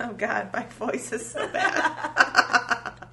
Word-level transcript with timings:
Oh 0.10 0.14
God, 0.14 0.48
my 0.54 0.64
voice 0.64 1.12
is 1.12 1.30
so 1.30 1.46
bad. 1.48 2.94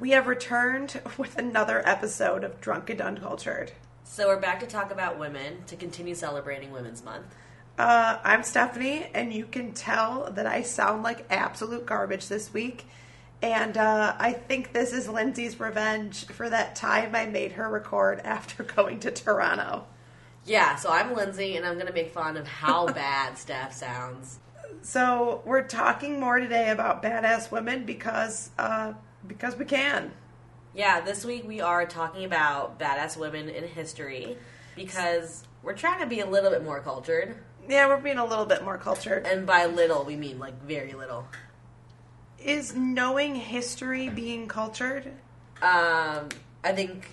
we 0.00 0.10
have 0.10 0.26
returned 0.26 1.00
with 1.16 1.38
another 1.38 1.86
episode 1.88 2.42
of 2.42 2.60
Drunk 2.60 2.90
and 2.90 3.00
Uncultured. 3.00 3.70
So 4.02 4.26
we're 4.26 4.40
back 4.40 4.58
to 4.58 4.66
talk 4.66 4.90
about 4.90 5.20
women 5.20 5.62
to 5.68 5.76
continue 5.76 6.16
celebrating 6.16 6.72
Women's 6.72 7.04
Month. 7.04 7.32
Uh, 7.80 8.18
I'm 8.24 8.42
Stephanie, 8.42 9.06
and 9.14 9.32
you 9.32 9.46
can 9.46 9.72
tell 9.72 10.30
that 10.32 10.44
I 10.44 10.60
sound 10.60 11.02
like 11.02 11.24
absolute 11.30 11.86
garbage 11.86 12.28
this 12.28 12.52
week. 12.52 12.84
And 13.40 13.78
uh, 13.78 14.16
I 14.18 14.34
think 14.34 14.74
this 14.74 14.92
is 14.92 15.08
Lindsay's 15.08 15.58
revenge 15.58 16.26
for 16.26 16.50
that 16.50 16.76
time 16.76 17.14
I 17.14 17.24
made 17.24 17.52
her 17.52 17.70
record 17.70 18.20
after 18.22 18.62
going 18.76 19.00
to 19.00 19.10
Toronto. 19.10 19.86
Yeah, 20.44 20.76
so 20.76 20.92
I'm 20.92 21.14
Lindsay, 21.14 21.56
and 21.56 21.64
I'm 21.64 21.76
going 21.76 21.86
to 21.86 21.94
make 21.94 22.10
fun 22.10 22.36
of 22.36 22.46
how 22.46 22.86
bad 22.92 23.38
Steph 23.38 23.72
sounds. 23.72 24.40
So 24.82 25.40
we're 25.46 25.66
talking 25.66 26.20
more 26.20 26.38
today 26.38 26.68
about 26.68 27.02
badass 27.02 27.50
women 27.50 27.86
because 27.86 28.50
uh, 28.58 28.92
because 29.26 29.56
we 29.56 29.64
can. 29.64 30.12
Yeah, 30.74 31.00
this 31.00 31.24
week 31.24 31.48
we 31.48 31.62
are 31.62 31.86
talking 31.86 32.26
about 32.26 32.78
badass 32.78 33.16
women 33.16 33.48
in 33.48 33.66
history 33.66 34.36
because 34.76 35.44
we're 35.62 35.72
trying 35.72 36.00
to 36.00 36.06
be 36.06 36.20
a 36.20 36.26
little 36.26 36.50
bit 36.50 36.62
more 36.62 36.80
cultured. 36.80 37.36
Yeah, 37.68 37.86
we're 37.88 37.98
being 37.98 38.18
a 38.18 38.24
little 38.24 38.46
bit 38.46 38.64
more 38.64 38.78
cultured. 38.78 39.26
And 39.26 39.46
by 39.46 39.66
little, 39.66 40.04
we 40.04 40.16
mean 40.16 40.38
like 40.38 40.60
very 40.62 40.92
little. 40.92 41.26
Is 42.42 42.74
knowing 42.74 43.34
history 43.34 44.08
being 44.08 44.48
cultured? 44.48 45.06
Um, 45.62 46.28
I 46.64 46.72
think 46.72 47.06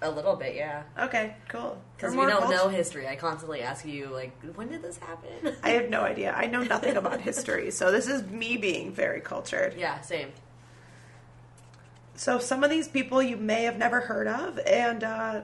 a 0.00 0.10
little 0.10 0.34
bit, 0.34 0.56
yeah. 0.56 0.82
Okay, 0.98 1.36
cool. 1.48 1.80
Because 1.96 2.16
we 2.16 2.26
don't 2.26 2.50
know 2.50 2.68
history. 2.68 3.06
I 3.06 3.14
constantly 3.14 3.62
ask 3.62 3.86
you, 3.86 4.06
like, 4.08 4.32
when 4.56 4.68
did 4.68 4.82
this 4.82 4.98
happen? 4.98 5.54
I 5.62 5.70
have 5.70 5.88
no 5.88 6.00
idea. 6.12 6.32
I 6.36 6.46
know 6.46 6.62
nothing 6.64 6.96
about 6.96 7.20
history, 7.20 7.70
so 7.70 7.92
this 7.92 8.08
is 8.08 8.24
me 8.24 8.56
being 8.56 8.92
very 8.92 9.20
cultured. 9.20 9.74
yeah, 9.78 10.00
same. 10.00 10.32
So 12.14 12.38
some 12.38 12.62
of 12.62 12.70
these 12.70 12.88
people 12.88 13.22
you 13.22 13.36
may 13.36 13.62
have 13.62 13.78
never 13.78 14.00
heard 14.00 14.26
of, 14.26 14.58
and 14.66 15.02
uh, 15.04 15.40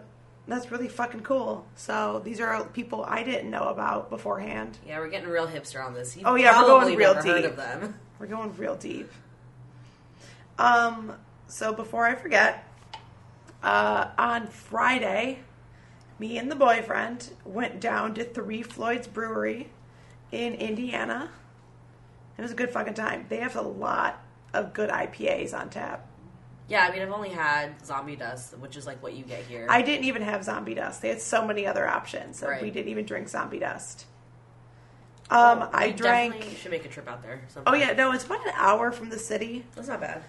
that's 0.49 0.71
really 0.71 0.89
fucking 0.89 1.21
cool. 1.21 1.67
So 1.77 2.21
these 2.25 2.41
are 2.41 2.65
people 2.67 3.05
I 3.07 3.23
didn't 3.23 3.51
know 3.51 3.65
about 3.65 4.11
beforehand. 4.11 4.79
Yeah, 4.87 4.99
we're 4.99 5.11
getting 5.11 5.29
real 5.29 5.47
hipster 5.47 5.85
on 5.85 5.95
this. 5.95 6.17
You've 6.17 6.27
Oh, 6.27 6.35
yeah, 6.35 6.61
we're 6.61 6.67
going 6.67 6.97
real 6.97 7.15
never 7.15 7.29
heard 7.29 7.43
deep. 7.43 7.51
of 7.51 7.57
them. 7.57 7.95
We're 8.19 8.27
going 8.27 8.53
real 8.57 8.75
deep. 8.75 9.13
Um, 10.59 11.13
so 11.47 11.73
before 11.73 12.05
I 12.05 12.17
forget, 12.17 12.67
uh, 13.63 14.09
on 14.19 14.49
Friday, 14.49 15.39
me 16.19 16.37
and 16.37 16.51
the 16.51 16.57
boyfriend 16.57 17.31
went 17.45 17.79
down 17.79 18.15
to 18.15 18.25
Three 18.25 18.63
Floyds 18.65 19.07
Brewery 19.07 19.69
in 20.33 20.55
Indiana. 20.55 21.31
It 22.37 22.43
was 22.43 22.51
a 22.51 22.57
good 22.57 22.71
fucking 22.71 22.95
time. 22.95 23.27
They 23.29 23.37
have 23.37 23.55
a 23.55 23.63
lot 23.63 24.21
of 24.53 24.73
good 24.73 24.91
IPAs 24.91 25.55
on 25.55 25.71
tap. 25.71 26.08
Yeah, 26.69 26.87
I 26.87 26.93
mean, 26.93 27.01
I've 27.03 27.11
only 27.13 27.31
had 27.31 27.85
zombie 27.85 28.17
dust, 28.17 28.57
which 28.59 28.77
is 28.77 28.87
like 28.87 29.03
what 29.03 29.15
you 29.15 29.25
get 29.25 29.45
here. 29.45 29.67
I 29.71 29.81
didn't 29.83 30.05
even 30.05 30.21
have 30.23 30.45
zombie 30.45 30.75
dust. 30.75 31.01
They 31.01 31.09
had 31.09 31.21
so 31.21 31.47
many 31.47 31.67
other 31.67 31.89
options. 31.89 32.39
So 32.39 32.49
Right. 32.49 32.61
we 32.63 32.71
didn't 32.71 32.89
even 32.91 33.07
drink 33.07 33.29
zombie 33.29 33.59
dust. 33.59 34.05
Um, 35.31 35.69
I 35.73 35.91
drank. 35.91 36.43
should 36.59 36.71
make 36.71 36.85
a 36.85 36.89
trip 36.89 37.07
out 37.09 37.23
there. 37.23 37.41
Oh 37.67 37.75
yeah, 37.75 37.93
no, 37.93 38.13
it's 38.13 38.25
about 38.25 38.47
an 38.47 38.53
hour 38.55 38.91
from 38.93 39.11
the 39.11 39.19
city. 39.19 39.65
that's 39.75 39.89
not 39.89 40.01
bad. 40.01 40.23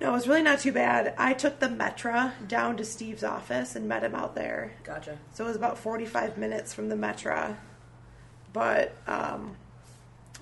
No, 0.00 0.10
it 0.10 0.12
was 0.12 0.26
really 0.26 0.42
not 0.42 0.58
too 0.58 0.72
bad. 0.72 1.14
I 1.16 1.32
took 1.32 1.60
the 1.60 1.68
Metra 1.68 2.32
down 2.48 2.76
to 2.76 2.84
Steve's 2.84 3.22
office 3.22 3.76
and 3.76 3.88
met 3.88 4.02
him 4.02 4.14
out 4.16 4.34
there. 4.34 4.72
Gotcha. 4.82 5.18
So 5.32 5.44
it 5.44 5.48
was 5.48 5.56
about 5.56 5.78
45 5.78 6.36
minutes 6.38 6.74
from 6.74 6.88
the 6.88 6.96
Metra. 6.96 7.56
But 8.52 8.96
um, 9.06 9.56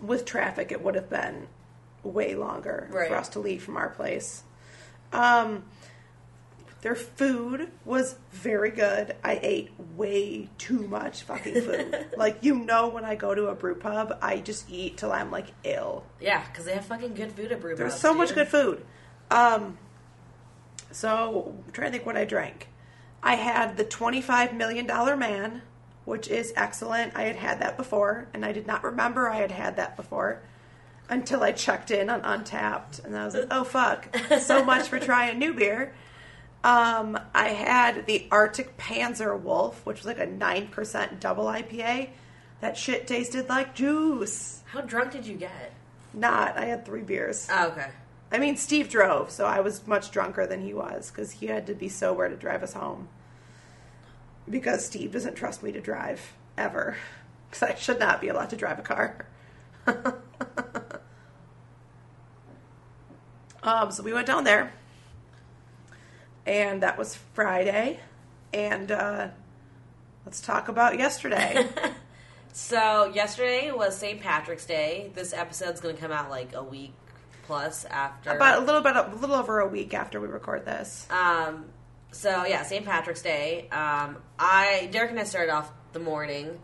with 0.01 0.25
traffic, 0.25 0.73
it 0.73 0.83
would 0.83 0.95
have 0.95 1.11
been 1.11 1.47
way 2.03 2.35
longer 2.35 2.89
Right. 2.91 3.09
for 3.09 3.17
us 3.17 3.29
to 3.31 3.39
leave 3.39 3.63
from 3.63 3.77
our 3.77 3.91
place. 3.91 4.45
Um, 5.13 5.65
their 6.83 6.95
food 6.95 7.71
was 7.85 8.17
very 8.33 8.71
good. 8.71 9.15
I 9.23 9.39
ate 9.43 9.71
way 9.97 10.49
too 10.57 10.87
much 10.89 11.23
fucking 11.23 11.61
food. 11.61 12.07
like, 12.17 12.39
you 12.43 12.55
know, 12.55 12.89
when 12.89 13.05
I 13.05 13.17
go 13.17 13.35
to 13.35 13.49
a 13.49 13.55
brew 13.55 13.75
pub, 13.75 14.17
I 14.23 14.39
just 14.39 14.71
eat 14.71 14.97
till 14.97 15.13
I'm 15.13 15.31
like 15.31 15.49
ill. 15.63 16.05
Yeah, 16.21 16.45
because 16.47 16.65
they 16.65 16.73
have 16.73 16.87
fucking 16.87 17.15
good 17.15 17.33
food 17.33 17.53
at 17.53 17.61
Brew 17.61 17.77
There's 17.77 17.93
Pubs, 17.93 18.01
so 18.01 18.15
much 18.15 18.35
good 18.35 18.49
food. 18.49 18.85
Um, 19.31 19.77
so 20.91 21.55
I'm 21.67 21.73
trying 21.73 21.89
to 21.89 21.93
think 21.93 22.07
what 22.07 22.17
I 22.17 22.25
drank. 22.25 22.69
I 23.23 23.35
had 23.35 23.77
the 23.77 23.85
25 23.85 24.55
million 24.55 24.87
dollar 24.87 25.17
man, 25.17 25.61
which 26.07 26.29
is 26.29 26.55
excellent. 26.57 27.15
I 27.15 27.25
had 27.25 27.37
had 27.37 27.61
that 27.61 27.77
before, 27.77 28.29
and 28.33 28.45
I 28.45 28.53
did 28.53 28.67
not 28.67 28.83
remember 28.83 29.29
I 29.29 29.37
had 29.37 29.51
had 29.51 29.77
that 29.77 29.97
before 29.97 30.41
until 31.11 31.43
I 31.43 31.53
checked 31.53 31.91
in 31.91 32.09
on 32.09 32.23
Untappd, 32.23 33.05
and 33.05 33.17
I 33.19 33.25
was 33.27 33.35
like, 33.35 33.49
"Oh 33.51 33.65
fuck!" 33.65 34.17
So 34.41 34.65
much 34.65 34.89
for 34.89 34.99
trying 34.99 35.39
new 35.39 35.53
beer. 35.53 35.93
Um, 36.63 37.19
I 37.35 37.49
had 37.49 38.07
the 38.07 38.27
Arctic 38.31 38.77
Panzer 38.79 39.39
Wolf, 39.39 39.85
which 39.85 39.99
was 39.99 40.07
like 40.07 40.19
a 40.19 40.27
nine 40.27 40.69
percent 40.69 41.21
double 41.21 41.45
IPA. 41.45 42.11
That 42.61 42.77
shit 42.77 43.07
tasted 43.07 43.49
like 43.49 43.75
juice. 43.75 44.63
How 44.67 44.83
drunk 44.83 45.13
did 45.13 45.27
you 45.27 45.37
get? 45.37 45.73
Not. 46.15 46.57
I 46.57 46.67
had 46.67 46.87
three 46.87 47.03
beers. 47.03 47.49
Oh, 47.51 47.69
okay. 47.69 47.89
I 48.33 48.39
mean, 48.39 48.57
Steve 48.57 48.89
drove, 48.89 49.31
so 49.31 49.45
I 49.45 49.61
was 49.61 49.87
much 49.87 50.11
drunker 50.13 50.47
than 50.47 50.63
he 50.63 50.73
was 50.73 51.11
because 51.11 51.33
he 51.33 51.47
had 51.47 51.67
to 51.67 51.75
be 51.75 51.89
sober 51.89 52.29
to 52.29 52.37
drive 52.37 52.63
us 52.63 52.75
home. 52.75 53.09
Because 54.49 54.85
Steve 54.87 55.13
doesn't 55.13 55.35
trust 55.35 55.63
me 55.63 55.73
to 55.73 55.81
drive 55.81 56.35
ever, 56.57 56.97
because 57.49 57.63
I 57.63 57.75
should 57.75 57.99
not 57.99 58.21
be 58.21 58.29
allowed 58.29 58.51
to 58.51 58.57
drive 58.57 58.79
a 58.79 58.83
car. 58.83 59.27
um, 63.63 63.91
so 63.91 64.03
we 64.03 64.13
went 64.13 64.27
down 64.27 64.45
there, 64.45 64.73
and 66.47 66.83
that 66.83 66.99
was 66.99 67.19
Friday, 67.35 68.01
and 68.53 68.91
uh, 68.91 69.29
let's 70.25 70.41
talk 70.41 70.69
about 70.69 70.99
yesterday. 70.99 71.67
So 72.53 73.13
yesterday 73.15 73.71
was 73.71 73.97
St. 73.97 74.21
Patrick's 74.21 74.67
Day. 74.67 75.11
This 75.15 75.33
episode's 75.33 75.81
going 75.81 75.95
to 75.95 76.01
come 76.01 76.13
out 76.13 76.31
like 76.31 76.55
a 76.55 76.63
week 76.63 76.93
plus 77.45 77.85
after. 77.85 78.31
about 78.31 78.63
a 78.63 78.65
little 78.65 78.81
bit, 78.81 78.97
a 78.97 79.09
little 79.17 79.37
over 79.37 79.61
a 79.61 79.69
week 79.69 79.95
after 79.95 80.21
we 80.21 80.29
record 80.29 80.65
this. 80.65 81.07
Um, 81.11 81.67
so 82.13 82.45
yeah, 82.45 82.63
St. 82.63 82.85
Patrick's 82.85 83.23
Day. 83.23 83.69
Um, 83.71 84.17
I 84.39 84.89
Derek 84.91 85.11
and 85.11 85.21
I 85.21 85.25
started 85.25 85.53
off 85.53 85.71
the 85.93 86.01
morning 86.01 86.59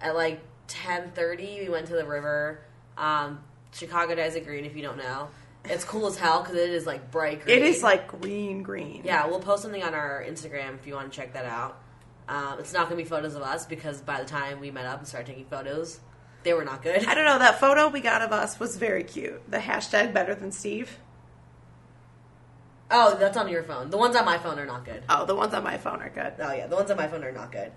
at 0.00 0.14
like 0.14 0.40
ten 0.68 1.10
thirty. 1.10 1.60
We 1.60 1.68
went 1.68 1.88
to 1.88 1.94
the 1.94 2.06
river. 2.06 2.60
Um, 2.96 3.40
Chicago 3.72 4.14
Desert 4.14 4.44
Green, 4.44 4.64
if 4.64 4.76
you 4.76 4.82
don't 4.82 4.98
know, 4.98 5.28
it's 5.64 5.84
cool 5.84 6.06
as 6.06 6.16
hell 6.16 6.42
because 6.42 6.56
it 6.56 6.70
is 6.70 6.86
like 6.86 7.10
bright 7.10 7.44
green. 7.44 7.56
It 7.56 7.62
is 7.62 7.82
like 7.82 8.08
green, 8.08 8.62
green. 8.62 9.02
yeah. 9.04 9.26
We'll 9.26 9.40
post 9.40 9.62
something 9.62 9.82
on 9.82 9.94
our 9.94 10.24
Instagram 10.26 10.74
if 10.74 10.86
you 10.86 10.94
want 10.94 11.12
to 11.12 11.16
check 11.16 11.32
that 11.34 11.46
out. 11.46 11.80
Um, 12.28 12.58
it's 12.58 12.72
not 12.72 12.88
going 12.88 12.98
to 12.98 13.04
be 13.04 13.08
photos 13.08 13.34
of 13.34 13.42
us 13.42 13.66
because 13.66 14.00
by 14.00 14.20
the 14.20 14.26
time 14.26 14.60
we 14.60 14.70
met 14.70 14.86
up 14.86 14.98
and 14.98 15.06
started 15.08 15.26
taking 15.26 15.44
photos, 15.44 16.00
they 16.42 16.52
were 16.54 16.64
not 16.64 16.82
good. 16.82 17.06
I 17.06 17.14
don't 17.14 17.24
know. 17.24 17.38
That 17.38 17.60
photo 17.60 17.88
we 17.88 18.00
got 18.00 18.22
of 18.22 18.32
us 18.32 18.58
was 18.58 18.76
very 18.76 19.04
cute. 19.04 19.50
The 19.50 19.58
hashtag 19.58 20.12
better 20.14 20.34
than 20.34 20.52
Steve. 20.52 20.98
Oh, 22.90 23.16
that's 23.18 23.36
on 23.36 23.48
your 23.48 23.62
phone. 23.62 23.90
The 23.90 23.96
ones 23.96 24.14
on 24.14 24.24
my 24.24 24.38
phone 24.38 24.58
are 24.58 24.66
not 24.66 24.84
good. 24.84 25.02
Oh, 25.08 25.24
the 25.24 25.34
ones 25.34 25.54
on 25.54 25.64
my 25.64 25.78
phone 25.78 26.00
are 26.00 26.10
good. 26.10 26.34
Oh 26.38 26.52
yeah, 26.52 26.66
the 26.66 26.76
ones 26.76 26.90
on 26.90 26.96
my 26.96 27.08
phone 27.08 27.24
are 27.24 27.32
not 27.32 27.50
good. 27.50 27.72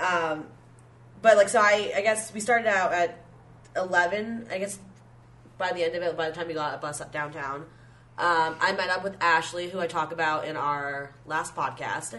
Um, 0.00 0.46
but 1.22 1.36
like, 1.36 1.48
so 1.48 1.60
I, 1.60 1.92
I 1.96 2.00
guess 2.02 2.32
we 2.32 2.40
started 2.40 2.68
out 2.68 2.92
at 2.92 3.18
eleven. 3.76 4.46
I 4.50 4.58
guess 4.58 4.78
by 5.58 5.72
the 5.72 5.84
end 5.84 5.94
of 5.94 6.02
it, 6.02 6.16
by 6.16 6.28
the 6.28 6.34
time 6.34 6.48
we 6.48 6.54
got 6.54 6.74
a 6.74 6.78
bus 6.78 7.00
up 7.00 7.12
downtown, 7.12 7.62
um, 8.18 8.56
I 8.60 8.72
met 8.76 8.90
up 8.90 9.02
with 9.04 9.16
Ashley, 9.20 9.68
who 9.68 9.80
I 9.80 9.86
talk 9.86 10.12
about 10.12 10.44
in 10.46 10.56
our 10.56 11.14
last 11.26 11.54
podcast. 11.56 12.18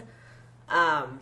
Um, 0.68 1.20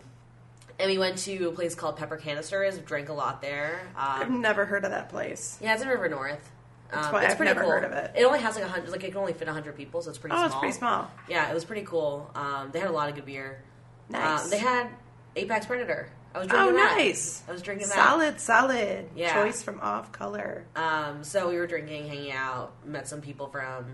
and 0.79 0.91
we 0.91 0.97
went 0.97 1.17
to 1.19 1.47
a 1.47 1.51
place 1.51 1.75
called 1.75 1.97
Pepper 1.97 2.17
Canisters. 2.17 2.77
Drank 2.79 3.09
a 3.09 3.13
lot 3.13 3.41
there. 3.41 3.79
I've 3.95 4.27
Um, 4.27 4.41
never 4.41 4.65
heard 4.65 4.83
of 4.83 4.91
that 4.91 5.09
place. 5.09 5.57
yeah, 5.61 5.73
it's 5.73 5.81
in 5.83 5.87
River 5.87 6.09
North. 6.09 6.51
That's 6.91 7.07
Um, 7.07 7.13
why 7.13 7.23
it's 7.23 7.31
I've 7.31 7.37
pretty 7.37 7.49
never 7.49 7.61
cool. 7.61 7.69
heard 7.71 7.83
of 7.85 7.91
it. 7.93 8.11
It 8.15 8.23
only 8.25 8.39
has 8.39 8.55
like 8.55 8.65
a 8.65 8.67
hundred, 8.67 8.89
like 8.91 9.03
it 9.03 9.09
can 9.09 9.17
only 9.17 9.33
fit 9.33 9.47
hundred 9.47 9.75
people, 9.75 10.01
so 10.01 10.09
it's 10.09 10.19
pretty 10.19 10.35
Oh, 10.35 10.39
small. 10.39 10.47
it's 10.47 10.55
pretty 10.57 10.73
small. 10.73 11.11
Yeah, 11.27 11.49
it 11.49 11.53
was 11.53 11.65
pretty 11.65 11.83
cool. 11.83 12.29
Um, 12.35 12.69
they 12.71 12.79
had 12.79 12.89
a 12.89 12.93
lot 12.93 13.09
of 13.09 13.15
good 13.15 13.25
beer. 13.25 13.63
Nice. 14.09 14.43
Um, 14.43 14.49
they 14.51 14.59
had 14.59 14.89
Apex 15.35 15.65
Predator. 15.65 16.09
I 16.35 16.39
was 16.39 16.47
drinking 16.49 16.69
Oh, 16.69 16.73
that. 16.77 16.97
nice. 16.97 17.43
I 17.47 17.51
was 17.53 17.61
drinking 17.61 17.87
that. 17.87 17.95
Solid, 17.95 18.39
solid. 18.41 19.09
Yeah. 19.15 19.33
Choice 19.33 19.63
from 19.63 19.79
off 19.79 20.11
color. 20.11 20.65
Um, 20.75 21.23
so 21.23 21.49
we 21.49 21.55
were 21.57 21.65
drinking, 21.67 22.07
hanging 22.07 22.31
out, 22.33 22.73
met 22.85 23.07
some 23.07 23.21
people 23.21 23.47
from 23.47 23.85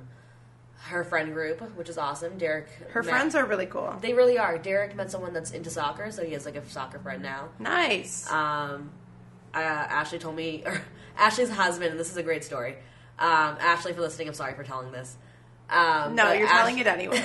her 0.85 1.03
friend 1.03 1.33
group, 1.33 1.61
which 1.77 1.87
is 1.89 1.97
awesome. 1.99 2.39
Derek. 2.39 2.67
Her 2.89 3.03
met- 3.03 3.11
friends 3.11 3.35
are 3.35 3.45
really 3.45 3.67
cool. 3.67 3.95
They 4.01 4.13
really 4.13 4.39
are. 4.39 4.57
Derek 4.57 4.95
met 4.95 5.11
someone 5.11 5.33
that's 5.33 5.51
into 5.51 5.69
soccer, 5.69 6.09
so 6.11 6.25
he 6.25 6.33
has 6.33 6.45
like 6.45 6.55
a 6.55 6.67
soccer 6.67 6.97
friend 6.97 7.21
now. 7.21 7.49
Nice. 7.59 8.29
Um, 8.31 8.89
uh, 9.53 9.57
Ashley 9.59 10.17
told 10.17 10.35
me, 10.35 10.63
or 10.65 10.81
Ashley's 11.17 11.51
husband, 11.51 11.91
and 11.91 11.99
this 11.99 12.09
is 12.09 12.17
a 12.17 12.23
great 12.23 12.43
story. 12.43 12.71
Um, 13.19 13.57
Ashley, 13.59 13.93
for 13.93 14.01
listening, 14.01 14.29
I'm 14.29 14.33
sorry 14.33 14.55
for 14.55 14.63
telling 14.63 14.91
this. 14.91 15.15
Um, 15.69 16.15
No, 16.15 16.31
you're 16.33 16.47
telling 16.47 16.79
it 16.79 16.87
anyways. 16.87 17.21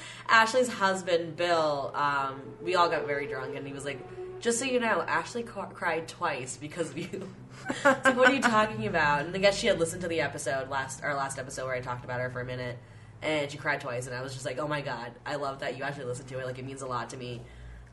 Ashley's 0.28 0.68
husband, 0.68 1.36
Bill, 1.36 1.92
um, 1.94 2.42
we 2.62 2.74
all 2.74 2.88
got 2.88 3.06
very 3.06 3.26
drunk, 3.28 3.54
and 3.56 3.64
he 3.66 3.72
was 3.72 3.84
like, 3.84 4.00
"Just 4.40 4.58
so 4.58 4.64
you 4.64 4.80
know, 4.80 5.02
Ashley 5.02 5.42
ca- 5.42 5.66
cried 5.66 6.08
twice 6.08 6.56
because 6.56 6.90
of 6.90 6.98
you." 6.98 7.28
It's 7.68 7.84
like, 7.84 8.16
what 8.16 8.28
are 8.28 8.34
you 8.34 8.40
talking 8.42 8.86
about? 8.86 9.24
And 9.24 9.34
I 9.34 9.38
guess 9.38 9.58
she 9.58 9.66
had 9.66 9.80
listened 9.80 10.02
to 10.02 10.08
the 10.08 10.20
episode 10.20 10.68
last, 10.68 11.02
our 11.02 11.14
last 11.16 11.38
episode 11.38 11.64
where 11.64 11.74
I 11.74 11.80
talked 11.80 12.04
about 12.04 12.20
her 12.20 12.30
for 12.30 12.40
a 12.40 12.44
minute, 12.44 12.78
and 13.22 13.50
she 13.50 13.56
cried 13.58 13.80
twice, 13.80 14.06
and 14.06 14.14
I 14.14 14.20
was 14.22 14.34
just 14.34 14.44
like, 14.44 14.58
"Oh 14.58 14.68
my 14.68 14.82
god, 14.82 15.10
I 15.24 15.34
love 15.36 15.60
that 15.60 15.76
you 15.76 15.82
actually 15.82 16.04
listened 16.04 16.28
to 16.28 16.38
it. 16.38 16.46
Like, 16.46 16.58
it 16.58 16.64
means 16.66 16.82
a 16.82 16.86
lot 16.86 17.10
to 17.10 17.16
me." 17.16 17.40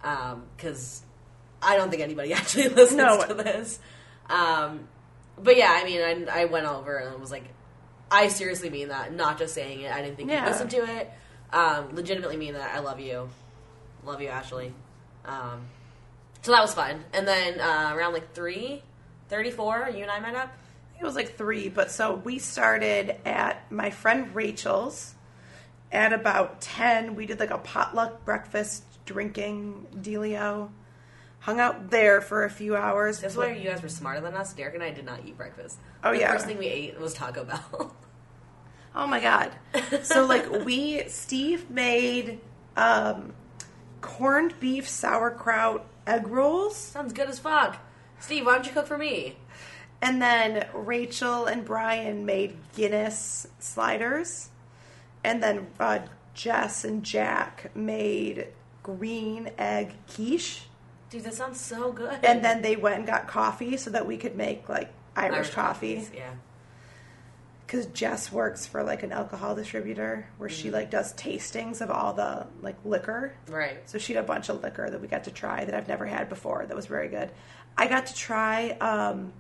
Because 0.02 1.02
I 1.62 1.78
don't 1.78 1.90
think 1.90 2.02
anybody 2.04 2.34
actually 2.40 2.68
listens 2.70 2.98
No. 2.98 3.26
to 3.26 3.34
this. 3.34 3.80
Um, 4.30 4.88
but 5.42 5.56
yeah, 5.58 5.72
I 5.72 5.86
mean, 5.86 6.28
I, 6.30 6.42
I 6.42 6.46
went 6.46 6.66
over 6.66 6.98
and 6.98 7.20
was 7.20 7.32
like, 7.32 7.46
I 8.12 8.28
seriously 8.28 8.70
mean 8.70 8.90
that, 8.90 9.14
not 9.14 9.40
just 9.40 9.54
saying 9.56 9.82
it. 9.82 9.92
I 9.92 10.02
didn't 10.02 10.18
think 10.18 10.30
Yeah. 10.30 10.44
you 10.46 10.52
listened 10.52 10.70
to 10.72 10.84
it. 11.00 11.10
Um, 11.52 11.96
legitimately 11.96 12.38
mean 12.38 12.54
that. 12.56 12.76
I 12.76 12.80
love 12.80 13.00
you. 13.00 13.30
Love 14.04 14.22
you, 14.22 14.28
Ashley. 14.28 14.74
Um, 15.26 15.62
so 16.44 16.52
that 16.52 16.62
was 16.62 16.74
fun. 16.74 17.04
And 17.14 17.28
then 17.28 17.60
uh, 17.60 17.94
around 17.96 18.14
like 18.14 18.34
3, 18.34 18.84
34, 19.30 19.90
you 19.96 20.04
and 20.04 20.12
I 20.12 20.20
met 20.20 20.36
up. 20.36 20.54
It 21.00 21.04
was 21.04 21.16
like 21.16 21.36
three, 21.36 21.68
but 21.70 21.92
so 21.92 22.16
we 22.16 22.40
started 22.40 23.16
at 23.26 23.70
my 23.72 23.90
friend 23.90 24.34
Rachel's 24.34 25.16
at 25.92 26.14
about 26.14 26.62
10. 26.62 27.16
We 27.16 27.26
did 27.26 27.40
like 27.40 27.50
a 27.50 27.58
potluck 27.58 28.24
breakfast 28.24 28.84
drinking 29.06 29.88
dealio. 29.96 30.70
Hung 31.40 31.60
out 31.60 31.90
there 31.90 32.22
for 32.22 32.46
a 32.46 32.50
few 32.50 32.76
hours. 32.76 33.20
That's 33.20 33.36
why 33.36 33.52
you 33.52 33.70
guys 33.70 33.82
were 33.82 33.90
smarter 33.90 34.22
than 34.22 34.34
us. 34.34 34.54
Derek 34.54 34.76
and 34.76 34.84
I 34.84 34.92
did 34.92 35.04
not 35.04 35.20
eat 35.26 35.36
breakfast. 35.36 35.78
Oh, 36.04 36.14
the 36.14 36.20
yeah. 36.20 36.32
first 36.32 36.46
thing 36.46 36.58
we 36.58 36.68
ate 36.68 36.98
was 37.00 37.14
Taco 37.14 37.44
Bell. 37.44 37.96
Oh 38.96 39.08
my 39.08 39.20
god. 39.20 39.52
So 40.04 40.28
like 40.28 40.48
we 40.66 41.08
Steve 41.08 41.68
made 41.72 42.40
um 42.78 43.34
corned 44.02 44.60
beef 44.60 44.88
sauerkraut 44.88 45.84
egg 46.08 46.28
rolls 46.28 46.76
Sounds 46.76 47.14
good 47.14 47.30
as 47.30 47.40
fuck. 47.40 47.78
Steve, 48.20 48.46
why 48.46 48.54
don't 48.56 48.66
you 48.66 48.72
cook 48.74 48.88
for 48.88 48.98
me? 48.98 49.38
and 50.02 50.22
then 50.22 50.68
Rachel 50.74 51.46
and 51.46 51.64
Brian 51.64 52.26
made 52.26 52.58
Guinness 52.76 53.48
sliders 53.60 54.50
and 55.24 55.42
then 55.42 55.68
uh, 55.80 56.00
Jess 56.34 56.84
and 56.84 57.04
Jack 57.04 57.72
made 57.76 58.48
green 58.82 59.50
egg 59.58 59.94
quiche 60.14 60.64
Dude, 61.10 61.24
that 61.24 61.34
sounds 61.36 61.60
so 61.60 61.92
good. 61.92 62.20
and 62.24 62.44
then 62.44 62.62
they 62.64 62.76
went 62.76 62.96
and 62.98 63.08
got 63.08 63.28
coffee 63.28 63.78
so 63.78 63.92
that 63.92 64.06
we 64.06 64.18
could 64.18 64.36
make 64.36 64.68
like 64.68 64.92
Irish, 65.16 65.52
coffee. 65.52 65.96
coffees, 65.96 66.12
Yeah. 66.14 66.32
Because 67.74 67.88
Jess 67.88 68.32
works 68.32 68.68
for 68.68 68.84
like 68.84 69.02
an 69.02 69.12
alcohol 69.12 69.56
distributor 69.56 70.28
where 70.38 70.48
she 70.48 70.70
like 70.70 70.92
does 70.92 71.12
tastings 71.16 71.82
of 71.82 71.90
all 71.90 72.14
the 72.14 72.46
like 72.62 72.76
liquor. 72.86 73.34
Right. 73.48 73.78
So 73.90 73.98
she 73.98 74.14
had 74.14 74.24
a 74.24 74.28
bunch 74.28 74.48
of 74.50 74.62
liquor 74.62 74.88
that 74.88 75.02
we 75.02 75.08
got 75.08 75.24
to 75.24 75.32
try 75.32 75.66
that 75.66 75.74
I've 75.74 75.88
never 75.88 76.06
had 76.06 76.30
before. 76.30 76.68
That 76.68 76.76
was 76.76 76.86
very 76.86 77.08
good. 77.08 77.32
I 77.76 77.88
got 77.88 78.06
to 78.06 78.14
try 78.14 78.70
um, 78.80 79.34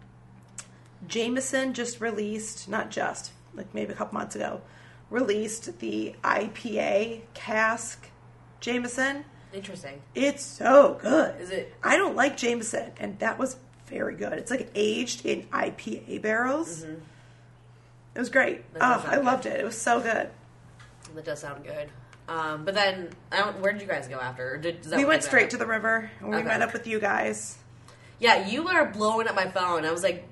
Jameson 1.08 1.76
just 1.76 2.02
released, 2.02 2.68
not 2.68 2.90
just 2.90 3.34
like 3.54 3.72
maybe 3.76 3.94
a 3.94 3.96
couple 3.96 4.18
months 4.18 4.36
ago, 4.36 4.62
released 5.12 5.78
the 5.78 6.16
IPA 6.24 7.22
cask 7.36 8.10
Jameson. 8.62 9.26
Interesting. 9.54 10.02
It's 10.16 10.44
so 10.44 10.98
good. 11.00 11.40
Is 11.40 11.52
it- 11.52 11.72
I 11.84 11.98
don't 11.98 12.16
like 12.16 12.36
Jameson, 12.36 12.94
and 13.00 13.20
that 13.20 13.38
was 13.38 13.58
very 13.86 14.16
good. 14.16 14.34
It's 14.34 14.50
like 14.50 14.72
aged 14.74 15.24
in 15.24 15.44
IPA 15.54 16.24
barrels. 16.24 16.84
It 18.16 18.20
was 18.20 18.30
great. 18.30 18.72
That 18.74 18.82
Oh, 18.84 19.08
I 19.10 19.16
good. 19.16 19.26
loved 19.26 19.46
it. 19.46 19.60
It 19.60 19.64
was 19.66 19.80
so 19.80 20.00
good. 20.00 20.30
That 21.16 21.26
does 21.26 21.40
sound 21.40 21.64
good. 21.64 21.90
Um, 22.28 22.64
but 22.64 22.74
then, 22.74 23.10
I 23.32 23.38
don't, 23.40 23.60
where 23.60 23.72
did 23.74 23.82
you 23.82 23.88
guys 23.88 24.08
go 24.08 24.20
after? 24.20 24.58
Did, 24.58 24.84
that 24.84 24.98
We 24.98 25.06
went 25.06 25.24
straight 25.24 25.50
to 25.52 25.58
the 25.58 25.66
river, 25.66 26.10
and 26.20 26.30
we 26.30 26.38
Okay. 26.38 26.46
met 26.48 26.62
up 26.62 26.72
with 26.74 26.88
you 26.88 27.00
guys. 27.00 27.58
Yeah, 28.20 28.48
you 28.48 28.64
were 28.64 28.86
blowing 28.86 29.28
up 29.28 29.36
my 29.36 29.50
phone. 29.50 29.84
I 29.86 29.92
was 29.92 30.04
like, 30.04 30.26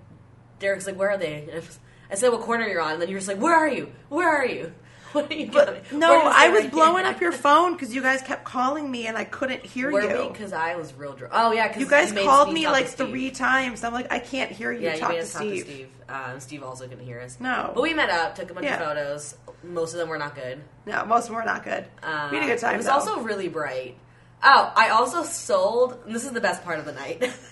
Derek's 0.60 0.86
like, 0.88 0.98
where 0.98 1.10
are 1.12 1.18
they? 1.18 1.50
I, 1.52 1.56
was, 1.56 1.80
I 2.10 2.16
said, 2.16 2.32
what 2.32 2.42
corner 2.42 2.66
you're 2.68 2.82
on? 2.82 2.94
And 2.94 3.02
then 3.02 3.10
you 3.10 3.16
were 3.16 3.20
just 3.20 3.28
like, 3.28 3.42
where 3.42 3.56
are 3.56 3.68
you? 3.68 3.92
Where 4.10 4.30
are 4.30 4.46
you? 4.46 4.74
What 5.14 5.30
are 5.30 5.34
you 5.34 5.48
doing? 5.48 5.66
But 5.66 5.92
no, 5.92 6.22
I 6.26 6.50
was 6.50 6.64
right 6.64 6.72
blowing 6.72 7.04
here. 7.06 7.14
up 7.14 7.20
your 7.22 7.32
phone 7.34 7.74
because 7.74 7.94
you 7.94 8.02
guys 8.02 8.22
kept 8.22 8.46
calling 8.46 8.90
me, 8.90 9.08
and 9.08 9.18
I 9.18 9.24
couldn't 9.26 9.66
hear 9.66 9.92
Were 9.92 10.02
you. 10.02 10.30
Because 10.32 10.54
I 10.54 10.76
was 10.76 10.94
real 10.94 11.14
drunk. 11.14 11.34
Oh 11.36 11.52
yeah, 11.52 11.78
You 11.78 11.88
guys 11.90 12.14
made 12.14 12.26
called 12.26 12.54
me 12.54 12.68
like 12.68 12.88
three 12.88 13.30
times. 13.32 13.84
I'm 13.84 13.94
like, 13.94 14.12
I 14.12 14.20
can't 14.20 14.52
hear 14.52 14.72
you 14.72 14.82
Yeah, 14.82 14.96
talk 14.98 15.14
you 15.14 15.22
to 15.22 15.28
talk 15.32 15.42
Steve. 15.42 15.66
to 15.66 15.72
Steve. 15.72 15.88
Um, 16.08 16.40
Steve 16.40 16.64
also 16.64 16.88
couldn't 16.88 17.04
hear 17.06 17.20
us. 17.20 17.38
No. 17.40 17.72
but 17.74 17.82
we 17.84 17.94
met 17.94 18.10
up, 18.10 18.36
took 18.36 18.52
a 18.52 18.54
bunch 18.54 18.66
Yeah. 18.66 18.76
of 18.80 18.88
photos. 18.88 19.36
Most 19.64 19.94
of 19.94 20.00
them 20.00 20.10
were 20.10 20.18
not 20.18 20.34
good. 20.36 20.62
No, 20.86 21.06
most 21.06 21.24
of 21.24 21.28
them 21.28 21.36
were 21.36 21.44
not 21.44 21.64
good. 21.64 21.86
Uh, 22.02 22.30
we 22.32 22.38
had 22.38 22.46
a 22.46 22.52
good 22.54 22.60
time. 22.60 22.74
It 22.76 22.78
was 22.78 22.86
though. 22.88 22.94
also 22.94 23.20
really 23.22 23.48
bright. 23.48 23.98
Oh, 24.44 24.74
I 24.76 24.90
also 24.90 25.24
sold. 25.24 26.00
And 26.06 26.16
this 26.16 26.26
is 26.26 26.32
the 26.32 26.42
best 26.42 26.64
part 26.64 26.80
of 26.80 26.86
the 26.86 26.94
night. 26.94 27.22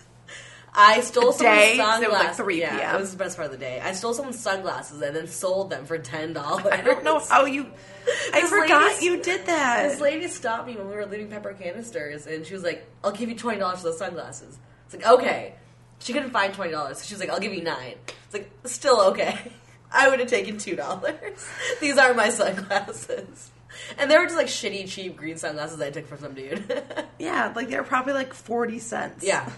I 0.73 1.01
stole 1.01 1.31
day? 1.31 1.75
someone's 1.77 1.99
So 1.99 2.03
it 2.03 2.09
was, 2.09 2.11
like, 2.11 2.21
sunglasses. 2.35 2.37
3 2.37 2.59
Yeah, 2.61 2.95
it 2.95 2.99
was 2.99 3.11
the 3.11 3.17
best 3.17 3.35
part 3.37 3.47
of 3.47 3.51
the 3.51 3.57
day. 3.57 3.79
I 3.83 3.93
stole 3.93 4.13
someone's 4.13 4.39
sunglasses 4.39 5.01
and 5.01 5.15
then 5.15 5.27
sold 5.27 5.69
them 5.69 5.85
for 5.85 5.97
ten 5.97 6.33
dollars. 6.33 6.65
I 6.71 6.81
don't 6.81 7.03
know 7.03 7.19
how 7.19 7.45
you. 7.45 7.65
I 8.33 8.41
forgot 8.47 8.83
lady's- 8.83 9.03
you 9.03 9.21
did 9.21 9.45
that. 9.47 9.89
This 9.89 9.99
lady 10.01 10.27
stopped 10.27 10.67
me 10.67 10.75
when 10.75 10.87
we 10.87 10.95
were 10.95 11.05
leaving 11.05 11.27
Pepper 11.29 11.53
Canisters, 11.53 12.27
and 12.27 12.45
she 12.45 12.53
was 12.53 12.63
like, 12.63 12.85
"I'll 13.03 13.11
give 13.11 13.29
you 13.29 13.35
twenty 13.35 13.59
dollars 13.59 13.79
for 13.79 13.85
those 13.85 13.97
sunglasses." 13.99 14.57
It's 14.85 14.93
like 14.95 15.05
okay. 15.19 15.53
She 15.99 16.13
couldn't 16.13 16.31
find 16.31 16.53
twenty 16.53 16.71
dollars, 16.71 16.99
so 16.99 17.05
she 17.05 17.13
was 17.13 17.19
like, 17.19 17.29
"I'll 17.29 17.39
give 17.39 17.53
you 17.53 17.61
nine. 17.63 17.95
It's 18.25 18.33
like 18.33 18.51
still 18.65 19.01
okay. 19.11 19.37
I 19.91 20.07
would 20.09 20.19
have 20.19 20.29
taken 20.29 20.57
two 20.59 20.75
dollars. 20.75 21.47
These 21.81 21.97
are 21.97 22.13
my 22.13 22.29
sunglasses, 22.29 23.51
and 23.97 24.09
they 24.09 24.17
were 24.17 24.25
just 24.25 24.37
like 24.37 24.47
shitty, 24.47 24.87
cheap 24.87 25.17
green 25.17 25.37
sunglasses 25.37 25.81
I 25.81 25.89
took 25.89 26.05
from 26.07 26.19
some 26.19 26.33
dude. 26.35 26.83
Yeah, 27.17 27.51
like 27.55 27.69
they 27.69 27.77
were 27.77 27.83
probably 27.83 28.13
like 28.13 28.33
forty 28.33 28.79
cents. 28.79 29.23
yeah, 29.23 29.51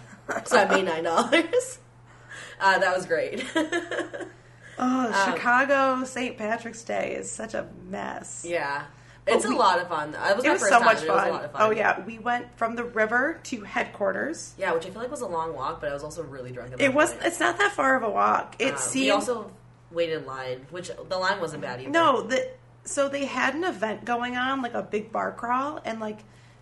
so 0.45 0.57
I 0.57 0.65
made 0.65 0.85
nine 0.85 1.03
dollars. 1.03 1.79
Uh, 2.63 2.77
that 2.77 2.95
was 2.95 3.07
great. 3.07 3.43
Oh, 4.79 5.07
Um, 5.13 5.33
Chicago 5.33 6.03
St. 6.05 6.37
Patrick's 6.37 6.83
Day 6.83 7.13
is 7.15 7.29
such 7.29 7.53
a 7.53 7.67
mess. 7.87 8.45
yeah, 8.47 8.85
it's 9.27 9.45
we- 9.45 9.53
a 9.55 9.57
lot 9.57 9.79
of 9.79 9.87
fun. 9.87 10.09
It 10.09 10.35
was, 10.35 10.45
It 10.45 10.49
was 10.51 10.61
first 10.61 10.71
so 10.71 10.77
time, 10.79 10.85
much 10.85 10.95
was 10.97 11.05
fun. 11.05 11.27
a 11.27 11.31
lot 11.31 11.45
of 11.45 11.51
fun. 11.51 11.61
Oh 11.61 11.69
yeah, 11.71 12.03
we 12.05 12.17
went 12.19 12.55
from 12.57 12.75
the 12.75 12.83
river 12.83 13.39
to 13.43 13.61
headquarters. 13.63 14.53
yeah, 14.57 14.73
which 14.73 14.85
I 14.85 14.89
feel 14.89 15.01
like 15.01 15.11
was 15.11 15.21
a 15.21 15.27
long 15.27 15.53
walk, 15.53 15.81
but 15.81 15.89
I 15.89 15.93
was 15.93 16.03
also 16.03 16.23
really 16.23 16.51
drunk. 16.51 16.73
It 16.79 16.93
wasn't. 16.93 17.21
It's 17.23 17.39
not 17.39 17.57
that 17.59 17.73
far 17.73 17.95
of 17.95 18.03
a 18.03 18.09
walk. 18.09 18.55
It 18.59 18.73
Um, 18.73 18.77
seemed 18.79 19.05
we 19.05 19.11
also 19.11 19.51
waited 19.91 20.19
in 20.21 20.25
line, 20.25 20.65
which 20.71 20.89
the 21.09 21.17
line 21.17 21.39
wasn't 21.39 21.61
bad 21.61 21.81
either. 21.81 21.89
no. 21.91 22.21
The 22.23 22.49
so 22.83 23.07
they 23.09 23.25
had 23.25 23.53
an 23.53 23.63
event 23.63 24.05
going 24.05 24.35
on, 24.37 24.61
like 24.63 24.73
a 24.73 24.81
big 24.81 25.11
bar 25.11 25.31
crawl, 25.31 25.79
and 25.85 25.99
like 25.99 26.19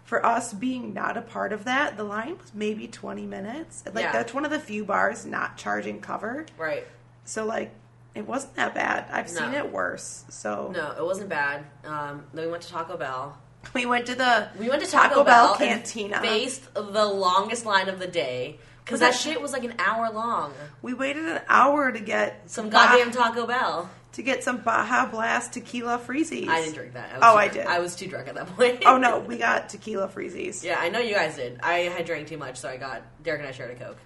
for 0.09 0.25
us 0.25 0.53
being 0.55 0.91
not 0.91 1.17
a 1.17 1.21
part 1.21 1.53
of 1.53 1.65
that, 1.65 1.95
the 1.95 2.03
line 2.03 2.35
was 2.39 2.51
maybe 2.55 2.87
twenty 2.87 3.27
minutes. 3.27 3.83
Like 3.85 4.05
Yeah. 4.05 4.11
that's 4.11 4.33
one 4.33 4.43
of 4.43 4.49
the 4.49 4.59
few 4.59 4.83
bars 4.83 5.23
not 5.23 5.55
charging 5.55 6.01
cover. 6.01 6.47
right? 6.57 6.87
So 7.25 7.45
like 7.45 7.69
it 8.15 8.25
wasn't 8.27 8.55
that 8.55 8.73
bad. 8.73 9.05
I've 9.11 9.29
seen 9.29 9.53
it 9.53 9.71
worse. 9.71 10.23
So 10.29 10.71
No, 10.73 10.95
it 10.97 11.05
wasn't 11.05 11.29
bad. 11.29 11.63
Um, 11.85 12.23
then 12.33 12.45
we 12.45 12.51
went 12.51 12.63
to 12.63 12.69
Taco 12.69 12.97
Bell. 12.97 13.37
we 13.75 13.85
went 13.85 14.07
to 14.07 14.15
the 14.15 14.49
We 14.57 14.67
went 14.67 14.83
to 14.83 14.89
Taco, 14.89 15.09
Taco, 15.09 15.23
Bell, 15.25 15.49
and 15.59 15.83
cantina. 15.83 16.19
faced 16.21 16.73
the 16.73 17.05
longest 17.05 17.67
line 17.67 17.87
of 17.87 17.99
the 17.99 18.07
day 18.07 18.57
because 18.83 19.01
that 19.01 19.11
that- 19.11 19.19
shit 19.19 19.39
was 19.39 19.53
like 19.53 19.63
an 19.63 19.75
hour 19.77 20.09
long. 20.11 20.53
We 20.81 20.95
waited 20.95 21.25
an 21.25 21.41
hour 21.47 21.91
to 21.91 21.99
get 21.99 22.49
Some 22.49 22.71
goddamn 22.71 23.11
Taco 23.11 23.45
Bell. 23.45 23.91
To 24.13 24.23
get 24.23 24.43
some 24.43 24.57
Baja 24.57 25.05
Blast 25.05 25.53
tequila 25.53 25.99
freezies. 25.99 26.47
I 26.47 26.61
didn't 26.61 26.73
drink 26.75 26.93
that. 26.93 27.11
I 27.21 27.31
Oh, 27.31 27.35
I 27.37 27.47
drunk. 27.47 27.53
did. 27.53 27.67
I 27.67 27.79
was 27.79 27.95
too 27.95 28.07
drunk 28.07 28.27
at 28.27 28.35
that 28.35 28.47
point. 28.55 28.81
Oh 28.85 28.97
no, 28.97 29.19
we 29.27 29.37
got 29.37 29.69
tequila 29.69 30.07
freezies. 30.07 30.63
yeah, 30.63 30.77
I 30.79 30.89
know 30.89 30.99
you 30.99 31.13
guys 31.13 31.35
did. 31.35 31.59
I 31.61 31.79
had 31.81 32.05
drank 32.05 32.27
too 32.27 32.37
much, 32.37 32.57
so 32.57 32.67
I 32.69 32.77
got 32.77 33.03
Derek 33.23 33.41
and 33.41 33.47
I 33.47 33.51
shared 33.51 33.71
a 33.71 33.75
coke. 33.75 33.97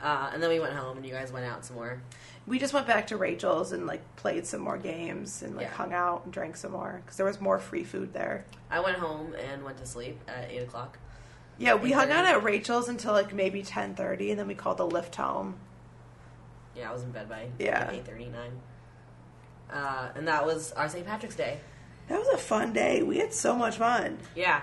Uh, 0.00 0.30
and 0.32 0.42
then 0.42 0.50
we 0.50 0.58
went 0.60 0.72
home, 0.74 0.96
and 0.96 1.06
you 1.06 1.12
guys 1.12 1.32
went 1.32 1.44
out 1.46 1.64
some 1.64 1.76
more. 1.76 2.00
We 2.46 2.58
just 2.58 2.72
went 2.72 2.86
back 2.86 3.08
to 3.08 3.16
Rachel's 3.16 3.72
and 3.72 3.86
like 3.86 4.02
played 4.16 4.46
some 4.46 4.60
more 4.60 4.78
games 4.78 5.42
and 5.42 5.54
like 5.56 5.66
Yeah. 5.66 5.72
hung 5.74 5.92
out 5.92 6.22
and 6.24 6.32
drank 6.32 6.56
some 6.56 6.72
more 6.72 7.00
because 7.04 7.16
there 7.16 7.26
was 7.26 7.40
more 7.40 7.58
free 7.58 7.82
food 7.84 8.12
there. 8.12 8.44
I 8.70 8.80
went 8.80 8.96
home 8.98 9.34
and 9.34 9.64
went 9.64 9.78
to 9.78 9.86
sleep 9.86 10.18
at 10.28 10.50
eight 10.50 10.62
o'clock. 10.62 10.98
Yeah, 11.58 11.74
we 11.74 11.92
hung 11.92 12.10
out 12.10 12.24
at 12.24 12.42
Rachel's 12.42 12.88
until 12.88 13.12
like 13.12 13.34
maybe 13.34 13.62
ten 13.62 13.94
thirty, 13.94 14.30
and 14.30 14.38
then 14.40 14.46
we 14.46 14.54
called 14.54 14.78
the 14.78 14.86
Lyft 14.88 15.14
home. 15.16 15.56
Yeah, 16.74 16.90
I 16.90 16.92
was 16.92 17.02
in 17.02 17.10
bed 17.10 17.28
by 17.28 17.48
Yeah. 17.58 17.90
eight 17.90 18.06
thirty 18.06 18.26
nine. 18.26 18.52
Uh, 19.72 20.08
and 20.14 20.28
that 20.28 20.44
was 20.46 20.72
our 20.72 20.88
St. 20.88 21.06
Patrick's 21.06 21.36
Day. 21.36 21.58
That 22.08 22.18
was 22.18 22.28
a 22.28 22.38
fun 22.38 22.72
day. 22.72 23.02
We 23.02 23.18
had 23.18 23.32
so 23.32 23.56
much 23.56 23.76
fun. 23.78 24.18
Yeah. 24.34 24.62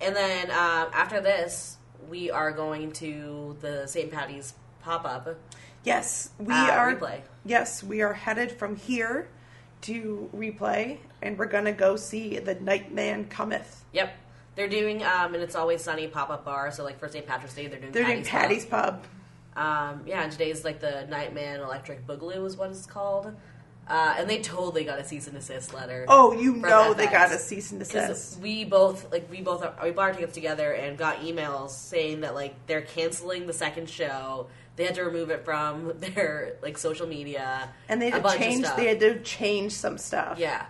And 0.00 0.14
then 0.14 0.50
um, 0.50 0.90
after 0.92 1.20
this, 1.20 1.76
we 2.08 2.30
are 2.30 2.52
going 2.52 2.92
to 2.92 3.56
the 3.60 3.86
St. 3.86 4.10
Patty's 4.12 4.54
pop 4.82 5.04
up. 5.04 5.28
Yes, 5.84 6.30
we 6.38 6.54
Uh, 6.54 6.70
are. 6.70 6.94
Replay. 6.94 7.20
Yes, 7.44 7.82
we 7.82 8.00
are 8.02 8.12
headed 8.12 8.52
from 8.52 8.76
here 8.76 9.28
to 9.82 10.28
replay, 10.34 10.98
and 11.22 11.38
we're 11.38 11.46
gonna 11.46 11.72
go 11.72 11.96
see 11.96 12.38
the 12.38 12.54
Nightman 12.56 13.26
Cometh. 13.26 13.82
Yep. 13.92 14.12
They're 14.56 14.68
doing, 14.68 15.04
um, 15.04 15.34
and 15.34 15.42
it's 15.42 15.54
always 15.54 15.82
sunny 15.82 16.08
pop 16.08 16.30
up 16.30 16.44
bar. 16.44 16.70
So, 16.72 16.82
like 16.84 16.98
for 16.98 17.08
St. 17.08 17.24
Patrick's 17.26 17.54
Day, 17.54 17.68
they're 17.68 17.78
doing 17.78 17.92
They're 17.92 18.04
doing 18.04 18.24
Paddy's 18.24 18.64
Paddy's 18.64 18.66
Pub. 18.66 19.02
Pub. 19.54 19.64
Um, 19.64 20.02
yeah, 20.06 20.22
and 20.22 20.32
today's 20.32 20.64
like 20.64 20.80
the 20.80 21.06
Nightman 21.08 21.60
Electric 21.60 22.06
Boogaloo 22.06 22.44
is 22.46 22.56
what 22.56 22.70
it's 22.70 22.86
called. 22.86 23.32
Uh, 23.88 24.16
and 24.18 24.28
they 24.28 24.40
totally 24.40 24.84
got 24.84 24.98
a 24.98 25.04
cease 25.04 25.26
and 25.26 25.34
desist 25.34 25.72
letter. 25.72 26.04
Oh, 26.08 26.32
you 26.32 26.54
know 26.56 26.92
they 26.92 27.06
got 27.06 27.32
a 27.32 27.38
cease 27.38 27.70
and 27.70 27.80
desist. 27.80 28.38
we 28.38 28.64
both 28.64 29.10
like 29.10 29.30
we 29.30 29.40
both 29.40 29.64
we 29.82 29.90
bought 29.92 30.02
our 30.02 30.12
tickets 30.12 30.34
together 30.34 30.72
and 30.72 30.98
got 30.98 31.20
emails 31.20 31.70
saying 31.70 32.20
that 32.20 32.34
like 32.34 32.54
they're 32.66 32.82
canceling 32.82 33.46
the 33.46 33.54
second 33.54 33.88
show. 33.88 34.48
They 34.76 34.84
had 34.84 34.94
to 34.96 35.04
remove 35.04 35.30
it 35.30 35.44
from 35.44 35.94
their 35.98 36.56
like 36.62 36.76
social 36.76 37.06
media 37.06 37.70
And 37.88 38.00
they 38.02 38.10
had 38.10 38.22
to 38.22 38.38
change. 38.38 38.66
They 38.76 38.88
had 38.88 39.00
to 39.00 39.20
change 39.20 39.72
some 39.72 39.96
stuff. 39.96 40.38
Yeah. 40.38 40.66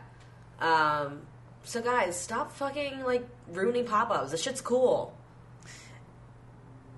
Um, 0.61 1.23
so 1.65 1.83
guys, 1.83 2.19
stop 2.19 2.53
fucking 2.53 3.03
like 3.03 3.27
ruining 3.49 3.85
pop 3.85 4.11
ups. 4.11 4.31
This 4.31 4.43
shit's 4.43 4.61
cool. 4.61 5.13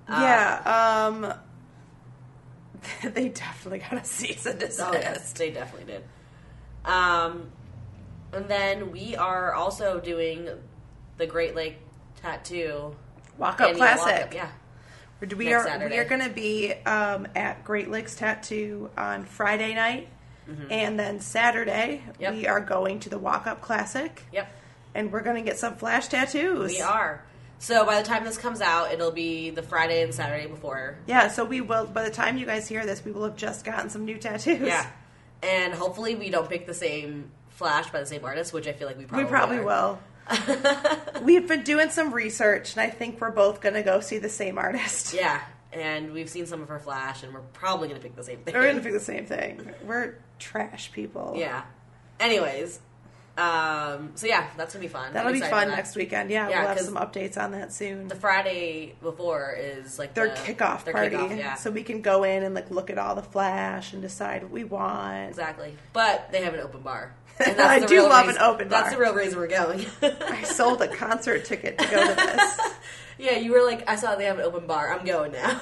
Uh, 0.07 0.19
Yeah. 0.21 1.07
Um. 1.07 1.33
They 3.15 3.29
definitely 3.29 3.79
got 3.81 3.95
a 3.95 4.05
cease 4.05 4.47
and 4.47 4.59
desist. 4.59 4.81
Oh 4.89 4.93
yes, 4.93 5.33
they 5.33 5.51
definitely 5.51 5.93
did. 5.93 6.05
Um, 6.85 7.51
and 8.33 8.49
then 8.49 8.91
we 8.93 9.17
are 9.17 9.53
also 9.55 10.01
doing 10.01 10.49
the 11.19 11.27
Great 11.27 11.55
Lake 11.55 11.77
Tattoo 12.23 12.95
Walk 13.39 13.61
up 13.61 13.75
classic. 13.77 14.07
walk-up, 14.07 14.35
Yeah, 14.35 14.49
We 15.37 15.47
next 15.47 15.55
are 15.55 15.65
Saturday. 15.69 15.95
we 15.95 15.99
are 16.01 16.05
going 16.05 16.23
to 16.23 16.31
be 16.31 16.73
um, 16.87 17.27
at 17.35 17.65
Great 17.65 17.91
Lakes 17.91 18.15
Tattoo 18.17 18.91
on 18.97 19.25
Friday 19.25 19.75
night, 19.75 20.09
and 20.71 20.99
then 20.99 21.21
Saturday 21.21 22.03
Mm-hmm. 22.07 22.23
Yep. 22.23 22.35
we 22.35 22.47
are 22.49 22.61
going 22.61 23.01
to 23.01 23.09
the 23.09 23.19
Walk 23.19 23.47
Up 23.47 23.61
Classic, 23.63 24.23
yep, 24.33 24.51
and 24.95 25.13
we're 25.13 25.23
going 25.23 25.37
to 25.37 25.43
get 25.49 25.59
some 25.59 25.77
flash 25.77 26.09
tattoos. 26.09 26.71
we 26.73 26.81
are. 26.81 27.25
So 27.61 27.85
by 27.85 28.01
the 28.01 28.09
time 28.09 28.25
this 28.25 28.39
comes 28.39 28.61
out, 28.63 28.91
it'll 28.91 29.11
be 29.13 29.51
the 29.51 29.63
Friday 29.63 30.03
and 30.03 30.13
Saturday 30.15 30.47
before. 30.47 30.97
Yeah, 31.07 31.29
so 31.29 31.45
we 31.45 31.61
will. 31.61 31.85
By 31.87 32.05
the 32.05 32.11
time 32.11 32.39
you 32.39 32.47
guys 32.47 32.67
hear 32.67 32.85
this, 32.87 33.05
we 33.05 33.13
will 33.13 33.25
have 33.25 33.37
just 33.37 33.65
gotten 33.67 33.91
some 33.91 34.07
new 34.07 34.17
tattoos. 34.17 34.67
Yeah, 34.67 34.91
and 35.43 35.75
hopefully 35.75 36.15
we 36.15 36.31
don't 36.31 36.49
pick 36.49 36.67
the 36.67 36.75
same 36.75 37.31
flash 37.51 37.91
by 37.91 38.01
the 38.01 38.07
same 38.07 38.25
artist, 38.25 38.55
which 38.55 38.67
I 38.67 38.73
feel 38.73 38.89
like 38.89 38.97
we 38.99 39.05
probably 39.05 39.25
we 39.25 39.31
probably 39.31 39.59
are. 39.59 39.65
will. 39.65 39.99
We've 41.23 41.47
been 41.47 41.63
doing 41.63 41.91
some 41.91 42.15
research, 42.15 42.73
and 42.73 42.81
I 42.81 42.89
think 42.89 43.21
we're 43.21 43.31
both 43.31 43.61
going 43.61 43.75
to 43.75 43.83
go 43.83 44.01
see 44.01 44.19
the 44.19 44.29
same 44.29 44.59
artist. 44.59 45.13
Yeah, 45.21 45.41
and 45.73 46.13
we've 46.13 46.31
seen 46.31 46.47
some 46.47 46.63
of 46.63 46.69
her 46.69 46.79
flash, 46.79 47.23
and 47.23 47.35
we're 47.35 47.41
probably 47.41 47.89
gonna 47.89 48.01
pick 48.01 48.17
the 48.17 48.25
same 48.25 48.39
thing. 48.39 48.55
We're 48.55 48.63
going 48.63 48.77
to 48.77 48.83
pick 48.83 48.93
the 48.93 49.01
same 49.01 49.27
thing. 49.27 49.71
We're 49.85 50.15
trash 50.39 50.91
people. 50.93 51.35
Yeah. 51.37 51.63
Anyways, 52.19 52.81
um, 53.41 54.13
so 54.17 54.27
yeah, 54.27 54.51
that's 54.57 54.75
gonna 54.75 54.83
be 54.83 54.89
fun. 54.89 55.13
That'll 55.15 55.29
I'm 55.33 55.35
be 55.35 55.41
fun 55.41 55.69
next 55.69 55.97
weekend. 55.97 56.31
Yeah, 56.31 56.49
Yeah, 56.49 56.61
we'll 56.61 56.69
have 56.69 56.81
some 56.81 56.97
updates 56.97 57.39
on 57.43 57.53
that 57.53 57.73
soon. 57.73 58.09
The 58.09 58.15
Friday 58.15 58.95
before 59.01 59.57
is 59.59 59.99
like 59.99 60.13
their 60.15 60.29
the, 60.29 60.35
kickoff 60.35 60.85
their 60.85 60.93
party, 60.93 61.17
kickoff, 61.17 61.39
yeah, 61.39 61.55
so 61.55 61.71
we 61.71 61.83
can 61.83 62.03
go 62.03 62.25
in 62.25 62.43
and 62.43 62.55
like 62.55 62.71
look 62.71 62.91
at 62.91 62.99
all 62.99 63.15
the 63.15 63.23
flash 63.23 63.95
and 63.95 64.03
decide 64.03 64.43
what 64.43 64.53
we 64.53 64.65
want. 64.65 65.29
exactly. 65.31 65.75
But 65.95 66.31
they 66.33 66.43
have 66.45 66.53
an 66.55 66.61
open 66.61 66.83
bar. 66.83 67.15
And 67.47 67.59
I 67.59 67.79
do 67.87 68.03
love 68.03 68.27
reason- 68.27 68.43
an 68.43 68.49
open 68.49 68.69
bar. 68.69 68.83
That's 68.83 68.95
the 68.95 69.01
real 69.01 69.15
reason 69.15 69.39
we're 69.39 69.47
going. 69.47 69.87
I 70.03 70.43
sold 70.43 70.83
a 70.83 70.89
concert 70.89 71.47
ticket 71.47 71.79
to 71.79 71.87
go 71.87 72.07
to 72.07 72.15
this. 72.15 72.61
yeah, 73.19 73.39
you 73.39 73.53
were 73.53 73.63
like, 73.65 73.89
I 73.89 73.97
saw 73.97 74.15
they 74.15 74.27
have 74.27 74.39
an 74.39 74.45
open 74.45 74.67
bar. 74.67 74.93
I'm 74.93 75.07
going 75.07 75.33
now. 75.33 75.59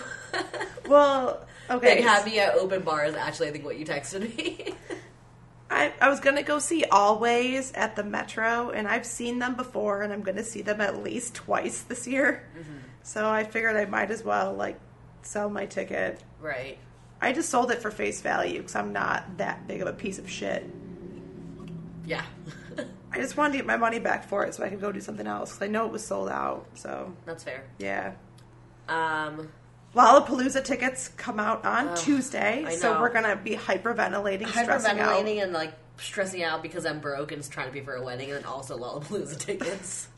well, 0.89 1.47
okay. 1.71 1.95
They 1.95 2.03
have 2.03 2.27
me 2.27 2.41
at 2.41 2.55
open 2.55 2.83
bar 2.83 3.05
is 3.05 3.15
actually 3.15 3.49
I 3.49 3.53
think 3.53 3.65
what 3.65 3.79
you 3.79 3.87
texted 3.87 4.23
me. 4.37 4.75
I, 5.71 5.93
I 6.01 6.09
was 6.09 6.21
gonna 6.21 6.43
go 6.43 6.59
see 6.59 6.85
Alvvays 6.91 7.73
at 7.77 7.95
the 7.95 8.03
Metro, 8.05 8.71
and 8.71 8.89
I've 8.89 9.05
seen 9.07 9.39
them 9.39 9.55
before, 9.55 10.03
and 10.03 10.13
I'm 10.13 10.23
gonna 10.23 10.43
see 10.45 10.63
them 10.63 10.81
at 10.81 11.03
least 11.03 11.35
twice 11.35 11.83
this 11.83 12.07
year. 12.07 12.49
Mm-hmm. 12.59 12.73
So 13.03 13.29
I 13.29 13.45
figured 13.45 13.77
I 13.77 13.85
might 13.85 14.11
as 14.11 14.23
well 14.25 14.55
like 14.55 14.79
sell 15.23 15.51
my 15.51 15.67
ticket. 15.67 16.23
right. 16.41 16.79
I 17.21 17.33
just 17.33 17.49
sold 17.51 17.73
it 17.73 17.83
for 17.83 17.91
face 17.91 18.21
value 18.23 18.59
because 18.59 18.77
I'm 18.77 18.93
not 18.93 19.39
that 19.39 19.67
big 19.67 19.81
of 19.83 19.89
a 19.89 19.93
piece 19.93 20.21
of 20.21 20.31
shit. 20.31 20.65
Yeah. 22.07 22.23
I 23.13 23.17
just 23.19 23.37
wanted 23.37 23.53
to 23.55 23.59
get 23.59 23.67
my 23.67 23.77
money 23.77 23.99
back 23.99 24.23
for 24.29 24.45
it 24.45 24.55
so 24.55 24.63
I 24.63 24.69
could 24.69 24.81
go 24.81 24.93
do 24.93 25.01
something 25.01 25.27
else. 25.27 25.53
'cause 25.55 25.63
I 25.63 25.67
know 25.67 25.85
it 25.87 25.91
was 25.93 26.07
sold 26.07 26.29
out. 26.29 26.67
So 26.75 27.13
That's 27.27 27.43
fair. 27.43 27.65
yeah. 27.79 28.13
Um, 28.89 29.49
Lollapalooza 29.95 30.63
tickets 30.65 31.09
come 31.17 31.41
out 31.41 31.65
on 31.65 31.89
Ugh, 31.89 31.97
Tuesday, 31.97 32.65
I 32.67 32.77
so 32.77 32.95
know. 32.95 33.01
we're 33.01 33.13
gonna 33.13 33.37
be 33.37 33.57
hyperventilating, 33.57 34.47
stressing 34.49 34.99
out. 35.01 35.09
hyperventilating 35.25 35.43
and 35.43 35.53
like 35.53 35.73
stressing 35.99 36.43
out 36.43 36.63
because 36.63 36.85
I'm 36.87 37.01
broke 37.01 37.33
and 37.33 37.49
trying 37.51 37.67
to 37.69 37.73
pay 37.73 37.81
for 37.81 37.95
a 37.95 38.03
wedding 38.05 38.31
and 38.31 38.39
then 38.39 38.45
also 38.45 38.79
Lollapalooza 38.79 39.39
tickets. 39.47 40.09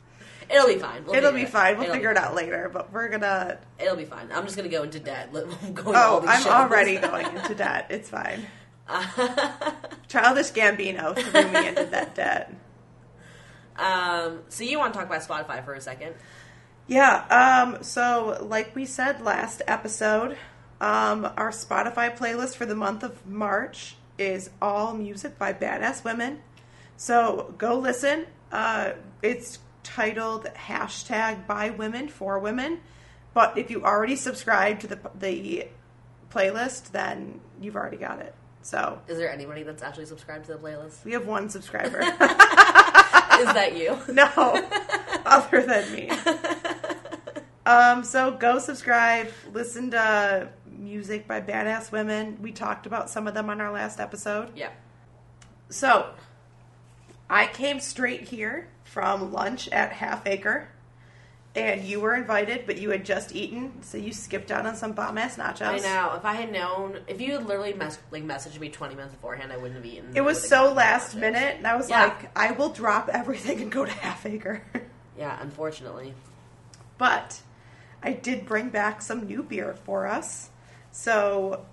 It'll 0.49 0.67
be 0.67 0.75
fine. 0.77 1.05
We'll 1.05 1.15
It'll 1.15 1.31
figure 1.31 1.45
be 1.45 1.51
fine. 1.51 1.75
We'll 1.75 1.83
It'll 1.85 1.95
figure 1.95 2.11
it 2.11 2.17
out 2.17 2.35
later, 2.35 2.69
but 2.71 2.91
we're 2.91 3.07
gonna. 3.07 3.57
It'll 3.79 3.95
be 3.95 4.03
fine. 4.05 4.27
I'm 4.33 4.43
just 4.43 4.57
gonna 4.57 4.67
go 4.67 4.83
into 4.83 4.99
debt. 4.99 5.29
Let- 5.31 5.47
going 5.73 5.75
to 5.93 5.97
all 5.97 6.17
Oh, 6.17 6.19
these 6.19 6.29
I'm 6.29 6.41
shows. 6.41 6.51
already 6.51 6.97
going 6.99 7.25
into 7.37 7.55
debt. 7.55 7.87
It's 7.89 8.09
fine. 8.09 8.45
Childish 10.09 10.51
Gambino 10.51 11.15
threw 11.17 11.47
me 11.47 11.67
into 11.69 11.85
that 11.85 12.13
debt. 12.15 12.53
um, 13.77 14.41
so 14.49 14.65
you 14.65 14.77
want 14.77 14.93
to 14.93 14.99
talk 14.99 15.07
about 15.07 15.21
Spotify 15.21 15.63
for 15.63 15.73
a 15.73 15.79
second? 15.81 16.15
Yeah. 16.91 17.23
Um. 17.29 17.83
So, 17.83 18.37
like 18.41 18.75
we 18.75 18.85
said 18.85 19.21
last 19.21 19.61
episode, 19.65 20.37
um, 20.81 21.23
our 21.37 21.51
Spotify 21.51 22.13
playlist 22.13 22.57
for 22.57 22.65
the 22.65 22.75
month 22.75 23.01
of 23.01 23.25
March 23.25 23.95
is 24.17 24.49
all 24.61 24.93
music 24.93 25.39
by 25.39 25.53
badass 25.53 26.03
women. 26.03 26.41
So 26.97 27.55
go 27.57 27.79
listen. 27.79 28.25
Uh, 28.51 28.91
it's 29.21 29.59
titled 29.83 30.47
hashtag 30.53 31.47
by 31.47 31.69
women 31.69 32.09
for 32.09 32.37
women. 32.39 32.81
But 33.33 33.57
if 33.57 33.71
you 33.71 33.85
already 33.85 34.17
subscribed 34.17 34.81
to 34.81 34.87
the 34.87 34.99
the 35.17 35.67
playlist, 36.29 36.91
then 36.91 37.39
you've 37.61 37.77
already 37.77 37.95
got 37.95 38.19
it. 38.19 38.35
So 38.63 38.99
Is 39.07 39.17
there 39.17 39.31
anybody 39.31 39.63
that's 39.63 39.81
actually 39.81 40.07
subscribed 40.07 40.47
to 40.47 40.53
the 40.55 40.59
playlist? 40.59 41.05
we 41.05 41.13
have 41.13 41.25
one 41.25 41.49
subscriber. 41.49 42.01
Is 43.41 43.47
that 43.53 43.77
you? 43.77 43.97
no, 44.13 44.27
other 45.25 45.63
than 45.65 45.91
me. 45.93 46.11
Um, 47.65 48.03
so 48.03 48.31
go 48.31 48.57
subscribe, 48.59 49.29
listen 49.53 49.91
to 49.91 50.49
music 50.65 51.27
by 51.27 51.41
badass 51.41 51.91
women. 51.91 52.37
We 52.41 52.51
talked 52.51 52.85
about 52.85 53.09
some 53.09 53.27
of 53.27 53.33
them 53.33 53.49
on 53.49 53.61
our 53.61 53.71
last 53.71 53.99
episode. 53.99 54.49
Yeah. 54.55 54.69
So 55.69 56.09
I 57.29 57.47
came 57.47 57.79
straight 57.79 58.21
here 58.23 58.67
from 58.83 59.31
lunch 59.31 59.69
at 59.69 59.91
Half 59.93 60.25
Acre, 60.27 60.67
and 61.55 61.83
you 61.83 61.99
were 61.99 62.15
invited, 62.15 62.65
but 62.65 62.77
you 62.77 62.89
had 62.89 63.05
just 63.05 63.35
eaten, 63.35 63.81
so 63.83 63.97
you 63.97 64.11
skipped 64.11 64.51
out 64.51 64.65
on 64.65 64.75
some 64.75 64.93
bomb 64.93 65.17
ass 65.17 65.37
nachos. 65.37 65.61
I 65.67 65.77
know. 65.77 66.13
If 66.17 66.25
I 66.25 66.33
had 66.33 66.51
known, 66.51 66.97
if 67.07 67.21
you 67.21 67.33
had 67.33 67.45
literally 67.45 67.73
mes- 67.73 67.99
like 68.09 68.23
messaged 68.23 68.59
me 68.59 68.69
20 68.69 68.95
minutes 68.95 69.13
beforehand, 69.13 69.51
I 69.53 69.57
wouldn't 69.57 69.75
have 69.75 69.85
eaten. 69.85 70.11
It 70.15 70.21
was 70.21 70.45
so 70.45 70.73
last 70.73 71.15
nachos. 71.15 71.19
minute, 71.19 71.55
and 71.57 71.67
I 71.67 71.75
was 71.75 71.89
Yeah. 71.89 72.05
like, 72.05 72.31
I 72.35 72.51
will 72.51 72.69
drop 72.69 73.07
everything 73.09 73.61
and 73.61 73.71
go 73.71 73.85
to 73.85 73.91
Half 73.91 74.25
Acre. 74.25 74.63
Yeah, 75.17 75.37
unfortunately. 75.39 76.15
But 76.97 77.41
I 78.03 78.13
did 78.13 78.45
bring 78.45 78.69
back 78.69 79.01
some 79.01 79.27
new 79.27 79.43
beer 79.43 79.75
for 79.85 80.07
us. 80.07 80.49
So, 80.91 81.65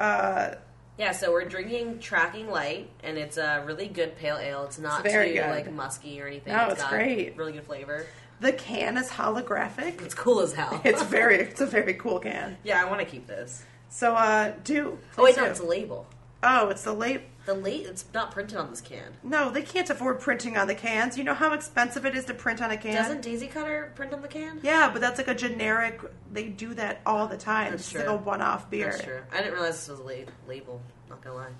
uh, 0.00 0.54
Yeah, 0.98 1.12
so 1.12 1.32
we're 1.32 1.44
drinking 1.44 1.98
Tracking 2.00 2.50
Light, 2.50 2.90
and 3.02 3.16
it's 3.18 3.36
a 3.36 3.62
really 3.66 3.88
good 3.88 4.16
pale 4.16 4.36
ale. 4.38 4.64
It's 4.64 4.78
not 4.78 5.04
It's 5.04 5.14
too 5.14 5.32
good. 5.32 5.50
like 5.50 5.70
musky 5.72 6.20
or 6.20 6.26
anything. 6.26 6.52
No, 6.52 6.68
it's 6.68 6.82
got 6.82 6.90
great. 6.90 7.36
Really 7.36 7.52
good 7.52 7.64
flavor. 7.64 8.06
the 8.40 8.52
can 8.52 8.96
is 8.98 9.08
holographic. 9.08 10.02
It's 10.02 10.14
cool 10.14 10.40
as 10.40 10.52
hell. 10.52 10.80
It's 10.84 11.02
very, 11.02 11.36
it's 11.40 11.60
a 11.60 11.66
very 11.66 11.94
cool 11.94 12.18
can. 12.18 12.56
yeah, 12.64 12.82
I 12.82 12.84
want 12.88 13.00
to 13.00 13.06
keep 13.06 13.26
this. 13.26 13.62
So, 13.88 14.14
uh, 14.14 14.52
do. 14.64 14.98
Oh 15.16 15.22
wait, 15.24 15.34
please 15.34 15.40
no, 15.42 15.44
it's 15.50 15.60
a 15.60 15.64
label. 15.66 16.06
Oh, 16.48 16.68
it's 16.68 16.84
the 16.84 16.92
late. 16.92 17.22
The 17.44 17.54
late, 17.54 17.86
it's 17.86 18.04
not 18.14 18.30
printed 18.30 18.56
on 18.56 18.70
this 18.70 18.80
can. 18.80 19.14
No, 19.24 19.50
they 19.50 19.62
can't 19.62 19.90
afford 19.90 20.20
printing 20.20 20.56
on 20.56 20.68
the 20.68 20.76
cans. 20.76 21.18
You 21.18 21.24
know 21.24 21.34
how 21.34 21.52
expensive 21.52 22.06
it 22.06 22.14
is 22.14 22.24
to 22.26 22.34
print 22.34 22.62
on 22.62 22.70
a 22.70 22.76
can? 22.76 22.94
Doesn't 22.94 23.22
Daisy 23.22 23.48
Cutter 23.48 23.92
print 23.96 24.12
on 24.12 24.22
the 24.22 24.28
can? 24.28 24.60
Yeah, 24.62 24.90
but 24.92 25.00
that's 25.00 25.18
like 25.18 25.26
a 25.28 25.34
generic. 25.34 26.00
They 26.32 26.44
do 26.44 26.74
that 26.74 27.00
all 27.04 27.26
the 27.26 27.36
time. 27.36 27.72
That's 27.72 27.82
it's 27.82 27.90
true. 27.90 28.00
like 28.00 28.08
a 28.08 28.16
one-off 28.16 28.70
beer. 28.70 28.90
That's 28.90 29.02
true. 29.02 29.20
I 29.32 29.38
didn't 29.38 29.54
realize 29.54 29.74
this 29.74 29.88
was 29.88 29.98
a 29.98 30.02
la- 30.02 30.30
label. 30.46 30.80
Not 31.10 31.22
gonna 31.22 31.36
lie. 31.36 31.52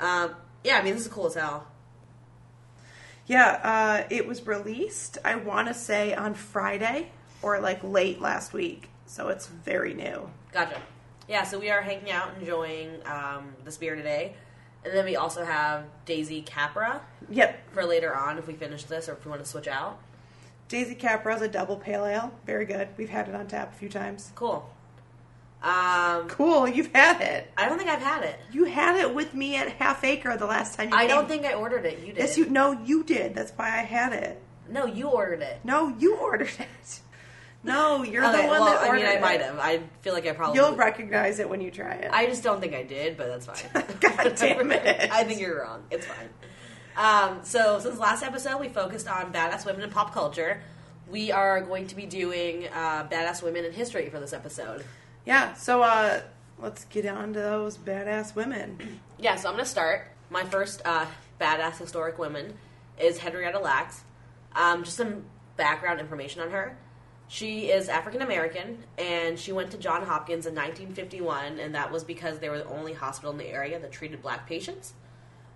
Um, 0.00 0.34
yeah, 0.64 0.78
I 0.78 0.82
mean 0.82 0.94
this 0.94 1.02
is 1.02 1.08
cool 1.08 1.26
as 1.26 1.34
hell. 1.34 1.66
Yeah, 3.26 3.60
uh, 3.62 4.06
it 4.08 4.26
was 4.26 4.46
released. 4.46 5.18
I 5.22 5.36
want 5.36 5.68
to 5.68 5.74
say 5.74 6.14
on 6.14 6.32
Friday 6.32 7.10
or 7.42 7.60
like 7.60 7.84
late 7.84 8.22
last 8.22 8.54
week, 8.54 8.88
so 9.04 9.28
it's 9.28 9.46
very 9.46 9.92
new. 9.92 10.30
Gotcha. 10.50 10.80
Yeah, 11.28 11.44
so 11.44 11.58
we 11.58 11.70
are 11.70 11.82
hanging 11.82 12.10
out, 12.10 12.30
enjoying 12.40 12.90
um, 13.06 13.54
this 13.64 13.76
beer 13.76 13.94
today, 13.94 14.34
and 14.84 14.94
then 14.94 15.04
we 15.04 15.16
also 15.16 15.44
have 15.44 15.84
Daisy 16.06 16.40
Cutter 16.42 17.00
Yep, 17.28 17.72
for 17.72 17.84
later 17.84 18.16
on 18.16 18.38
if 18.38 18.46
we 18.46 18.54
finish 18.54 18.84
this 18.84 19.08
or 19.08 19.12
if 19.12 19.24
we 19.24 19.30
want 19.30 19.42
to 19.44 19.48
switch 19.48 19.68
out. 19.68 19.98
Daisy 20.68 20.94
Cutter 20.94 21.30
is 21.30 21.42
a 21.42 21.48
double 21.48 21.76
pale 21.76 22.04
ale. 22.06 22.32
Very 22.46 22.64
good. 22.64 22.88
We've 22.96 23.08
had 23.10 23.28
it 23.28 23.34
on 23.34 23.46
tap 23.46 23.72
a 23.72 23.76
few 23.76 23.88
times. 23.88 24.32
Cool. 24.34 24.68
Um, 25.62 26.28
Cool, 26.28 26.68
you've 26.68 26.92
had 26.94 27.20
it. 27.20 27.50
I 27.58 27.68
don't 27.68 27.78
think 27.78 27.90
I've 27.90 28.00
had 28.02 28.22
it. 28.22 28.38
You 28.52 28.64
had 28.64 28.96
it 28.96 29.14
with 29.14 29.34
me 29.34 29.56
at 29.56 29.68
Half 29.72 30.04
Acre 30.04 30.36
the 30.36 30.46
last 30.46 30.76
time 30.76 30.90
you 30.90 30.94
I 30.96 31.00
came. 31.00 31.08
don't 31.08 31.28
think 31.28 31.44
I 31.44 31.54
ordered 31.54 31.84
it. 31.84 31.98
You 32.00 32.06
did. 32.12 32.18
Yes, 32.18 32.38
you. 32.38 32.46
No, 32.48 32.72
you 32.72 33.02
did. 33.02 33.34
That's 33.34 33.50
why 33.52 33.66
I 33.66 33.82
had 33.82 34.12
it. 34.12 34.40
No, 34.70 34.86
you 34.86 35.08
ordered 35.08 35.42
it. 35.42 35.58
No, 35.64 35.88
you 35.98 36.16
ordered 36.16 36.50
it. 36.58 37.00
No, 37.68 38.02
you're 38.02 38.24
Okay, 38.24 38.42
the 38.42 38.48
one 38.48 38.60
well, 38.60 38.64
that 38.80 38.90
I 38.90 38.96
mean, 38.96 39.06
I 39.06 39.12
it. 39.14 39.20
might 39.20 39.40
have. 39.40 39.58
I 39.58 39.80
feel 40.02 40.12
like 40.14 40.26
I 40.26 40.32
probably. 40.32 40.58
You'll 40.58 40.74
recognize 40.74 41.38
it 41.38 41.48
when 41.48 41.60
you 41.60 41.70
try 41.70 41.92
it. 41.92 42.10
I 42.12 42.26
just 42.26 42.42
don't 42.42 42.60
think 42.60 42.74
I 42.74 42.82
did, 42.82 43.16
but 43.16 43.28
that's 43.28 43.46
fine. 43.46 43.84
God 44.00 44.34
damn 44.36 44.72
it. 44.72 45.10
I 45.12 45.24
think 45.24 45.40
you're 45.40 45.62
wrong. 45.62 45.84
It's 45.90 46.06
fine. 46.06 46.28
Um, 46.96 47.40
so, 47.44 47.78
since 47.78 47.98
last 47.98 48.24
episode, 48.24 48.58
we 48.58 48.68
focused 48.68 49.06
on 49.06 49.32
badass 49.32 49.64
women 49.64 49.82
in 49.82 49.90
pop 49.90 50.12
culture. 50.12 50.60
We 51.08 51.30
are 51.30 51.60
going 51.60 51.86
to 51.86 51.94
be 51.96 52.06
doing 52.06 52.66
uh, 52.74 53.06
badass 53.08 53.42
women 53.42 53.64
in 53.64 53.72
history 53.72 54.10
for 54.10 54.18
this 54.20 54.32
episode. 54.32 54.84
yeah, 55.24 55.54
so 55.54 55.80
uh, 55.82 56.20
let's 56.58 56.84
get 56.86 57.06
on 57.06 57.32
to 57.34 57.38
those 57.40 57.78
badass 57.78 58.34
women. 58.34 59.00
Yeah, 59.20 59.34
so 59.36 59.48
I'm 59.48 59.54
going 59.54 59.64
to 59.64 59.70
start. 59.70 60.06
My 60.30 60.44
first 60.44 60.80
uh, 60.84 61.04
badass 61.40 61.78
historic 61.78 62.18
woman 62.20 62.54
is 63.00 63.18
Henrietta 63.18 63.58
Lacks. 63.58 64.02
Um, 64.54 64.84
just 64.84 64.96
some 64.96 65.24
background 65.56 65.98
information 65.98 66.40
on 66.42 66.50
her. 66.52 66.76
She 67.30 67.70
is 67.70 67.90
African 67.90 68.22
American, 68.22 68.84
and 68.96 69.38
she 69.38 69.52
went 69.52 69.70
to 69.72 69.78
John 69.78 70.02
Hopkins 70.02 70.46
in 70.46 70.54
1951, 70.54 71.58
and 71.58 71.74
that 71.74 71.92
was 71.92 72.02
because 72.02 72.38
they 72.38 72.48
were 72.48 72.58
the 72.58 72.68
only 72.68 72.94
hospital 72.94 73.30
in 73.30 73.36
the 73.36 73.48
area 73.48 73.78
that 73.78 73.92
treated 73.92 74.22
black 74.22 74.48
patients. 74.48 74.94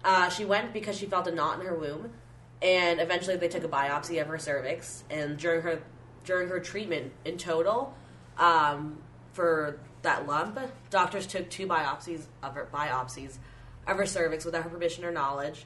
Uh, 0.05 0.29
she 0.29 0.45
went 0.45 0.75
because 0.75 0.99
she 0.99 1.07
felt 1.07 1.27
a 1.27 1.31
knot 1.33 1.59
in 1.59 1.67
her 1.67 1.75
womb, 1.75 2.13
and 2.61 3.01
eventually 3.01 3.37
they 3.37 3.49
took 3.49 3.65
a 3.65 3.69
biopsy 3.69 4.21
of 4.21 4.29
her 4.29 4.37
cervix. 4.37 5.05
And 5.09 5.39
during 5.39 5.63
her 5.63 5.83
during 6.25 6.49
her 6.49 6.61
treatment 6.61 7.13
in 7.25 7.39
total, 7.39 7.95
um, 8.37 8.99
for 9.33 9.81
that 10.03 10.27
lump, 10.27 10.59
doctors 10.91 11.27
took 11.27 11.49
two 11.49 11.67
biopsies 11.67 12.27
of 12.43 12.55
her 12.55 12.69
biopsies 12.73 13.39
of 13.87 13.97
her 13.97 14.07
cervix 14.07 14.45
without 14.45 14.65
her 14.65 14.71
permission 14.71 15.07
or 15.07 15.11
knowledge. 15.11 15.65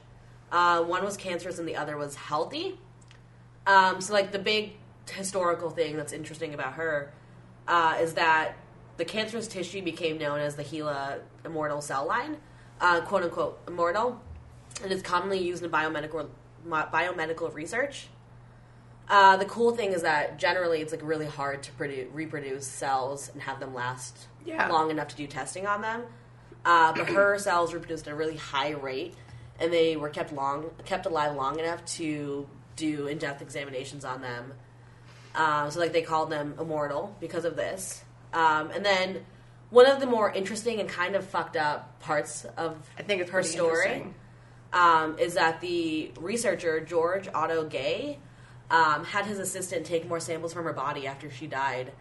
Uh, 0.53 0.81
one 0.83 1.03
was 1.03 1.17
cancerous, 1.17 1.59
and 1.59 1.67
the 1.67 1.75
other 1.75 1.97
was 1.97 2.15
healthy. 2.15 2.79
Um, 3.65 3.99
so, 3.99 4.13
like 4.13 4.31
the 4.31 4.39
big 4.39 4.73
historical 5.09 5.69
thing 5.69 5.97
that's 5.97 6.13
interesting 6.13 6.53
about 6.53 6.73
her 6.73 7.11
uh, 7.67 7.97
is 8.01 8.13
that 8.15 8.55
the 8.97 9.05
cancerous 9.05 9.47
tissue 9.47 9.81
became 9.81 10.17
known 10.17 10.39
as 10.39 10.55
the 10.55 10.63
HeLa 10.63 11.19
immortal 11.45 11.81
cell 11.81 12.05
line, 12.07 12.37
uh, 12.81 13.01
quote 13.01 13.23
unquote 13.23 13.59
immortal, 13.67 14.21
and 14.83 14.91
is 14.91 15.01
commonly 15.01 15.39
used 15.39 15.63
in 15.63 15.69
biomedical 15.69 16.27
biomedical 16.67 17.53
research. 17.53 18.07
Uh, 19.09 19.37
the 19.37 19.45
cool 19.45 19.71
thing 19.73 19.93
is 19.93 20.01
that 20.01 20.37
generally 20.37 20.81
it's 20.81 20.91
like 20.91 21.01
really 21.03 21.25
hard 21.27 21.63
to 21.63 21.71
produ- 21.73 22.07
reproduce 22.11 22.67
cells 22.67 23.29
and 23.31 23.41
have 23.41 23.59
them 23.59 23.73
last 23.73 24.27
Yeah. 24.45 24.67
long 24.67 24.91
enough 24.91 25.07
to 25.09 25.15
do 25.15 25.27
testing 25.27 25.65
on 25.65 25.81
them. 25.81 26.03
Uh, 26.65 26.91
but 26.93 27.07
her 27.09 27.37
cells 27.39 27.73
reproduced 27.73 28.07
at 28.07 28.13
a 28.13 28.15
really 28.15 28.35
high 28.35 28.71
rate, 28.71 29.13
and 29.59 29.71
they 29.71 29.95
were 29.95 30.09
kept 30.09 30.33
long 30.33 30.71
kept 30.85 31.05
alive 31.05 31.35
long 31.35 31.59
enough 31.59 31.85
to 31.85 32.47
do 32.75 33.07
in 33.07 33.17
depth 33.17 33.41
examinations 33.41 34.03
on 34.03 34.21
them. 34.21 34.53
Um, 35.37 35.71
so 35.71 35.79
like 35.79 35.93
they 35.93 36.01
called 36.01 36.29
them 36.29 36.55
immortal 36.59 37.15
because 37.19 37.45
of 37.45 37.55
this. 37.55 38.03
Um, 38.33 38.71
and 38.71 38.83
then 38.83 39.23
one 39.69 39.85
of 39.85 39.99
the 39.99 40.05
more 40.05 40.31
interesting 40.31 40.79
and 40.79 40.89
kind 40.89 41.15
of 41.15 41.25
fucked 41.25 41.55
up 41.55 41.99
parts 41.99 42.45
of 42.57 42.75
I 42.97 43.03
think 43.03 43.21
it's 43.21 43.31
her 43.31 43.43
story 43.43 44.07
um, 44.73 45.17
is 45.19 45.35
that 45.35 45.61
the 45.61 46.11
researcher 46.19 46.81
George 46.81 47.29
Otto 47.33 47.67
Gey 47.69 48.19
um, 48.69 49.05
had 49.05 49.25
his 49.25 49.39
assistant 49.39 49.85
take 49.85 50.07
more 50.07 50.19
samples 50.19 50.53
from 50.53 50.65
her 50.65 50.73
body 50.73 51.07
after 51.07 51.29
she 51.31 51.47
died, 51.47 51.93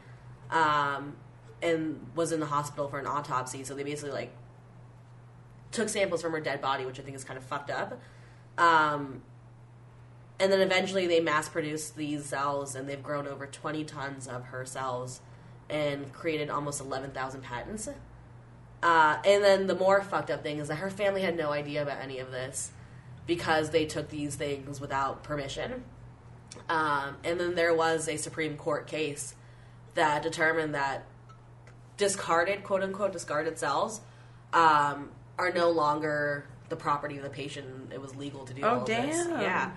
um, 0.50 1.16
and 1.62 2.04
was 2.14 2.32
in 2.32 2.40
the 2.40 2.46
hospital 2.46 2.88
for 2.88 2.98
an 2.98 3.06
autopsy. 3.06 3.64
So 3.64 3.74
they 3.74 3.84
basically 3.84 4.12
like 4.12 4.32
took 5.72 5.88
samples 5.88 6.22
from 6.22 6.32
her 6.32 6.40
dead 6.40 6.60
body, 6.60 6.86
which 6.86 6.98
I 6.98 7.02
think 7.02 7.16
is 7.16 7.24
kind 7.24 7.38
of 7.38 7.44
fucked 7.44 7.70
up. 7.70 8.00
And 10.38 10.52
then 10.52 10.60
eventually 10.60 11.06
they 11.06 11.20
mass 11.20 11.48
produced 11.48 11.96
these 11.96 12.24
cells, 12.26 12.74
and 12.74 12.88
they've 12.88 13.02
grown 13.02 13.26
over 13.26 13.46
20 13.46 13.84
tons 13.84 14.28
of 14.28 14.44
her 14.46 14.64
cells 14.66 15.20
and 15.70 16.12
created 16.12 16.50
almost 16.50 16.80
11,000 16.80 17.40
patents. 17.42 17.88
Uh, 18.82 19.16
and 19.24 19.42
then 19.42 19.66
the 19.66 19.74
more 19.74 20.02
fucked 20.02 20.30
up 20.30 20.42
thing 20.42 20.58
is 20.58 20.68
that 20.68 20.76
her 20.76 20.90
family 20.90 21.22
had 21.22 21.36
no 21.36 21.50
idea 21.52 21.82
about 21.82 21.98
any 22.00 22.18
of 22.18 22.30
this 22.30 22.70
because 23.26 23.70
they 23.70 23.86
took 23.86 24.10
these 24.10 24.34
things 24.36 24.80
without 24.80 25.22
permission. 25.24 25.82
Um, 26.68 27.16
and 27.24 27.40
then 27.40 27.54
there 27.54 27.74
was 27.74 28.06
a 28.08 28.16
Supreme 28.16 28.56
Court 28.56 28.86
case 28.86 29.34
that 29.94 30.22
determined 30.22 30.74
that 30.74 31.04
discarded, 31.96 32.62
quote 32.62 32.82
unquote, 32.82 33.12
discarded 33.12 33.58
cells 33.58 34.00
um, 34.52 35.08
are 35.38 35.50
no 35.50 35.70
longer 35.70 36.46
the 36.68 36.76
property 36.76 37.16
of 37.16 37.22
the 37.22 37.30
patient. 37.30 37.92
It 37.92 38.00
was 38.00 38.14
legal 38.14 38.44
to 38.44 38.54
do 38.54 38.62
Oh, 38.62 38.68
all 38.68 38.80
of 38.82 38.86
this. 38.86 39.26
damn. 39.26 39.40
Yeah. 39.40 39.70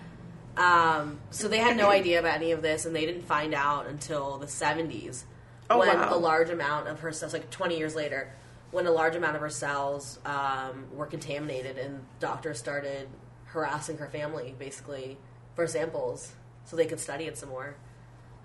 Um, 0.60 1.20
so 1.32 1.48
they 1.48 1.58
had 1.60 1.78
no 1.78 1.90
idea 1.90 2.20
about 2.20 2.36
any 2.36 2.52
of 2.52 2.62
this, 2.62 2.86
and 2.86 2.96
they 2.96 3.06
didn't 3.06 3.24
find 3.24 3.54
out 3.54 3.88
until 3.88 4.38
the 4.38 4.46
70s 4.46 5.24
Oh, 5.72 5.80
when 5.80 5.88
wow. 5.88 6.10
a 6.14 6.18
large 6.18 6.50
amount 6.50 6.88
of 6.88 7.00
her 7.02 7.12
cells, 7.12 7.32
like 7.34 7.50
20 7.50 7.78
years 7.78 7.96
later, 7.96 8.34
when 8.72 8.86
a 8.88 8.92
large 8.92 9.16
amount 9.16 9.36
of 9.36 9.42
her 9.42 9.50
cells 9.50 10.20
um, 10.26 10.88
were 10.94 11.06
contaminated, 11.06 11.78
and 11.78 12.04
doctors 12.20 12.60
started 12.60 13.08
harassing 13.46 13.98
her 13.98 14.08
family 14.08 14.54
basically 14.60 15.18
for 15.56 15.66
samples 15.66 16.34
so 16.66 16.76
they 16.76 16.86
could 16.86 17.00
study 17.00 17.26
it 17.26 17.38
some 17.38 17.50
more. 17.50 17.76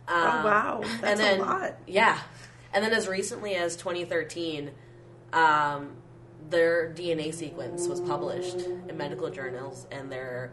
Oh, 0.08 0.14
Um, 0.14 0.44
wow. 0.44 0.80
That's 1.00 1.02
and 1.02 1.20
then, 1.20 1.40
a 1.40 1.42
lot. 1.42 1.74
Yeah. 1.86 2.18
And 2.72 2.84
then 2.84 2.92
as 2.92 3.08
recently 3.08 3.54
as 3.54 3.74
2013, 3.76 4.70
um, 5.32 5.96
their 6.50 6.92
DNA 6.92 7.32
sequence 7.34 7.88
was 7.88 8.00
published 8.00 8.58
in 8.88 8.96
medical 8.96 9.30
journals, 9.30 9.86
and 9.90 10.12
their 10.12 10.52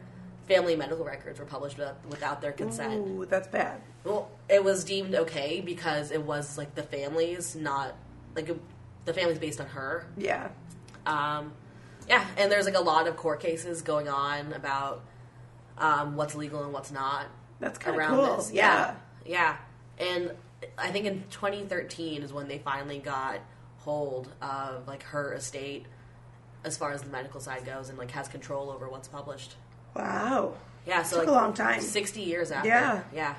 family 0.52 0.76
medical 0.76 1.06
records 1.06 1.40
were 1.40 1.46
published 1.46 1.78
without, 1.78 2.06
without 2.10 2.42
their 2.42 2.52
consent. 2.52 2.94
Ooh, 2.94 3.26
that's 3.26 3.48
bad. 3.48 3.82
Well, 4.04 4.30
it 4.50 4.64
was 4.64 4.84
deemed 4.84 5.16
okay 5.16 5.62
because 5.62 6.12
it 6.12 6.22
was 6.24 6.58
like 6.58 6.76
the 6.76 6.84
family's, 6.84 7.56
not 7.56 7.96
like 8.36 8.50
it, 8.50 8.60
the 9.06 9.14
family's 9.14 9.40
based 9.40 9.62
on 9.62 9.68
her. 9.68 10.06
Yeah. 10.18 10.50
Um, 11.06 11.54
yeah, 12.10 12.26
and 12.38 12.52
there's 12.52 12.66
like 12.66 12.76
a 12.76 12.82
lot 12.82 13.08
of 13.08 13.16
court 13.16 13.40
cases 13.40 13.82
going 13.82 14.10
on 14.10 14.54
about 14.54 15.04
um, 15.78 16.16
what's 16.16 16.36
legal 16.36 16.64
and 16.64 16.74
what's 16.74 16.92
not 16.92 17.28
That's 17.60 17.78
kinda 17.78 17.98
around 17.98 18.18
cool, 18.18 18.38
this. 18.38 18.52
yeah. 18.52 18.96
yeah, 19.26 19.58
yeah. 20.00 20.06
And 20.06 20.32
I 20.78 20.92
think 20.92 21.06
in 21.06 21.24
2013 21.32 22.24
is 22.24 22.34
when 22.34 22.48
they 22.48 22.58
finally 22.58 23.00
got 23.00 23.40
hold 23.78 24.30
of 24.42 24.88
like 24.88 25.04
her 25.04 25.34
estate 25.34 25.86
as 26.64 26.78
far 26.78 26.92
as 26.92 27.02
the 27.02 27.10
medical 27.10 27.40
side 27.40 27.66
goes 27.66 27.90
and 27.90 27.98
like 27.98 28.12
has 28.12 28.28
control 28.28 28.70
over 28.70 28.90
what's 28.90 29.08
published. 29.08 29.56
Wow. 29.96 30.56
Yeah, 30.86 31.04
so 31.04 31.18
Took 31.18 31.28
like 31.28 31.36
a 31.36 31.40
long 31.40 31.54
time. 31.54 31.82
60 31.82 32.22
years 32.22 32.52
after. 32.52 32.68
Yeah. 32.68 33.04
Yeah. 33.14 33.36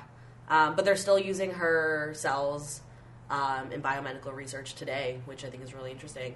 Um, 0.49 0.75
but 0.75 0.85
they're 0.85 0.95
still 0.95 1.19
using 1.19 1.51
her 1.51 2.13
cells 2.15 2.81
um, 3.29 3.71
in 3.71 3.81
biomedical 3.81 4.33
research 4.33 4.75
today, 4.75 5.19
which 5.25 5.43
I 5.43 5.49
think 5.49 5.63
is 5.63 5.73
really 5.73 5.91
interesting. 5.91 6.35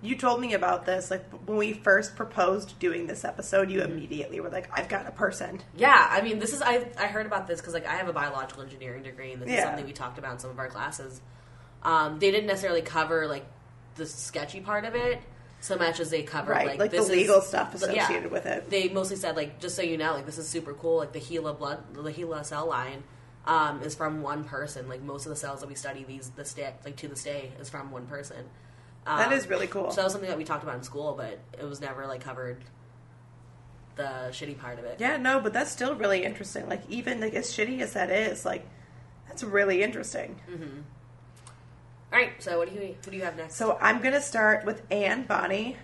You 0.00 0.16
told 0.16 0.40
me 0.40 0.54
about 0.54 0.84
this. 0.84 1.10
Like 1.10 1.24
when 1.46 1.56
we 1.56 1.72
first 1.72 2.16
proposed 2.16 2.78
doing 2.80 3.06
this 3.06 3.24
episode, 3.24 3.70
you 3.70 3.82
immediately 3.82 4.40
were 4.40 4.50
like, 4.50 4.68
"I've 4.76 4.88
got 4.88 5.06
a 5.06 5.12
person." 5.12 5.60
Yeah, 5.76 6.08
I 6.10 6.22
mean, 6.22 6.40
this 6.40 6.52
is 6.52 6.60
I 6.60 6.88
I 6.98 7.06
heard 7.06 7.24
about 7.24 7.46
this 7.46 7.60
because 7.60 7.72
like 7.72 7.86
I 7.86 7.94
have 7.94 8.08
a 8.08 8.12
biological 8.12 8.64
engineering 8.64 9.04
degree, 9.04 9.32
and 9.32 9.40
this 9.40 9.50
is 9.50 9.62
something 9.62 9.86
we 9.86 9.92
talked 9.92 10.18
about 10.18 10.32
in 10.32 10.38
some 10.40 10.50
of 10.50 10.58
our 10.58 10.66
classes. 10.66 11.20
Um, 11.84 12.18
they 12.18 12.32
didn't 12.32 12.48
necessarily 12.48 12.82
cover 12.82 13.28
like 13.28 13.46
the 13.94 14.06
sketchy 14.06 14.60
part 14.60 14.84
of 14.84 14.96
it 14.96 15.20
so 15.62 15.76
much 15.76 15.98
as 16.00 16.10
they 16.10 16.22
covered 16.22 16.50
Right, 16.52 16.66
like, 16.66 16.78
like 16.78 16.90
the 16.90 16.98
this 16.98 17.06
is- 17.08 17.12
legal 17.16 17.40
stuff 17.40 17.70
yeah. 17.70 17.76
associated 18.02 18.30
with 18.30 18.44
it. 18.46 18.68
They 18.68 18.88
mostly 18.90 19.16
said 19.16 19.36
like 19.36 19.58
just 19.60 19.74
so 19.76 19.82
you 19.82 19.96
know, 19.96 20.12
like 20.12 20.26
this 20.26 20.36
is 20.36 20.46
super 20.48 20.74
cool. 20.74 20.98
Like 20.98 21.12
the 21.12 21.20
HeLa 21.20 21.56
blood, 21.58 21.94
the 21.94 22.02
HeLa 22.12 22.44
cell 22.44 22.66
line 22.66 23.04
um, 23.46 23.80
is 23.82 23.94
from 23.94 24.22
one 24.22 24.44
person. 24.44 24.88
Like 24.88 25.02
most 25.02 25.24
of 25.24 25.30
the 25.30 25.36
cells 25.36 25.60
that 25.60 25.68
we 25.68 25.74
study 25.74 26.04
these 26.04 26.28
this 26.36 26.52
day, 26.52 26.74
like 26.84 26.96
to 26.96 27.08
this 27.08 27.22
day, 27.24 27.52
is 27.60 27.70
from 27.70 27.90
one 27.90 28.06
person. 28.06 28.44
Um, 29.06 29.18
That 29.18 29.32
is 29.32 29.48
really 29.48 29.66
cool. 29.68 29.90
So 29.90 29.96
that 29.96 30.04
was 30.04 30.12
something 30.12 30.28
that 30.30 30.38
we 30.38 30.44
talked 30.44 30.62
about 30.62 30.76
in 30.76 30.82
school, 30.82 31.14
but 31.16 31.38
it 31.58 31.64
was 31.64 31.80
never 31.80 32.06
like 32.06 32.20
covered 32.22 32.62
the 33.96 34.28
shitty 34.30 34.58
part 34.58 34.78
of 34.78 34.84
it. 34.84 34.96
Yeah, 34.98 35.16
no, 35.16 35.38
but 35.40 35.52
that's 35.52 35.70
still 35.70 35.94
really 35.94 36.24
interesting. 36.24 36.68
Like 36.68 36.82
even 36.88 37.20
like 37.20 37.34
as 37.34 37.50
shitty 37.52 37.80
as 37.80 37.92
that 37.92 38.10
is, 38.10 38.44
like 38.44 38.66
that's 39.28 39.42
really 39.44 39.82
interesting. 39.82 40.40
All 42.12 42.18
right. 42.18 42.42
So 42.42 42.58
what 42.58 42.68
do 42.68 42.74
you 42.74 42.94
who 43.04 43.10
do 43.10 43.16
you 43.16 43.22
have 43.22 43.36
next? 43.36 43.54
So 43.54 43.78
I'm 43.80 44.02
gonna 44.02 44.20
start 44.20 44.66
with 44.66 44.82
Anne 44.90 45.22
Bonny. 45.22 45.78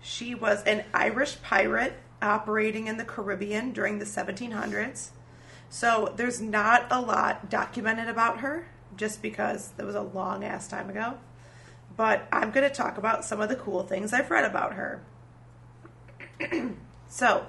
She 0.00 0.34
was 0.34 0.62
an 0.62 0.84
Irish 0.94 1.42
pirate 1.42 1.94
operating 2.22 2.86
in 2.86 2.98
the 2.98 3.04
Caribbean 3.04 3.72
during 3.72 3.98
the 3.98 4.04
1700s. 4.04 5.08
So 5.68 6.14
there's 6.14 6.40
not 6.40 6.86
a 6.92 7.00
lot 7.00 7.50
documented 7.50 8.08
about 8.08 8.40
her, 8.40 8.68
just 8.96 9.20
because 9.20 9.72
that 9.76 9.84
was 9.84 9.96
a 9.96 10.02
long 10.02 10.44
ass 10.44 10.68
time 10.68 10.88
ago. 10.88 11.14
But 11.96 12.28
I'm 12.30 12.52
gonna 12.52 12.70
talk 12.70 12.96
about 12.96 13.24
some 13.24 13.40
of 13.40 13.48
the 13.48 13.56
cool 13.56 13.82
things 13.82 14.12
I've 14.12 14.30
read 14.30 14.44
about 14.44 14.74
her. 14.74 15.02
So, 17.08 17.46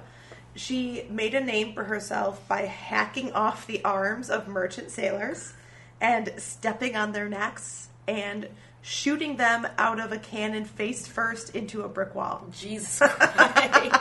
she 0.54 1.04
made 1.10 1.34
a 1.34 1.40
name 1.40 1.74
for 1.74 1.84
herself 1.84 2.46
by 2.46 2.62
hacking 2.62 3.32
off 3.32 3.66
the 3.66 3.84
arms 3.84 4.30
of 4.30 4.46
merchant 4.46 4.92
sailors 4.92 5.52
and 6.00 6.32
stepping 6.38 6.94
on 6.94 7.10
their 7.10 7.28
necks 7.28 7.87
and 8.08 8.48
shooting 8.80 9.36
them 9.36 9.66
out 9.76 10.00
of 10.00 10.10
a 10.12 10.18
cannon 10.18 10.64
face 10.64 11.06
first 11.06 11.54
into 11.54 11.82
a 11.82 11.88
brick 11.88 12.14
wall. 12.14 12.46
Jesus 12.52 12.98
Christ. 12.98 13.96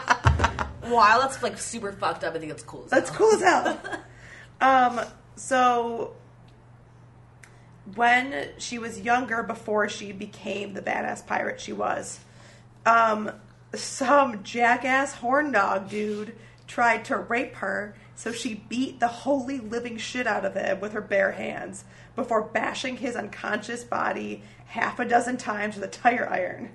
While 0.84 1.20
that's 1.22 1.44
like 1.44 1.58
super 1.58 1.92
fucked 1.92 2.24
up, 2.24 2.34
I 2.34 2.40
think 2.40 2.52
that's 2.52 2.64
cool. 2.64 2.84
As 2.86 2.90
That's 2.92 3.10
hell. 3.10 3.18
cool 3.18 3.34
as 3.34 3.42
hell. 3.42 3.80
um, 4.62 5.02
so 5.36 6.16
when 7.96 8.50
she 8.58 8.80
was 8.80 9.00
younger, 9.02 9.44
before 9.44 9.90
she 9.90 10.12
became 10.14 10.74
the 10.74 10.82
badass 10.82 11.26
pirate 11.26 11.60
she 11.60 11.74
was, 11.74 12.20
um, 12.86 13.32
some 13.74 14.44
jackass 14.44 15.16
horn 15.16 15.52
dog 15.52 15.90
dude 15.90 16.34
tried 16.68 17.04
to 17.06 17.18
rape 17.18 17.56
her, 17.56 17.96
so 18.16 18.32
she 18.32 18.56
beat 18.56 19.00
the 19.02 19.08
holy 19.08 19.60
living 19.60 19.98
shit 19.98 20.28
out 20.28 20.46
of 20.46 20.54
him 20.54 20.80
with 20.80 20.94
her 20.94 21.02
bare 21.02 21.34
hands 21.34 21.84
before 22.18 22.42
bashing 22.42 22.98
his 22.98 23.16
unconscious 23.16 23.86
body 23.86 24.44
half 24.66 25.00
a 25.00 25.06
dozen 25.06 25.38
times 25.38 25.76
with 25.76 25.84
a 25.86 25.88
tire 25.88 26.28
iron. 26.30 26.72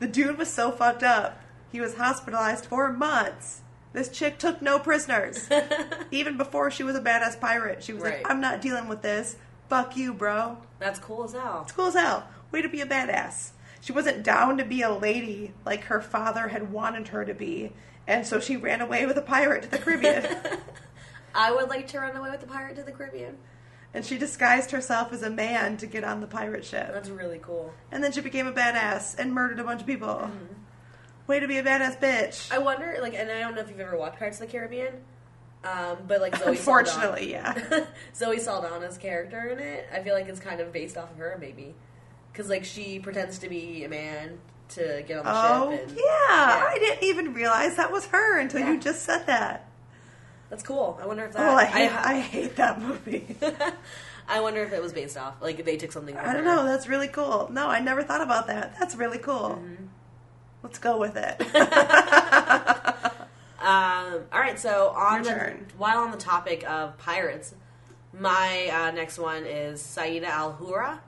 The 0.00 0.08
dude 0.08 0.36
was 0.36 0.52
so 0.52 0.70
fucked 0.70 1.02
up, 1.02 1.40
he 1.72 1.80
was 1.80 1.94
hospitalized 1.94 2.66
for 2.66 2.92
months. 2.92 3.62
This 3.94 4.08
chick 4.10 4.38
took 4.38 4.60
no 4.60 4.78
prisoners. 4.78 5.48
Even 6.10 6.36
before 6.36 6.70
she 6.70 6.82
was 6.82 6.96
a 6.96 7.00
badass 7.00 7.40
pirate, 7.40 7.82
she 7.82 7.92
was 7.94 8.02
Right. 8.02 8.22
like, 8.22 8.30
I'm 8.30 8.40
not 8.40 8.60
dealing 8.60 8.88
with 8.88 9.00
this. 9.00 9.36
Fuck 9.70 9.96
you, 9.96 10.12
bro. 10.12 10.58
That's 10.78 10.98
cool 10.98 11.24
as 11.24 11.32
hell. 11.32 11.60
It's 11.62 11.72
cool 11.72 11.86
as 11.86 11.94
hell. 11.94 12.28
Way 12.50 12.62
to 12.62 12.68
be 12.68 12.80
a 12.80 12.86
badass. 12.86 13.50
She 13.80 13.92
wasn't 13.92 14.22
down 14.24 14.58
to 14.58 14.64
be 14.64 14.82
a 14.82 14.90
lady 14.90 15.52
like 15.64 15.84
her 15.84 16.00
father 16.00 16.48
had 16.48 16.72
wanted 16.72 17.08
her 17.08 17.24
to 17.24 17.32
be, 17.32 17.72
and 18.06 18.26
so 18.26 18.40
she 18.40 18.56
ran 18.56 18.80
away 18.80 19.06
with 19.06 19.16
a 19.16 19.22
pirate 19.22 19.62
to 19.62 19.70
the 19.70 19.78
Caribbean. 19.78 20.26
I 21.34 21.52
would 21.52 21.68
like 21.68 21.86
to 21.88 22.00
run 22.00 22.16
away 22.16 22.30
with 22.30 22.42
a 22.42 22.46
pirate 22.46 22.76
to 22.76 22.82
the 22.82 22.92
Caribbean. 22.92 23.36
And 23.94 24.04
she 24.04 24.18
disguised 24.18 24.70
herself 24.70 25.12
as 25.12 25.22
a 25.22 25.30
man 25.30 25.76
to 25.78 25.86
get 25.86 26.04
on 26.04 26.20
the 26.20 26.26
pirate 26.26 26.64
ship. 26.64 26.90
That's 26.92 27.08
really 27.08 27.38
cool. 27.38 27.72
And 27.90 28.02
then 28.04 28.12
she 28.12 28.20
became 28.20 28.46
a 28.46 28.52
badass 28.52 29.18
and 29.18 29.32
murdered 29.32 29.58
a 29.58 29.64
bunch 29.64 29.80
of 29.80 29.86
people. 29.86 30.30
Way 31.26 31.40
to 31.40 31.48
be 31.48 31.58
a 31.58 31.62
badass 31.62 32.00
bitch. 32.00 32.50
I 32.52 32.58
wonder, 32.58 32.96
like, 33.00 33.14
and 33.14 33.30
I 33.30 33.40
don't 33.40 33.54
know 33.54 33.60
if 33.60 33.68
you've 33.68 33.80
ever 33.80 33.98
watched 33.98 34.18
Pirates 34.18 34.40
of 34.40 34.46
the 34.46 34.52
Caribbean, 34.52 34.94
um, 35.64 35.98
but 36.06 36.20
like 36.20 36.36
Zoe 36.36 36.50
Unfortunately, 36.52 37.30
yeah. 37.32 37.52
Saldana, 37.54 37.88
Zoe 38.14 38.38
Saldana's 38.38 38.96
character 38.98 39.48
in 39.48 39.58
it, 39.58 39.88
I 39.92 40.00
feel 40.02 40.14
like 40.14 40.26
it's 40.28 40.40
kind 40.40 40.60
of 40.60 40.72
based 40.72 40.96
off 40.96 41.10
of 41.10 41.18
her, 41.18 41.36
maybe, 41.40 41.74
because 42.32 42.48
like 42.48 42.64
she 42.64 42.98
pretends 42.98 43.38
to 43.40 43.48
be 43.50 43.84
a 43.84 43.88
man 43.90 44.38
to 44.70 45.02
get 45.06 45.18
on 45.18 45.24
the 45.24 45.30
Oh, 45.34 45.70
ship. 45.76 45.88
Oh 45.90 45.94
yeah. 45.96 46.56
And, 46.56 46.68
I 46.68 46.78
didn't 46.78 47.02
even 47.04 47.34
realize 47.34 47.76
that 47.76 47.90
was 47.92 48.06
her 48.06 48.38
until 48.38 48.60
Yeah. 48.60 48.72
you 48.72 48.80
just 48.80 49.02
said 49.02 49.26
that. 49.26 49.67
That's 50.50 50.62
cool. 50.62 50.98
I 51.02 51.06
wonder 51.06 51.24
if 51.24 51.32
that. 51.34 51.40
Oh, 51.48 51.54
I 51.56 51.64
hate, 51.66 51.90
I, 51.90 52.14
I 52.16 52.20
hate 52.34 52.56
that 52.56 52.80
movie. 52.80 53.36
I 54.28 54.40
wonder 54.40 54.62
if 54.62 54.72
it 54.72 54.82
was 54.82 54.92
based 54.92 55.16
off, 55.16 55.36
like, 55.40 55.58
if 55.58 55.64
they 55.64 55.76
took 55.78 55.90
something. 55.92 56.14
From 56.14 56.24
I 56.24 56.32
don't 56.34 56.44
her. 56.44 56.56
know. 56.56 56.64
That's 56.66 56.86
really 56.88 57.08
cool. 57.08 57.48
No, 57.52 57.68
I 57.68 57.80
never 57.80 58.02
thought 58.02 58.20
about 58.22 58.46
that. 58.48 58.78
That's 58.78 58.94
really 58.94 59.18
cool. 59.18 59.58
Mm-hmm. 59.62 59.84
Let's 60.62 60.78
go 60.78 60.98
with 60.98 61.16
it. 61.16 61.40
Um, 63.60 64.20
all 64.32 64.38
right, 64.40 64.56
so 64.58 64.90
on 64.90 65.24
Your 65.24 65.34
the, 65.34 65.40
turn. 65.40 65.66
while 65.76 65.98
on 65.98 66.12
the 66.12 66.16
topic 66.16 66.62
of 66.70 66.96
pirates, 66.96 67.52
my 68.16 68.70
uh, 68.72 68.90
next 68.92 69.18
one 69.18 69.44
is 69.46 69.82
Sayyida 69.82 70.26
Al 70.26 70.52
Hurra. 70.52 71.00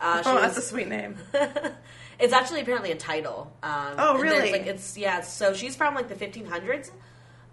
Uh, 0.00 0.22
oh, 0.24 0.34
was- 0.34 0.42
that's 0.42 0.56
a 0.58 0.62
sweet 0.62 0.86
name. 0.88 1.16
it's 2.20 2.32
actually 2.32 2.60
apparently 2.60 2.92
a 2.92 2.96
title. 2.96 3.52
Um, 3.60 3.94
Oh, 3.98 4.18
really? 4.18 4.52
Like 4.52 4.66
it's 4.66 4.96
yeah. 4.96 5.22
So 5.22 5.52
she's 5.52 5.74
from 5.74 5.96
like 5.96 6.08
the 6.08 6.14
1500s, 6.14 6.92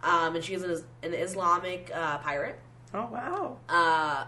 um, 0.04 0.36
and 0.36 0.44
she's 0.44 0.62
an, 0.62 0.84
an 1.02 1.14
Islamic 1.14 1.90
uh, 1.94 2.18
pirate. 2.20 2.60
Oh, 2.94 3.08
wow. 3.12 3.58
Uh, 3.68 4.26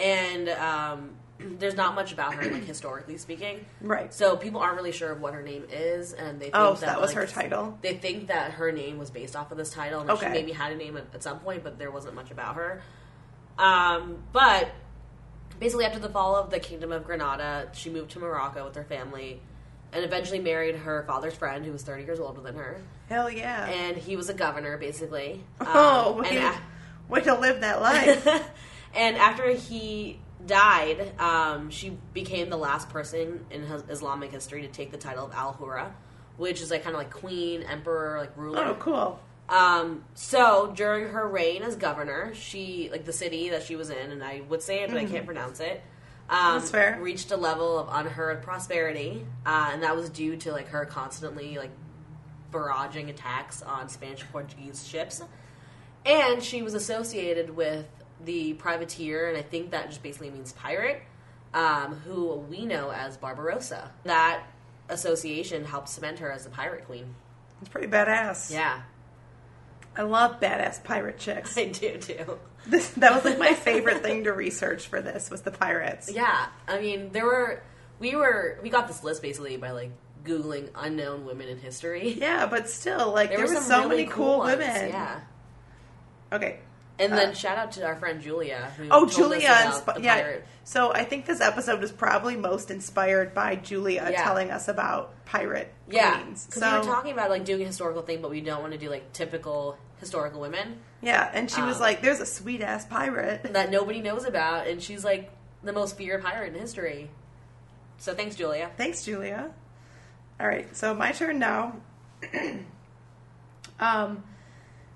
and 0.00 0.48
um, 0.50 1.10
there's 1.58 1.74
not 1.74 1.94
much 1.94 2.12
about 2.12 2.34
her, 2.34 2.42
like 2.50 2.64
historically 2.66 3.16
speaking. 3.18 3.64
Right. 3.80 4.12
So 4.14 4.36
people 4.36 4.60
aren't 4.60 4.76
really 4.76 4.92
sure 4.92 5.10
of 5.10 5.20
what 5.20 5.34
her 5.34 5.42
name 5.42 5.64
is, 5.70 6.12
and 6.12 6.38
they 6.40 6.46
think 6.46 6.56
Oh, 6.56 6.70
that, 6.74 6.80
so 6.80 6.86
that 6.86 7.00
was 7.00 7.14
like, 7.14 7.26
her 7.28 7.32
title? 7.32 7.78
They 7.82 7.94
think 7.94 8.28
that 8.28 8.52
her 8.52 8.70
name 8.70 8.98
was 8.98 9.10
based 9.10 9.34
off 9.34 9.50
of 9.50 9.58
this 9.58 9.70
title, 9.70 10.00
and 10.00 10.08
that 10.08 10.18
she 10.18 10.26
Okay. 10.26 10.32
maybe 10.34 10.52
had 10.52 10.72
a 10.72 10.76
name 10.76 10.96
at, 10.96 11.06
at 11.14 11.22
some 11.22 11.40
point, 11.40 11.64
but 11.64 11.78
there 11.78 11.90
wasn't 11.90 12.14
much 12.14 12.30
about 12.30 12.54
her. 12.56 12.82
Um, 13.58 14.18
but 14.32 14.68
basically, 15.58 15.84
after 15.84 15.98
the 15.98 16.08
fall 16.08 16.36
of 16.36 16.50
the 16.50 16.58
Kingdom 16.60 16.92
of 16.92 17.04
Granada, 17.04 17.68
she 17.72 17.90
moved 17.90 18.10
to 18.12 18.18
Morocco 18.18 18.64
with 18.64 18.74
her 18.76 18.84
family, 18.84 19.40
and 19.92 20.04
eventually 20.04 20.40
married 20.40 20.74
her 20.76 21.04
father's 21.06 21.34
friend, 21.34 21.64
who 21.64 21.72
was 21.72 21.82
30 21.82 22.02
years 22.04 22.18
older 22.20 22.40
than 22.40 22.56
her, 22.56 22.80
Hell 23.08 23.30
yeah. 23.30 23.66
and 23.66 23.96
he 23.96 24.16
was 24.16 24.28
a 24.28 24.34
governor, 24.34 24.78
basically. 24.78 25.44
Um, 25.60 25.66
oh, 25.70 26.12
way, 26.22 26.28
and 26.30 26.38
a- 26.38 27.12
way 27.12 27.20
to 27.22 27.34
live 27.38 27.60
that 27.60 27.80
life. 27.82 28.26
and 28.94 29.16
after 29.16 29.48
he 29.50 30.18
died, 30.46 31.18
um, 31.20 31.70
she 31.70 31.96
became 32.12 32.50
the 32.50 32.56
last 32.56 32.88
person 32.90 33.44
in 33.50 33.62
his 33.62 33.82
Islamic 33.88 34.30
history 34.30 34.62
to 34.62 34.68
take 34.68 34.90
the 34.90 34.98
title 34.98 35.26
of 35.26 35.32
Al 35.34 35.52
Hurra, 35.52 35.94
which 36.36 36.60
is 36.60 36.70
like 36.70 36.82
kind 36.82 36.94
of 36.94 36.98
like 37.00 37.10
queen, 37.12 37.62
emperor, 37.62 38.18
like 38.18 38.36
ruler. 38.36 38.64
oh, 38.64 38.74
cool. 38.74 39.20
Um, 39.48 40.04
so 40.14 40.72
during 40.74 41.08
her 41.08 41.28
reign 41.28 41.62
as 41.62 41.76
governor, 41.76 42.32
she 42.34 42.88
like 42.90 43.04
the 43.04 43.12
city 43.12 43.50
that 43.50 43.62
she 43.62 43.76
was 43.76 43.90
in, 43.90 44.10
and 44.10 44.24
I 44.24 44.40
would 44.48 44.62
say 44.62 44.82
it, 44.82 44.88
but 44.90 44.96
I 44.98 45.04
can't 45.04 45.26
pronounce 45.26 45.60
it. 45.60 45.82
Um, 46.30 46.36
Mm-hmm. 46.38 46.58
That's 46.58 46.70
fair. 46.70 46.98
Reached 47.02 47.30
a 47.32 47.36
level 47.36 47.78
of 47.78 47.88
unheard 47.92 48.42
prosperity, 48.42 49.26
uh, 49.44 49.70
and 49.74 49.82
that 49.82 49.94
was 49.94 50.08
due 50.08 50.36
to 50.38 50.52
like 50.52 50.68
her 50.68 50.86
constantly 50.86 51.58
like 51.58 51.70
barraging 52.54 53.08
attacks 53.08 53.62
on 53.62 53.88
Spanish 53.88 54.20
and 54.20 54.30
Portuguese 54.30 54.86
ships, 54.86 55.22
and 56.06 56.42
she 56.42 56.62
was 56.62 56.74
associated 56.74 57.56
with 57.56 57.86
the 58.24 58.54
privateer, 58.54 59.28
and 59.28 59.36
I 59.36 59.42
think 59.42 59.72
that 59.72 59.88
just 59.88 60.02
basically 60.02 60.30
means 60.30 60.52
pirate, 60.52 61.02
um, 61.52 61.96
who 62.04 62.34
we 62.34 62.64
know 62.64 62.90
as 62.90 63.16
Barbarossa. 63.16 63.90
That 64.04 64.44
association 64.88 65.64
helped 65.64 65.88
cement 65.88 66.20
her 66.20 66.30
as 66.30 66.44
the 66.44 66.50
pirate 66.50 66.86
queen. 66.86 67.14
It's 67.60 67.70
pretty 67.70 67.88
badass. 67.88 68.52
Yeah, 68.52 68.82
I 69.96 70.02
love 70.02 70.40
badass 70.40 70.82
pirate 70.82 71.18
chicks. 71.18 71.56
I 71.58 71.66
do 71.66 71.98
too. 71.98 72.38
This, 72.66 72.90
that 72.90 73.14
was 73.14 73.24
like 73.24 73.38
my 73.38 73.54
favorite 73.54 74.02
thing 74.02 74.24
to 74.24 74.32
research 74.32 74.86
for 74.86 75.00
this 75.00 75.30
was 75.30 75.42
the 75.42 75.50
pirates. 75.50 76.10
Yeah, 76.12 76.46
I 76.66 76.80
mean, 76.80 77.10
there 77.12 77.26
were 77.26 77.62
we 77.98 78.16
were 78.16 78.58
we 78.62 78.70
got 78.70 78.88
this 78.88 79.04
list 79.04 79.22
basically 79.22 79.56
by 79.56 79.70
like 79.70 79.90
googling 80.24 80.68
unknown 80.74 81.24
women 81.26 81.48
in 81.48 81.58
history. 81.58 82.08
Yeah, 82.20 82.46
but 82.46 82.68
still, 82.70 83.12
like 83.12 83.30
there, 83.30 83.40
were 83.40 83.54
were 83.54 83.60
so 83.60 83.82
really 83.84 83.88
many 84.04 84.06
cool, 84.06 84.38
ones, 84.38 84.52
women. 84.58 84.88
Yeah, 84.88 85.20
Okay. 86.32 86.58
and 86.98 87.12
Uh, 87.12 87.16
then 87.16 87.34
shout 87.34 87.58
out 87.58 87.72
to 87.72 87.84
our 87.84 87.96
friend 87.96 88.20
Julia. 88.20 88.70
Who 88.76 88.88
Oh, 88.90 89.06
Julia. 89.06 89.48
Inspi- 89.48 90.02
yeah. 90.02 90.14
pirate. 90.14 90.44
So 90.64 90.92
I 90.92 91.04
think 91.04 91.26
this 91.26 91.40
episode 91.40 91.80
was 91.80 91.92
probably 91.92 92.36
most 92.36 92.70
inspired 92.70 93.34
by 93.34 93.56
Julia 93.56 94.08
Yeah. 94.10 94.22
telling 94.24 94.50
us 94.50 94.66
about 94.68 95.12
pirate 95.26 95.72
Yeah, 95.88 96.20
queens. 96.22 96.46
because 96.46 96.60
So 96.62 96.72
we 96.72 96.78
were 96.78 96.84
talking 96.94 97.12
about 97.12 97.28
like 97.30 97.44
doing 97.44 97.62
a 97.62 97.66
historical 97.66 98.02
thing, 98.02 98.22
but 98.22 98.30
we 98.30 98.40
don't 98.40 98.60
want 98.62 98.72
to 98.72 98.78
do 98.78 98.88
like 98.88 99.12
typical 99.12 99.76
historical 100.00 100.40
women 100.40 100.80
yeah, 101.02 101.30
and 101.34 101.50
she 101.50 101.60
was 101.60 101.76
Um, 101.76 101.82
like, 101.82 102.00
"There's 102.00 102.20
a 102.20 102.26
sweet 102.26 102.62
ass 102.62 102.86
pirate." 102.86 103.52
that 103.52 103.70
nobody 103.70 104.00
knows 104.00 104.24
about, 104.24 104.66
and 104.66 104.82
she's 104.82 105.04
like 105.04 105.30
the 105.62 105.72
most 105.72 105.98
feared 105.98 106.22
pirate 106.22 106.54
in 106.54 106.58
history. 106.60 107.10
So 107.98 108.14
thanks, 108.14 108.36
Julia. 108.36 108.70
Thanks, 108.78 109.04
Julia. 109.04 109.50
All 110.40 110.48
right, 110.48 110.74
so 110.76 110.94
my 110.94 111.12
turn 111.12 111.38
now. 111.38 111.76
um, 113.78 114.24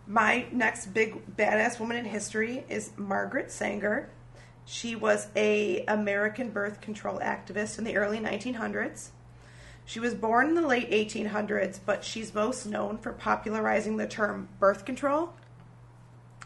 my 0.06 0.46
next 0.50 0.86
big 0.86 1.36
badass 1.36 1.78
woman 1.78 1.96
in 1.96 2.04
history 2.04 2.64
is 2.68 2.90
Margaret 2.96 3.52
Sanger. 3.52 4.10
She 4.64 4.96
was 4.96 5.28
a 5.36 5.84
American 5.86 6.50
birth 6.50 6.80
control 6.80 7.20
activist 7.20 7.78
in 7.78 7.84
the 7.84 7.96
early 7.96 8.18
1900s. 8.18 9.10
She 9.84 10.00
was 10.00 10.12
born 10.12 10.48
in 10.48 10.54
the 10.54 10.66
late 10.66 10.90
1800s, 10.90 11.80
but 11.86 12.04
she's 12.04 12.34
most 12.34 12.66
known 12.66 12.98
for 12.98 13.12
popularizing 13.12 13.96
the 13.96 14.06
term 14.06 14.48
birth 14.58 14.84
control. 14.84 15.32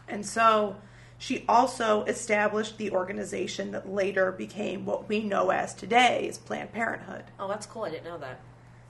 And 0.07 0.25
so 0.25 0.77
she 1.17 1.43
also 1.49 2.03
established 2.03 2.77
the 2.77 2.91
organization 2.91 3.71
that 3.71 3.89
later 3.89 4.31
became 4.31 4.85
what 4.85 5.09
we 5.09 5.21
know 5.21 5.49
as 5.49 5.73
today 5.73 6.27
as 6.29 6.37
Planned 6.37 6.71
Parenthood. 6.71 7.23
Oh, 7.39 7.47
that's 7.47 7.65
cool. 7.65 7.83
I 7.83 7.89
didn't 7.89 8.05
know 8.05 8.17
that. 8.19 8.39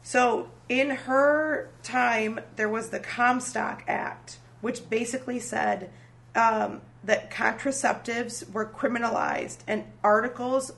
So 0.04 0.50
in 0.70 0.90
her 0.92 1.70
time, 1.82 2.42
there 2.58 2.70
was 2.70 2.90
the 2.90 3.00
Comstock 3.00 3.84
Act, 3.88 4.38
which 4.62 4.90
basically 4.90 5.40
said 5.40 5.90
um, 6.36 6.82
that 7.04 7.32
contraceptives 7.32 8.50
were 8.52 8.66
criminalized 8.66 9.60
and 9.68 9.86
articles 10.04 10.74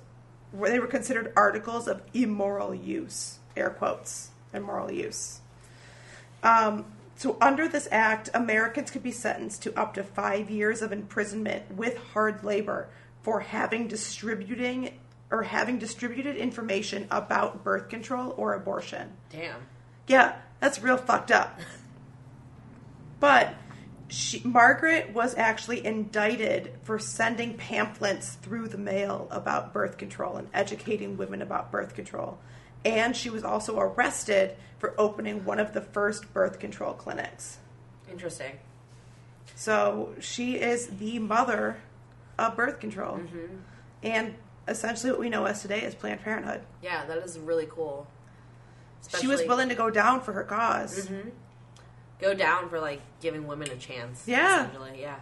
they 0.54 0.80
were 0.80 0.88
considered 0.88 1.34
articles 1.36 1.86
of 1.86 2.02
immoral 2.14 2.74
use, 2.74 3.40
air 3.58 3.70
quotes, 3.70 4.30
immoral 4.54 4.90
use. 4.90 5.42
Um, 6.44 6.86
so 7.18 7.38
under 7.42 7.68
this 7.68 7.88
act, 7.92 8.30
Americans 8.34 8.92
could 8.92 9.04
be 9.04 9.12
sentenced 9.12 9.64
to 9.64 9.78
up 9.78 9.94
to 9.96 10.04
five 10.04 10.50
years 10.50 10.82
of 10.82 10.92
imprisonment 10.92 11.72
with 11.72 11.98
hard 12.14 12.44
labor 12.44 12.88
for 13.22 13.42
having 13.42 13.88
distributing 13.88 14.98
or 15.32 15.44
having 15.44 15.80
distributed 15.80 16.36
information 16.36 17.08
about 17.10 17.64
birth 17.64 17.90
control 17.90 18.34
or 18.38 18.54
abortion. 18.54 19.14
Damn. 19.30 19.62
Yeah, 20.08 20.36
that's 20.60 20.82
real 20.82 20.98
fucked 20.98 21.32
up. 21.32 21.60
But 23.20 23.56
she, 24.08 24.42
Margaret 24.44 25.14
was 25.14 25.36
actually 25.36 25.86
indicted 25.86 26.74
for 26.84 27.00
sending 27.00 27.56
pamphlets 27.56 28.36
through 28.36 28.68
the 28.68 28.78
mail 28.78 29.28
about 29.32 29.74
birth 29.74 29.98
control 29.98 30.38
and 30.38 30.48
educating 30.54 31.18
women 31.18 31.42
about 31.42 31.72
birth 31.72 31.96
control. 31.96 32.38
And 32.84 33.16
she 33.16 33.32
was 33.32 33.44
also 33.44 33.80
arrested 33.80 34.56
for 34.78 34.94
opening 35.00 35.44
one 35.44 35.60
of 35.60 35.74
the 35.74 35.82
first 35.82 36.32
birth 36.34 36.60
control 36.60 36.94
clinics. 36.94 37.58
Interesting. 38.12 38.60
So 39.56 40.14
she 40.20 40.58
is 40.58 40.88
the 40.88 41.18
mother 41.18 41.78
of 42.38 42.56
birth 42.56 42.80
control. 42.80 43.18
Mm-hmm. 43.18 43.56
And 44.04 44.36
essentially 44.68 45.12
what 45.12 45.20
we 45.20 45.30
know 45.30 45.46
as 45.46 45.62
today 45.62 45.82
is 45.84 45.96
Planned 45.96 46.22
Parenthood. 46.22 46.62
Yeah, 46.82 47.06
that 47.06 47.18
is 47.20 47.38
really 47.40 47.68
cool. 47.70 48.08
she 49.20 49.28
was 49.28 49.44
willing 49.44 49.70
to 49.70 49.76
go 49.76 49.92
down 49.92 50.20
for 50.22 50.34
her 50.34 50.44
because 50.44 51.08
Mhm. 51.08 51.32
go 52.20 52.34
down 52.34 52.70
for 52.70 52.80
like 52.80 53.02
giving 53.22 53.46
women 53.46 53.70
a 53.70 53.76
chance. 53.76 54.28
Yeah. 54.28 54.70
yeah. 54.96 55.20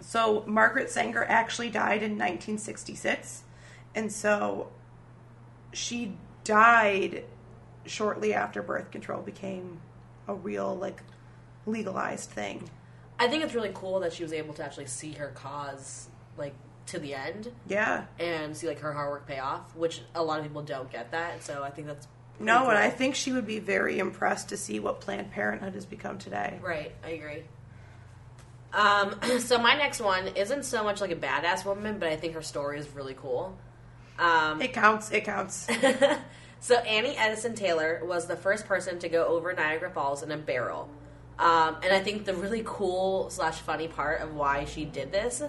So 0.00 0.44
Margaret 0.46 0.90
Sanger 0.90 1.24
actually 1.24 1.70
died 1.70 2.02
in 2.02 2.18
1966, 2.18 3.44
and 3.94 4.12
so 4.12 4.70
she 5.72 6.16
died 6.44 7.24
shortly 7.86 8.34
after 8.34 8.62
birth 8.62 8.90
control 8.90 9.22
became 9.22 9.80
a 10.28 10.34
real 10.34 10.76
like 10.76 11.02
legalized 11.66 12.30
thing. 12.30 12.68
I 13.18 13.28
think 13.28 13.42
it's 13.44 13.54
really 13.54 13.72
cool 13.74 14.00
that 14.00 14.12
she 14.12 14.22
was 14.22 14.32
able 14.32 14.54
to 14.54 14.64
actually 14.64 14.86
see 14.86 15.12
her 15.12 15.28
cause 15.28 16.08
like 16.36 16.54
to 16.90 16.98
the 16.98 17.14
end 17.14 17.50
Yeah. 17.66 18.04
and 18.18 18.56
see 18.56 18.66
like 18.68 18.80
her 18.80 18.92
hard 18.92 19.10
work 19.10 19.26
pay 19.26 19.38
off, 19.38 19.74
which 19.76 20.02
a 20.14 20.22
lot 20.22 20.38
of 20.38 20.44
people 20.44 20.62
don't 20.62 20.90
get 20.90 21.10
that. 21.12 21.42
So 21.42 21.62
I 21.62 21.70
think 21.70 21.86
that's 21.86 22.06
No, 22.38 22.60
cool. 22.60 22.68
and 22.70 22.78
I 22.78 22.90
think 22.90 23.14
she 23.14 23.32
would 23.32 23.46
be 23.46 23.58
very 23.58 23.98
impressed 23.98 24.48
to 24.50 24.56
see 24.56 24.78
what 24.80 25.00
Planned 25.00 25.30
Parenthood 25.30 25.74
has 25.74 25.84
become 25.86 26.18
today. 26.18 26.58
Right, 26.62 26.92
I 27.04 27.08
agree. 27.10 27.42
Um, 28.72 29.14
so 29.40 29.58
my 29.58 29.74
next 29.74 30.00
one 30.00 30.28
isn't 30.28 30.64
so 30.64 30.84
much 30.84 31.00
like 31.00 31.10
a 31.10 31.16
badass 31.16 31.64
woman, 31.64 31.98
but 31.98 32.08
I 32.08 32.16
think 32.16 32.34
her 32.34 32.42
story 32.42 32.78
is 32.78 32.88
really 32.94 33.14
cool. 33.14 33.56
Um, 34.18 34.60
It 34.60 34.72
counts. 34.72 35.10
It 35.10 35.24
counts. 35.24 35.66
so 36.60 36.76
Annie 36.76 37.16
Edison 37.16 37.54
Taylor 37.54 38.02
was 38.04 38.26
the 38.26 38.36
first 38.36 38.66
person 38.66 38.98
to 39.00 39.08
go 39.08 39.24
over 39.26 39.52
Niagara 39.52 39.90
Falls 39.90 40.22
in 40.22 40.30
a 40.30 40.36
barrel. 40.36 40.88
Um, 41.38 41.76
and 41.82 41.90
I 41.92 42.00
think 42.00 42.26
the 42.26 42.34
really 42.34 42.62
cool 42.66 43.30
slash 43.30 43.56
funny 43.60 43.88
part 43.88 44.20
of 44.20 44.34
why 44.34 44.66
she 44.66 44.84
did 44.84 45.10
this, 45.10 45.42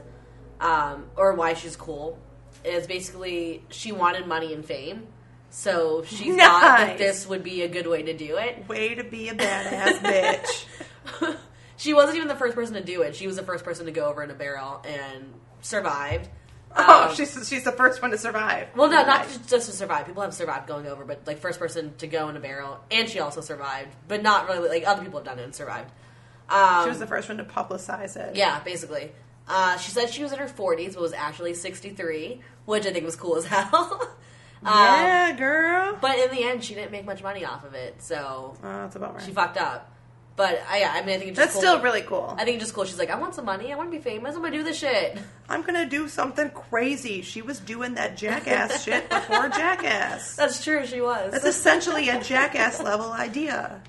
um, 0.62 1.06
or 1.18 1.34
why 1.34 1.54
she's 1.56 1.76
cool, 1.76 2.18
is 2.64 2.88
basically 2.88 3.64
she 3.70 3.92
wanted 3.92 4.26
money 4.28 4.54
and 4.54 4.64
fame. 4.66 5.08
So 5.50 6.04
she 6.06 6.32
thought 6.38 6.62
that 6.78 6.98
this 6.98 7.28
would 7.28 7.44
be 7.44 7.64
a 7.64 7.68
good 7.68 7.88
way 7.88 8.04
to 8.04 8.14
do 8.14 8.38
it. 8.38 8.70
Way 8.70 8.96
to 8.96 9.04
be 9.04 9.28
a 9.30 9.34
badass 9.34 9.98
bitch. 11.20 11.36
she 11.78 11.94
wasn't 11.94 12.16
even 12.18 12.28
the 12.30 12.36
first 12.36 12.56
person 12.56 12.76
to 12.76 12.84
do 12.84 13.02
it. 13.02 13.16
She 13.16 13.28
was 13.28 13.36
the 13.36 13.44
first 13.44 13.66
person 13.66 13.86
to 13.88 13.92
go 13.92 14.06
over 14.06 14.24
in 14.24 14.32
a 14.32 14.34
barrel 14.34 14.82
and 14.88 15.34
survived. 15.62 16.30
Oh, 16.74 17.10
Um, 17.10 17.16
she's 17.16 17.34
she's 17.50 17.64
the 17.66 17.74
first 17.74 18.02
one 18.02 18.12
to 18.12 18.18
survive. 18.18 18.68
well, 18.78 18.90
no, 18.90 19.04
not 19.04 19.28
just, 19.28 19.50
just 19.50 19.70
to 19.70 19.76
survive. 19.76 20.06
People 20.06 20.22
have 20.22 20.34
survived 20.34 20.68
going 20.68 20.88
over, 20.88 21.04
but 21.04 21.20
like 21.28 21.40
first 21.40 21.60
person 21.60 21.94
to 21.98 22.08
go 22.08 22.30
in 22.30 22.38
a 22.38 22.40
barrel, 22.40 22.80
and 22.90 23.10
she 23.10 23.20
also 23.20 23.42
survived, 23.42 23.90
but 24.08 24.24
not 24.24 24.48
really. 24.48 24.70
Like 24.70 24.88
other 24.88 25.04
people 25.04 25.20
have 25.20 25.26
done 25.26 25.38
it 25.40 25.44
and 25.44 25.54
survived. 25.54 25.92
Um, 26.50 26.84
She 26.86 26.90
was 26.90 27.00
the 27.00 27.08
first 27.08 27.28
one 27.28 27.40
to 27.40 27.44
publicize 27.44 28.16
it. 28.16 28.38
yeah, 28.38 28.62
basically. 28.62 29.12
Uh, 29.48 29.78
she 29.78 29.92
said 29.92 30.10
she 30.10 30.24
was 30.24 30.32
in 30.32 30.40
her 30.40 30.48
40s, 30.48 30.94
but 30.94 31.02
was 31.02 31.14
actually 31.14 31.54
63, 31.54 32.42
which 32.66 32.86
I 32.86 32.92
think 32.94 33.06
was 33.06 33.16
cool 33.16 33.36
as 33.38 33.46
hell. 33.48 34.00
Um, 34.64 34.74
Yeah, 34.74 35.32
girl. 35.38 35.98
But 36.00 36.18
in 36.20 36.32
the 36.32 36.44
end, 36.44 36.64
she 36.64 36.76
didn't 36.76 36.92
make 36.92 37.06
much 37.06 37.22
money 37.24 37.44
off 37.44 37.64
of 37.66 37.74
it, 37.74 38.02
so 38.02 38.56
Oh, 38.64 38.68
that's 38.84 38.96
a 38.96 39.00
bummer. 39.00 39.20
she 39.20 39.32
fucked 39.32 39.58
up. 39.58 39.88
But 40.38 40.64
uh, 40.72 40.76
yeah, 40.78 40.92
I 40.96 41.02
mean, 41.04 41.16
I 41.16 41.18
think 41.18 41.30
it's 41.32 41.38
That's 41.40 41.54
cool. 41.54 41.62
still 41.62 41.82
really 41.82 42.02
cool. 42.04 42.34
I 42.38 42.46
think 42.46 42.56
it's 42.56 42.64
just 42.64 42.74
cool. 42.74 42.86
She's 42.86 42.98
like, 42.98 43.10
I 43.10 43.16
want 43.20 43.36
some 43.36 43.44
money. 43.46 43.72
I 43.74 43.76
want 43.76 43.92
to 43.92 43.98
be 43.98 44.02
famous. 44.02 44.34
I'm 44.34 44.42
gonna 44.42 44.56
do 44.56 44.64
this 44.64 44.78
shit. 44.80 45.18
I'm 45.50 45.62
gonna 45.62 45.86
do 45.86 46.08
something 46.08 46.50
crazy. 46.52 47.22
She 47.22 47.42
was 47.42 47.60
doing 47.60 47.96
that 47.96 48.16
jackass 48.16 48.84
shit 48.86 49.10
before 49.10 49.50
jackass. 49.50 50.36
That's 50.38 50.64
true. 50.64 50.86
She 50.88 51.02
was. 51.02 51.34
That's 51.34 51.46
essentially 51.46 52.08
a 52.10 52.22
jackass 52.24 52.82
level 52.82 53.12
idea. 53.12 53.82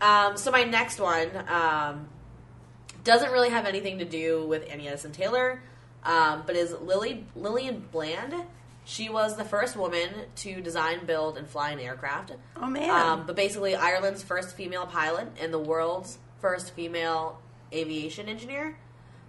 Um, 0.00 0.36
so 0.36 0.50
my 0.50 0.64
next 0.64 1.00
one 1.00 1.28
um, 1.48 2.08
doesn't 3.08 3.32
really 3.32 3.48
have 3.48 3.64
anything 3.64 3.98
to 4.00 4.04
do 4.04 4.46
with 4.46 4.70
Annie 4.70 4.86
Edison 4.86 5.12
Taylor, 5.12 5.62
um, 6.04 6.42
but 6.46 6.54
is 6.54 6.72
Lily 6.72 7.24
Lillian 7.34 7.82
Bland. 7.90 8.34
She 8.84 9.08
was 9.08 9.36
the 9.36 9.44
first 9.44 9.76
woman 9.76 10.10
to 10.36 10.60
design, 10.60 11.06
build, 11.06 11.38
and 11.38 11.48
fly 11.48 11.70
an 11.70 11.80
aircraft. 11.80 12.32
Oh 12.56 12.66
man. 12.66 12.90
Um, 12.90 13.26
but 13.26 13.34
basically, 13.34 13.74
Ireland's 13.74 14.22
first 14.22 14.54
female 14.54 14.86
pilot 14.86 15.28
and 15.40 15.52
the 15.52 15.58
world's 15.58 16.18
first 16.40 16.72
female 16.74 17.40
aviation 17.72 18.28
engineer. 18.28 18.78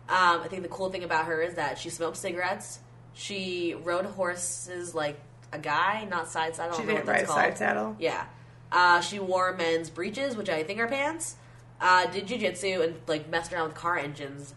Um, 0.10 0.42
I 0.42 0.48
think 0.50 0.64
the 0.64 0.70
cool 0.70 0.90
thing 0.90 1.06
about 1.06 1.26
her 1.26 1.42
is 1.42 1.56
that 1.56 1.78
she 1.78 1.90
smoked 1.90 2.18
cigarettes. 2.18 2.80
She 3.14 3.76
rode 3.82 4.06
horses 4.06 4.94
like 4.94 5.20
a 5.54 5.60
guy, 5.60 6.06
not 6.10 6.28
side 6.28 6.56
saddle. 6.56 6.78
She 6.78 6.86
didn't 6.86 7.06
ride 7.06 7.28
side 7.28 7.58
saddle. 7.58 7.96
Yeah. 7.98 8.26
Uh, 8.72 9.00
she 9.00 9.20
wore 9.20 9.56
men's 9.56 9.90
breeches, 9.90 10.36
which 10.36 10.50
I 10.50 10.64
think 10.64 10.80
are 10.80 10.88
pants. 10.88 11.38
Uh, 11.82 12.06
did 12.08 12.28
jujitsu 12.28 12.84
and 12.84 12.96
like 13.08 13.30
messed 13.30 13.54
around 13.54 13.70
with 13.70 13.76
car 13.76 13.98
engines. 13.98 14.54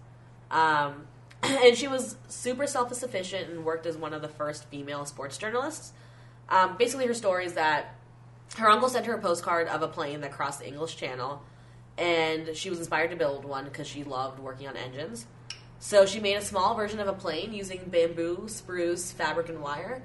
Um, 0.50 1.06
and 1.42 1.76
she 1.76 1.88
was 1.88 2.16
super 2.28 2.66
self 2.66 2.92
sufficient 2.94 3.50
and 3.50 3.64
worked 3.64 3.86
as 3.86 3.96
one 3.96 4.12
of 4.12 4.22
the 4.22 4.28
first 4.28 4.64
female 4.66 5.04
sports 5.04 5.38
journalists. 5.38 5.92
Um, 6.48 6.76
basically, 6.76 7.06
her 7.06 7.14
story 7.14 7.46
is 7.46 7.54
that 7.54 7.94
her 8.56 8.68
uncle 8.68 8.88
sent 8.88 9.06
her 9.06 9.14
a 9.14 9.20
postcard 9.20 9.68
of 9.68 9.82
a 9.82 9.88
plane 9.88 10.20
that 10.20 10.32
crossed 10.32 10.60
the 10.60 10.68
English 10.68 10.96
Channel, 10.96 11.42
and 11.96 12.54
she 12.54 12.68
was 12.68 12.78
inspired 12.78 13.10
to 13.10 13.16
build 13.16 13.44
one 13.44 13.64
because 13.64 13.86
she 13.86 14.04
loved 14.04 14.38
working 14.38 14.68
on 14.68 14.76
engines. 14.76 15.26
So 15.78 16.06
she 16.06 16.20
made 16.20 16.36
a 16.36 16.42
small 16.42 16.74
version 16.74 17.00
of 17.00 17.08
a 17.08 17.12
plane 17.12 17.52
using 17.52 17.80
bamboo, 17.86 18.44
spruce, 18.46 19.10
fabric, 19.10 19.48
and 19.48 19.60
wire. 19.60 20.02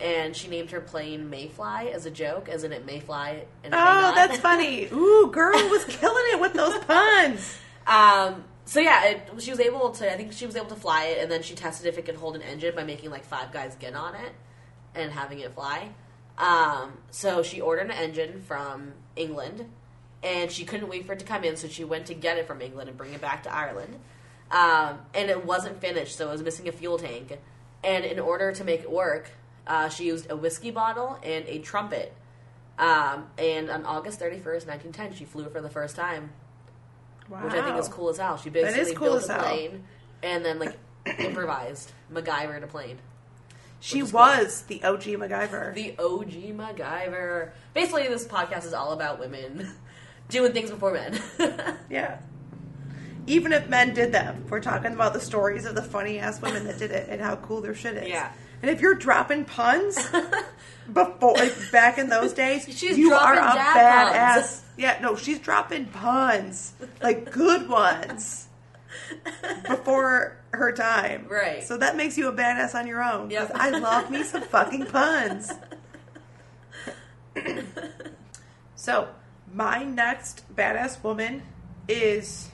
And 0.00 0.34
she 0.34 0.48
named 0.48 0.70
her 0.70 0.80
plane 0.80 1.30
Mayfly 1.30 1.92
as 1.92 2.06
a 2.06 2.10
joke, 2.10 2.48
as 2.48 2.64
in 2.64 2.72
it 2.72 2.86
may 2.86 3.00
fly 3.00 3.44
and 3.62 3.74
Oh, 3.74 4.12
that's 4.14 4.38
funny. 4.38 4.86
Ooh, 4.92 5.30
girl 5.30 5.58
was 5.68 5.84
killing 5.84 6.24
it 6.32 6.40
with 6.40 6.54
those 6.54 6.78
puns. 6.84 7.58
Um, 7.86 8.44
so 8.64 8.80
yeah, 8.80 9.04
it, 9.06 9.28
she 9.40 9.50
was 9.50 9.60
able 9.60 9.90
to. 9.90 10.12
I 10.12 10.16
think 10.16 10.32
she 10.32 10.46
was 10.46 10.56
able 10.56 10.68
to 10.68 10.76
fly 10.76 11.06
it, 11.06 11.22
and 11.22 11.30
then 11.30 11.42
she 11.42 11.54
tested 11.54 11.86
if 11.86 11.98
it 11.98 12.04
could 12.04 12.14
hold 12.16 12.36
an 12.36 12.42
engine 12.42 12.74
by 12.74 12.84
making 12.84 13.10
like 13.10 13.24
five 13.24 13.52
guys 13.52 13.76
get 13.78 13.94
on 13.94 14.14
it 14.14 14.32
and 14.94 15.12
having 15.12 15.40
it 15.40 15.52
fly. 15.52 15.90
Um, 16.38 16.94
so 17.10 17.42
she 17.42 17.60
ordered 17.60 17.86
an 17.86 17.90
engine 17.90 18.40
from 18.40 18.92
England, 19.16 19.68
and 20.22 20.50
she 20.50 20.64
couldn't 20.64 20.88
wait 20.88 21.06
for 21.06 21.12
it 21.12 21.18
to 21.18 21.24
come 21.24 21.44
in, 21.44 21.56
so 21.56 21.68
she 21.68 21.84
went 21.84 22.06
to 22.06 22.14
get 22.14 22.38
it 22.38 22.46
from 22.46 22.62
England 22.62 22.88
and 22.88 22.96
bring 22.96 23.12
it 23.12 23.20
back 23.20 23.42
to 23.42 23.54
Ireland. 23.54 23.98
Um, 24.50 25.00
and 25.14 25.30
it 25.30 25.44
wasn't 25.44 25.80
finished, 25.80 26.16
so 26.16 26.28
it 26.28 26.32
was 26.32 26.42
missing 26.42 26.68
a 26.68 26.72
fuel 26.72 26.98
tank. 26.98 27.38
And 27.84 28.04
in 28.04 28.18
order 28.18 28.52
to 28.52 28.64
make 28.64 28.80
it 28.80 28.90
work, 28.90 29.30
uh, 29.66 29.88
she 29.88 30.06
used 30.06 30.30
a 30.30 30.36
whiskey 30.36 30.70
bottle 30.70 31.18
and 31.22 31.44
a 31.46 31.58
trumpet. 31.60 32.12
Um, 32.78 33.26
and 33.38 33.70
on 33.70 33.84
August 33.84 34.20
31st, 34.20 34.66
1910, 34.66 35.14
she 35.14 35.24
flew 35.24 35.48
for 35.50 35.60
the 35.60 35.68
first 35.68 35.96
time 35.96 36.30
Wow. 37.28 37.44
which 37.44 37.52
I 37.54 37.62
think 37.62 37.78
is 37.78 37.88
cool 37.88 38.08
as 38.08 38.18
hell. 38.18 38.36
She 38.36 38.50
basically 38.50 38.94
cool 38.94 39.10
built 39.12 39.28
a 39.28 39.32
hell. 39.34 39.42
plane 39.44 39.84
and 40.22 40.44
then 40.44 40.58
like 40.58 40.76
improvised 41.18 41.92
MacGyver 42.12 42.62
a 42.62 42.66
plane. 42.66 42.98
She 43.78 44.00
is 44.00 44.10
cool. 44.10 44.20
was 44.20 44.62
the 44.62 44.82
OG 44.82 45.02
MacGyver. 45.04 45.72
The 45.74 45.94
OG 45.98 46.56
MacGyver. 46.56 47.50
Basically, 47.72 48.08
this 48.08 48.26
podcast 48.26 48.64
is 48.66 48.72
all 48.74 48.92
about 48.92 49.20
women 49.20 49.70
doing 50.28 50.52
things 50.52 50.70
before 50.70 50.92
men. 50.92 51.18
yeah. 51.90 52.18
Even 53.26 53.52
if 53.52 53.68
men 53.68 53.94
did 53.94 54.10
them, 54.12 54.44
we're 54.50 54.60
talking 54.60 54.92
about 54.92 55.12
the 55.12 55.20
stories 55.20 55.64
of 55.66 55.74
the 55.76 55.82
funny 55.82 56.18
ass 56.18 56.42
women 56.42 56.64
that 56.64 56.78
did 56.78 56.90
it 56.90 57.08
and 57.08 57.20
how 57.20 57.36
cool 57.36 57.60
their 57.60 57.74
shit 57.74 57.96
is. 57.96 58.08
Yeah. 58.08 58.32
And 58.62 58.70
if 58.70 58.80
you're 58.80 58.94
dropping 58.94 59.44
puns 59.44 59.96
before 60.92 61.34
like, 61.34 61.54
back 61.72 61.98
in 61.98 62.08
those 62.08 62.32
days, 62.32 62.64
She's 62.76 62.98
you 62.98 63.12
are 63.14 63.34
a 63.34 63.40
badass. 63.40 64.34
puns. 64.34 64.62
Yeah, 64.76 64.98
no, 65.00 65.16
she's 65.16 65.38
dropping 65.38 65.86
puns 65.86 66.72
like 67.02 67.30
good 67.30 67.68
ones 67.68 68.48
before 69.68 70.36
her 70.52 70.72
time. 70.72 71.26
Right. 71.28 71.62
So 71.62 71.76
that 71.76 71.96
makes 71.96 72.16
you 72.18 72.28
a 72.28 72.32
badass 72.32 72.74
on 72.74 72.86
your 72.86 73.02
own. 73.02 73.30
Yep. 73.30 73.52
I 73.54 73.70
love 73.70 74.10
me 74.10 74.22
some 74.24 74.42
fucking 74.42 74.86
puns. 74.86 75.52
so 78.74 79.08
my 79.52 79.84
next 79.84 80.44
badass 80.54 81.02
woman 81.02 81.42
is 81.88 82.48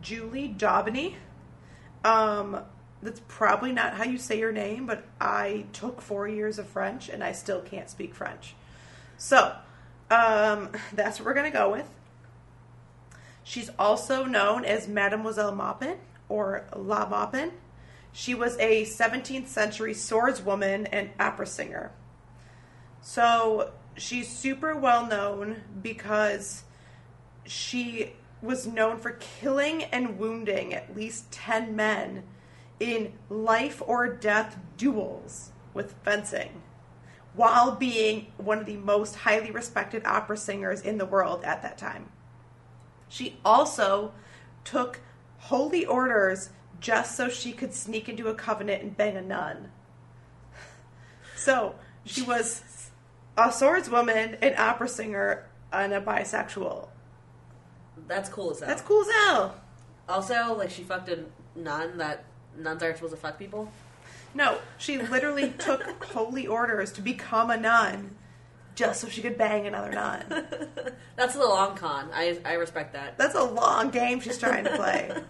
Julie 0.00 0.48
d'Aubigny. 0.48 1.14
Um, 2.04 2.60
that's 3.02 3.20
probably 3.28 3.72
not 3.72 3.94
how 3.94 4.04
you 4.04 4.18
say 4.18 4.38
your 4.38 4.52
name, 4.52 4.86
but 4.86 5.04
I 5.20 5.66
took 5.72 6.00
four 6.00 6.26
years 6.28 6.58
of 6.58 6.66
French 6.66 7.08
and 7.08 7.22
I 7.22 7.32
still 7.32 7.60
can't 7.60 7.88
speak 7.88 8.14
French. 8.14 8.54
So, 9.16 9.54
um, 10.10 10.70
that's 10.92 11.18
what 11.18 11.26
we're 11.26 11.34
going 11.34 11.50
to 11.50 11.56
go 11.56 11.70
with. 11.70 11.88
She's 13.44 13.70
also 13.78 14.24
known 14.24 14.64
as 14.64 14.88
Mademoiselle 14.88 15.54
Maupin 15.54 15.96
or 16.28 16.66
La 16.76 17.08
Maupin. 17.08 17.52
She 18.12 18.34
was 18.34 18.56
a 18.58 18.84
17th 18.84 19.46
century 19.46 19.94
swordswoman 19.94 20.88
and 20.90 21.10
opera 21.18 21.46
singer. 21.46 21.92
So 23.00 23.70
she's 23.96 24.28
super 24.28 24.76
well 24.76 25.06
known 25.06 25.62
because 25.80 26.64
she 27.46 28.12
was 28.42 28.66
known 28.66 28.98
for 28.98 29.12
killing 29.12 29.84
and 29.84 30.18
wounding 30.18 30.74
at 30.74 30.94
least 30.94 31.30
10 31.32 31.74
men 31.74 32.24
in 32.80 33.12
life 33.28 33.82
or 33.86 34.08
death 34.08 34.58
duels 34.76 35.52
with 35.74 35.94
fencing 36.04 36.62
while 37.34 37.72
being 37.72 38.26
one 38.36 38.58
of 38.58 38.66
the 38.66 38.76
most 38.76 39.14
highly 39.14 39.50
respected 39.50 40.04
opera 40.04 40.36
singers 40.36 40.80
in 40.80 40.98
the 40.98 41.06
world 41.06 41.44
at 41.44 41.62
that 41.62 41.78
time. 41.78 42.10
She 43.08 43.38
also 43.44 44.12
took 44.64 45.00
holy 45.38 45.86
orders 45.86 46.50
just 46.80 47.16
so 47.16 47.28
she 47.28 47.52
could 47.52 47.72
sneak 47.72 48.08
into 48.08 48.28
a 48.28 48.34
covenant 48.34 48.82
and 48.82 48.96
bang 48.96 49.16
a 49.16 49.22
nun. 49.22 49.70
So 51.36 51.76
she 52.04 52.22
was 52.22 52.90
a 53.36 53.48
swordswoman, 53.48 54.38
an 54.42 54.54
opera 54.58 54.88
singer, 54.88 55.48
and 55.72 55.92
a 55.92 56.00
bisexual. 56.00 56.88
That's 58.08 58.28
cool 58.28 58.50
as 58.50 58.60
hell. 58.60 58.68
That's 58.68 58.82
cool 58.82 59.02
as 59.02 59.10
hell. 59.10 59.60
Also, 60.08 60.56
like 60.56 60.70
she 60.70 60.82
fucked 60.82 61.08
a 61.08 61.24
nun 61.54 61.98
that 61.98 62.24
nuns 62.58 62.82
aren't 62.82 62.96
supposed 62.96 63.14
to 63.14 63.20
fuck 63.20 63.38
people. 63.38 63.70
No, 64.34 64.58
she 64.76 64.98
literally 64.98 65.50
took 65.58 66.04
holy 66.04 66.46
orders 66.46 66.92
to 66.92 67.02
become 67.02 67.50
a 67.50 67.56
nun 67.56 68.16
just 68.78 69.00
so 69.00 69.08
she 69.08 69.20
could 69.20 69.36
bang 69.36 69.66
another 69.66 69.90
nun. 69.90 70.46
That's 71.16 71.34
the 71.34 71.44
long 71.44 71.76
con. 71.76 72.10
I 72.14 72.38
I 72.44 72.52
respect 72.52 72.92
that. 72.92 73.18
That's 73.18 73.34
a 73.34 73.42
long 73.42 73.90
game 73.90 74.20
she's 74.20 74.38
trying 74.38 74.64
to 74.64 74.76
play. 74.76 75.12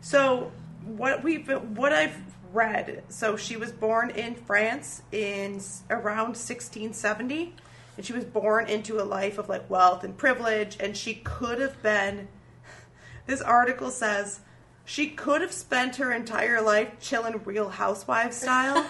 So 0.00 0.52
what 0.86 1.24
we've 1.24 1.48
what 1.76 1.92
I've 1.92 2.16
read, 2.52 3.02
so 3.08 3.36
she 3.36 3.56
was 3.56 3.72
born 3.72 4.10
in 4.10 4.36
France 4.36 5.02
in 5.12 5.60
around 5.90 6.38
1670, 6.38 7.54
and 7.96 8.06
she 8.06 8.12
was 8.12 8.24
born 8.24 8.68
into 8.68 9.02
a 9.02 9.04
life 9.04 9.38
of 9.38 9.48
like 9.48 9.68
wealth 9.68 10.04
and 10.04 10.16
privilege, 10.16 10.76
and 10.80 10.96
she 10.96 11.14
could 11.14 11.60
have 11.60 11.82
been. 11.82 12.28
This 13.26 13.42
article 13.42 13.90
says 13.90 14.40
she 14.88 15.10
could 15.10 15.42
have 15.42 15.52
spent 15.52 15.96
her 15.96 16.14
entire 16.14 16.62
life 16.62 16.98
chilling 16.98 17.42
Real 17.44 17.68
Housewives 17.68 18.38
style. 18.38 18.86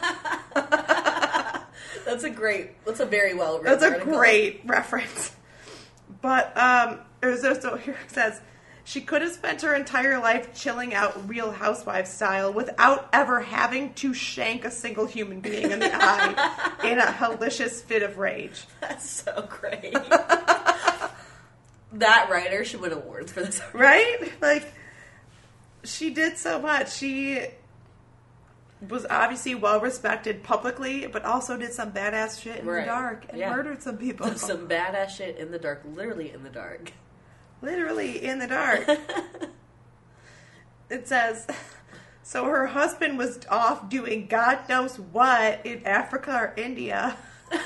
That's 2.05 2.23
a 2.23 2.31
great. 2.31 2.85
That's 2.85 3.01
a 3.01 3.05
very 3.05 3.35
well. 3.35 3.61
That's 3.61 3.83
a 3.83 3.91
article. 3.91 4.15
great 4.15 4.61
reference. 4.65 5.35
But 6.21 6.57
um, 6.57 7.01
it 7.21 7.45
also 7.45 7.77
here 7.77 7.97
it 8.05 8.13
says 8.13 8.41
she 8.85 9.01
could 9.01 9.23
have 9.23 9.33
spent 9.33 9.63
her 9.63 9.75
entire 9.75 10.21
life 10.21 10.55
chilling 10.55 10.95
out 10.95 11.29
Real 11.29 11.51
Housewives 11.51 12.11
style 12.11 12.53
without 12.53 13.09
ever 13.13 13.41
having 13.41 13.93
to 13.95 14.15
shank 14.15 14.65
a 14.65 14.71
single 14.71 15.07
human 15.07 15.41
being 15.41 15.73
in 15.73 15.81
the 15.81 15.91
eye 15.93 16.77
in 16.85 17.01
a 17.01 17.07
hellacious 17.07 17.83
fit 17.83 18.05
of 18.05 18.19
rage. 18.19 18.67
That's 18.81 19.11
so 19.11 19.49
great. 19.51 19.93
that 21.93 22.29
writer 22.31 22.65
should 22.65 22.83
win 22.83 22.93
awards 22.93 23.33
for 23.33 23.43
this. 23.43 23.61
Right? 23.73 24.31
Like 24.41 24.73
she 25.89 26.11
did 26.11 26.39
so 26.39 26.61
much. 26.61 26.93
She 26.95 27.41
was 28.89 29.05
obviously 29.11 29.55
well 29.57 29.81
respected 29.81 30.45
publicly, 30.45 31.07
but 31.09 31.25
also 31.25 31.57
did 31.57 31.73
some 31.73 31.91
badass 31.93 32.41
shit 32.41 32.61
in 32.61 32.67
Right. 32.67 32.81
the 32.83 32.87
dark 32.87 33.25
and 33.29 33.39
Yeah. 33.39 33.51
murdered 33.51 33.83
some 33.83 33.97
people. 33.97 34.33
Some 34.37 34.69
badass 34.69 35.11
shit 35.11 35.37
in 35.37 35.51
the 35.51 35.59
dark, 35.59 35.83
literally 35.85 36.33
in 36.33 36.45
the 36.45 36.51
dark. 36.51 36.93
literally 37.61 38.25
in 38.25 38.39
the 38.39 38.47
dark. 38.47 38.89
it 40.91 41.09
says, 41.09 41.47
so 42.23 42.45
her 42.45 42.69
husband 42.69 43.19
was 43.19 43.41
off 43.51 43.89
doing 43.89 44.27
God 44.29 44.69
knows 44.69 44.99
what 44.99 45.65
in 45.67 45.85
Africa 45.85 46.33
or 46.33 46.55
India, 46.57 47.17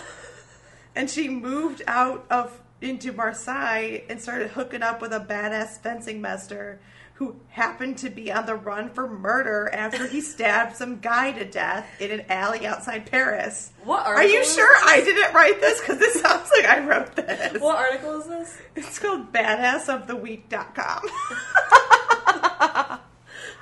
and 0.97 1.11
she 1.11 1.29
moved 1.29 1.83
out 1.87 2.27
of 2.31 2.59
into 2.81 3.13
Marseille 3.13 4.01
and 4.09 4.21
started 4.21 4.51
hooking 4.53 4.83
up 4.83 5.01
with 5.01 5.13
a 5.13 5.21
badass 5.21 5.79
fencing 5.81 6.21
master 6.21 6.81
who 7.15 7.37
happened 7.51 7.99
to 7.99 8.11
be 8.11 8.33
on 8.33 8.47
the 8.47 8.55
run 8.55 8.89
for 8.89 9.07
murder 9.09 9.71
after 9.73 10.07
he 10.07 10.21
stabbed 10.21 10.75
some 10.77 10.99
guy 10.99 11.31
to 11.33 11.45
death 11.45 11.87
in 12.01 12.11
an 12.11 12.25
alley 12.29 12.67
outside 12.67 13.07
Paris. 13.07 13.71
What 13.85 14.05
Are 14.07 14.23
you 14.25 14.39
article 14.39 14.55
sure 14.55 14.77
I 14.85 15.01
didn't 15.05 15.33
write 15.35 15.61
this? 15.61 15.81
Because 15.81 15.99
this 15.99 16.21
sounds 16.21 16.51
like 16.57 16.67
I 16.67 16.85
wrote 16.85 17.15
this. 17.15 17.61
What 17.61 17.77
article 17.79 18.21
is 18.21 18.27
this? 18.27 18.59
It's 18.77 18.99
called 18.99 19.33
badassoftheweek.com. 19.33 21.03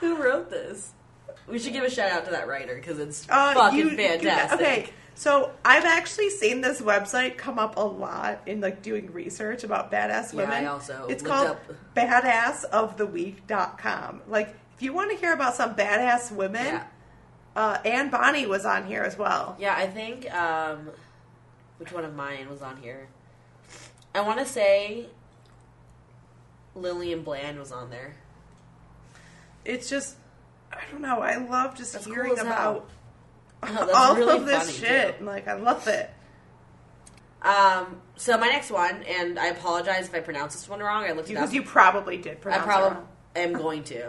Who 0.01 0.17
wrote 0.23 0.49
this? 0.51 0.93
We 1.47 1.59
should 1.59 1.73
give 1.73 1.85
a 1.85 1.91
shout 1.91 2.11
out 2.13 2.25
to 2.27 2.31
that 2.31 2.47
writer 2.49 2.75
because 2.77 2.99
it's 2.99 3.27
Uh, 3.29 3.55
fucking 3.55 3.79
you- 3.79 3.89
you- 3.91 3.97
fantastic. 3.97 4.61
okay, 4.61 4.89
so 5.15 5.53
I've 5.65 5.85
actually 5.85 6.31
seen 6.31 6.61
this 6.63 6.81
website 6.81 7.37
come 7.37 7.59
up 7.59 7.77
a 7.77 7.81
lot 7.83 8.41
in 8.47 8.61
like 8.61 8.83
doing 8.83 9.13
research 9.13 9.65
about 9.65 9.91
badass 9.93 10.33
women. 10.33 10.63
Yeah. 10.63 10.71
I 10.71 10.73
also 10.73 11.07
it's 11.09 11.23
called 11.23 11.49
up- 11.49 11.61
badassoftheweek.com. 11.97 14.23
Like 14.29 14.55
if 14.77 14.83
you 14.83 14.93
want 14.93 15.11
to 15.11 15.17
hear 15.17 15.33
about 15.33 15.55
some 15.55 15.75
badass 15.75 16.31
women, 16.33 16.65
Yeah. 16.67 16.85
uh, 17.57 17.79
Anne 17.85 18.11
Bonny 18.11 18.47
was 18.47 18.65
on 18.65 18.87
here 18.87 19.03
as 19.03 19.19
well. 19.19 19.57
Yeah, 19.59 19.75
I 19.77 19.87
think 19.89 20.33
um, 20.35 20.91
which 21.79 21.91
one 21.93 22.05
of 22.05 22.15
mine 22.15 22.49
was 22.49 22.63
on 22.63 22.77
here? 22.81 23.09
I 24.15 24.21
want 24.23 24.39
to 24.41 24.47
say 24.47 25.07
Lillian 26.75 27.23
Bland 27.23 27.59
was 27.59 27.71
on 27.73 27.91
there. 27.91 28.15
It's 29.65 29.89
just 29.91 30.17
I 30.73 30.79
don't 30.91 31.03
know. 31.03 31.21
I 31.21 31.37
love 31.37 31.77
just 31.77 31.93
That's 31.93 32.07
cool 32.07 32.15
hearing 32.15 32.33
as 32.33 32.39
hell. 32.39 32.87
Oh, 33.69 33.93
all 33.95 34.15
really 34.17 34.37
of 34.39 34.47
this 34.47 34.77
shit. 34.79 35.19
too. 35.19 35.25
Like 35.25 35.47
I 35.49 35.55
love 35.55 35.87
it. 35.89 36.11
Um, 37.43 38.01
so 38.17 38.37
my 38.39 38.49
next 38.49 38.71
one, 38.71 39.03
and 39.05 39.39
I 39.39 39.47
apologize 39.47 40.09
if 40.09 40.15
I 40.15 40.21
pronounce 40.21 40.55
this 40.55 40.69
one 40.69 40.81
wrong. 40.81 41.05
I 41.05 41.13
looked 41.13 41.31
it 41.31 41.35
Because 41.35 41.49
up. 41.51 41.55
you 41.55 41.63
probably 41.63 42.17
did 42.19 42.33
I 42.33 42.35
pronounce 42.37 42.63
it 42.63 42.67
probably 42.67 42.91
wrong. 42.97 43.07
am 43.37 43.53
going 43.55 43.85
to. 43.85 44.09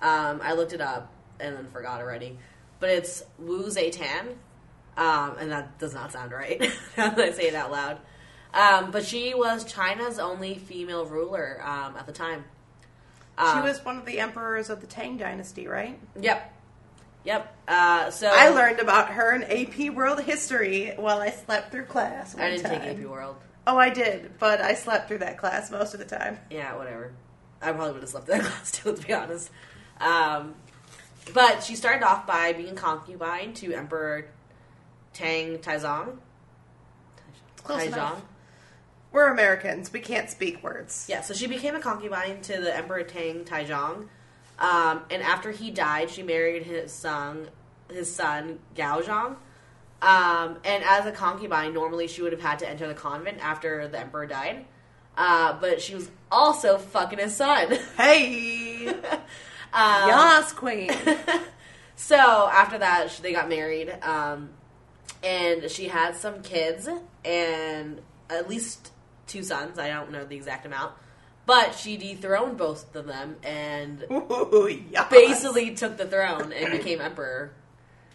Um, 0.00 0.40
I 0.42 0.52
looked 0.54 0.72
it 0.72 0.80
up 0.80 1.12
and 1.40 1.56
then 1.56 1.66
forgot 1.68 2.00
already. 2.00 2.38
But 2.80 2.90
it's 2.90 3.24
Wu 3.38 3.64
Zetian. 3.64 4.36
Um, 4.96 5.36
and 5.38 5.50
that 5.52 5.78
does 5.78 5.94
not 5.94 6.12
sound 6.12 6.32
right 6.32 6.60
now 6.96 7.10
that 7.10 7.18
I 7.18 7.32
say 7.32 7.48
it 7.48 7.54
out 7.54 7.70
loud. 7.70 7.98
Um, 8.54 8.90
but 8.90 9.04
she 9.04 9.34
was 9.34 9.64
China's 9.64 10.18
only 10.18 10.56
female 10.56 11.04
ruler 11.04 11.60
um, 11.64 11.96
at 11.96 12.06
the 12.06 12.12
time. 12.12 12.44
She 13.38 13.44
Um, 13.44 13.62
was 13.62 13.84
one 13.84 13.96
of 13.98 14.04
the 14.06 14.18
emperors 14.20 14.70
of 14.70 14.80
the 14.80 14.86
Tang 14.88 15.16
Dynasty, 15.16 15.66
right? 15.68 15.98
Yep. 16.20 16.54
Yep. 17.28 17.56
Uh, 17.68 18.10
so 18.10 18.30
I 18.32 18.48
learned 18.48 18.80
about 18.80 19.10
her 19.10 19.34
in 19.34 19.44
AP 19.44 19.94
World 19.94 20.18
History 20.22 20.94
while 20.96 21.18
I 21.18 21.28
slept 21.28 21.70
through 21.70 21.84
class. 21.84 22.34
I 22.34 22.48
didn't 22.48 22.62
time. 22.62 22.80
take 22.80 22.98
AP 22.98 23.04
World. 23.04 23.36
Oh, 23.66 23.76
I 23.76 23.90
did, 23.90 24.38
but 24.38 24.62
I 24.62 24.72
slept 24.72 25.08
through 25.08 25.18
that 25.18 25.36
class 25.36 25.70
most 25.70 25.92
of 25.92 26.00
the 26.00 26.06
time. 26.06 26.38
Yeah, 26.50 26.74
whatever. 26.74 27.12
I 27.60 27.72
probably 27.72 27.92
would 27.92 28.00
have 28.00 28.08
slept 28.08 28.24
through 28.28 28.38
that 28.38 28.44
class 28.50 28.72
too, 28.72 28.96
to 28.96 29.06
be 29.06 29.12
honest. 29.12 29.50
Um, 30.00 30.54
but 31.34 31.62
she 31.62 31.76
started 31.76 32.02
off 32.02 32.26
by 32.26 32.54
being 32.54 32.74
concubine 32.74 33.52
to 33.54 33.74
Emperor 33.74 34.30
Tang 35.12 35.58
Taizong. 35.58 36.16
Close 37.62 37.82
Taizong. 37.82 37.88
enough. 37.88 38.22
We're 39.12 39.30
Americans. 39.30 39.92
We 39.92 40.00
can't 40.00 40.30
speak 40.30 40.62
words. 40.62 41.04
Yeah, 41.10 41.20
so 41.20 41.34
she 41.34 41.46
became 41.46 41.74
a 41.74 41.80
concubine 41.80 42.40
to 42.40 42.58
the 42.58 42.74
Emperor 42.74 43.02
Tang 43.02 43.44
Taizong. 43.44 44.08
Um, 44.58 45.02
and 45.10 45.22
after 45.22 45.50
he 45.50 45.70
died, 45.70 46.10
she 46.10 46.22
married 46.22 46.64
his 46.64 46.92
son, 46.92 47.48
his 47.90 48.12
son 48.12 48.58
Gaozong. 48.74 49.36
Um, 50.00 50.58
and 50.64 50.84
as 50.84 51.06
a 51.06 51.12
concubine, 51.12 51.74
normally 51.74 52.06
she 52.06 52.22
would 52.22 52.32
have 52.32 52.40
had 52.40 52.60
to 52.60 52.68
enter 52.68 52.86
the 52.86 52.94
convent 52.94 53.38
after 53.40 53.88
the 53.88 53.98
emperor 53.98 54.26
died. 54.26 54.64
Uh, 55.16 55.58
but 55.60 55.80
she 55.80 55.94
was 55.94 56.10
also 56.30 56.78
fucking 56.78 57.18
his 57.18 57.34
son. 57.34 57.76
Hey, 57.96 58.88
um, 59.72 60.08
Yas 60.08 60.52
Queen. 60.52 60.90
So 61.98 62.16
after 62.16 62.78
that, 62.78 63.18
they 63.22 63.32
got 63.32 63.48
married, 63.48 63.90
um, 64.02 64.50
and 65.20 65.68
she 65.68 65.88
had 65.88 66.14
some 66.14 66.42
kids 66.42 66.88
and 67.24 68.00
at 68.30 68.48
least 68.48 68.92
two 69.26 69.42
sons. 69.42 69.80
I 69.80 69.88
don't 69.88 70.12
know 70.12 70.24
the 70.24 70.36
exact 70.36 70.64
amount, 70.64 70.92
but 71.48 71.74
she 71.74 71.96
dethroned 71.96 72.58
both 72.58 72.94
of 72.94 73.06
them 73.06 73.36
and 73.42 74.04
Ooh, 74.12 74.68
yas. 74.68 75.08
basically 75.10 75.74
took 75.74 75.96
the 75.96 76.04
throne 76.06 76.52
and 76.52 76.70
became 76.70 77.00
emperor 77.00 77.52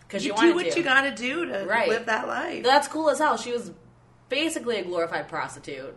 because 0.08 0.24
you 0.24 0.34
do 0.38 0.54
what 0.54 0.70
to. 0.72 0.78
you 0.78 0.84
gotta 0.84 1.10
do 1.12 1.46
to 1.48 1.66
Right. 1.66 1.90
live 1.90 2.06
that 2.06 2.28
life. 2.28 2.64
That's 2.64 2.88
cool 2.88 3.10
as 3.10 3.18
hell. 3.18 3.36
She 3.38 3.52
was 3.52 3.72
basically 4.30 4.78
a 4.78 4.84
glorified 4.84 5.28
prostitute, 5.28 5.96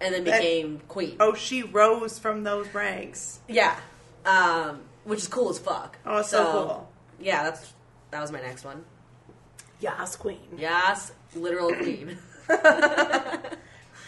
and 0.00 0.14
then 0.14 0.24
That- 0.24 0.40
became 0.40 0.80
queen. 0.88 1.16
oh, 1.20 1.34
she 1.34 1.62
rose 1.62 2.18
from 2.18 2.44
those 2.44 2.66
ranks. 2.74 3.40
Yeah, 3.46 3.76
um, 4.24 4.80
which 5.04 5.18
is 5.20 5.28
cool 5.28 5.50
as 5.50 5.58
fuck. 5.58 5.98
Oh, 6.06 6.22
so 6.22 6.44
cool. 6.52 6.88
Yeah, 7.20 7.42
that's 7.42 7.74
that 8.10 8.20
was 8.22 8.32
my 8.32 8.40
next 8.40 8.64
one. 8.64 8.84
Yas 9.80 10.16
Queen. 10.16 10.40
Yes, 10.56 11.12
literal 11.34 11.74
queen. 11.74 12.16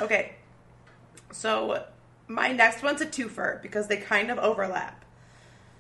Okay. 0.01 0.33
So 1.31 1.85
my 2.33 2.53
next 2.53 2.83
one's 2.83 3.01
a 3.01 3.07
twofer 3.07 3.61
because 3.63 3.89
they 3.89 3.97
kind 3.97 4.31
of 4.31 4.39
overlap. 4.39 5.05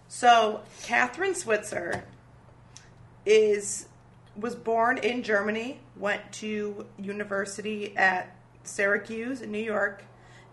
So 0.09 0.61
Kathrine 0.82 1.34
Switzer 1.34 2.05
is 3.24 3.88
was 4.36 4.55
born 4.55 4.98
in 4.98 5.22
Germany, 5.22 5.80
went 5.96 6.32
to 6.32 6.86
university 6.98 7.96
at 7.96 8.34
Syracuse 8.64 9.42
in 9.42 9.53
New 9.53 9.59
York, 9.59 10.05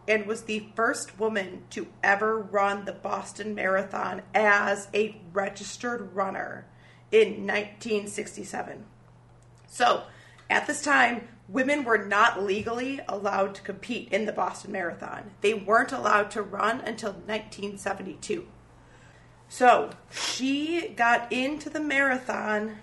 and 0.08 0.26
was 0.26 0.44
the 0.44 0.68
first 0.76 1.20
woman 1.20 1.64
to 1.70 1.88
ever 2.04 2.40
run 2.40 2.86
the 2.86 2.92
Boston 2.92 3.56
Marathon 3.56 4.22
as 4.34 4.90
a 4.94 5.22
registered 5.32 6.14
runner 6.16 6.66
in 7.12 7.46
1967. 7.48 8.86
So, 9.68 10.04
at 10.50 10.68
this 10.68 10.82
time, 10.82 11.28
women 11.52 11.84
were 11.84 11.98
not 11.98 12.44
legally 12.44 13.00
allowed 13.08 13.56
to 13.56 13.62
compete 13.62 14.10
in 14.12 14.26
the 14.26 14.32
Boston 14.32 14.72
Marathon. 14.72 15.32
They 15.42 15.54
weren't 15.54 15.92
allowed 15.92 16.32
to 16.32 16.42
run 16.42 16.82
until 16.82 17.12
1972. 17.12 18.48
So 19.48 19.90
she 20.12 20.90
got 20.90 21.32
into 21.32 21.70
the 21.70 21.80
marathon 21.80 22.78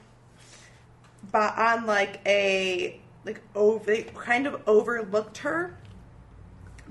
but 1.31 1.57
on 1.57 1.87
like 1.87 2.21
a 2.27 3.01
like 3.25 3.41
over 3.55 3.85
they 3.85 4.03
kind 4.03 4.47
of 4.47 4.63
overlooked 4.67 5.39
her 5.39 5.77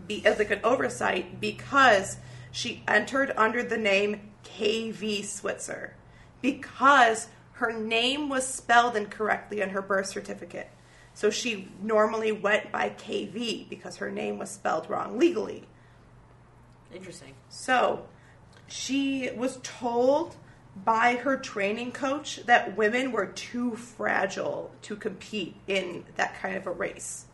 be, 0.07 0.26
as 0.26 0.39
like 0.39 0.51
an 0.51 0.59
oversight 0.63 1.39
because 1.39 2.17
she 2.51 2.84
entered 2.88 3.32
under 3.38 3.63
the 3.63 3.78
name 3.78 4.32
KV 4.43 5.23
Switzer 5.23 5.95
because 6.41 7.28
her 7.53 7.71
name 7.71 8.30
was 8.30 8.45
spelled 8.45 8.95
incorrectly 8.95 9.63
on 9.63 9.69
her 9.69 9.82
birth 9.82 10.07
certificate. 10.07 10.69
So 11.16 11.30
she 11.30 11.70
normally 11.82 12.34
went 12.34 12.74
by 12.74 12.89
KV 12.89 13.70
because 13.70 13.95
her 13.97 14.11
name 14.11 14.38
was 14.38 14.51
spelled 14.51 14.89
wrong 14.89 15.18
legally. 15.18 15.63
Interesting. 16.93 17.34
So 17.47 18.05
she 18.68 19.32
was 19.36 19.59
told 19.63 20.36
by 20.84 21.16
her 21.16 21.38
training 21.38 21.93
coach 21.93 22.41
that 22.47 22.76
women 22.76 23.13
were 23.13 23.28
too 23.28 23.78
fragile 23.78 24.72
to 24.82 24.97
compete 24.97 25.55
in 25.68 26.03
that 26.18 26.36
kind 26.36 26.57
of 26.57 26.68
a 26.68 26.72
race. 26.72 27.28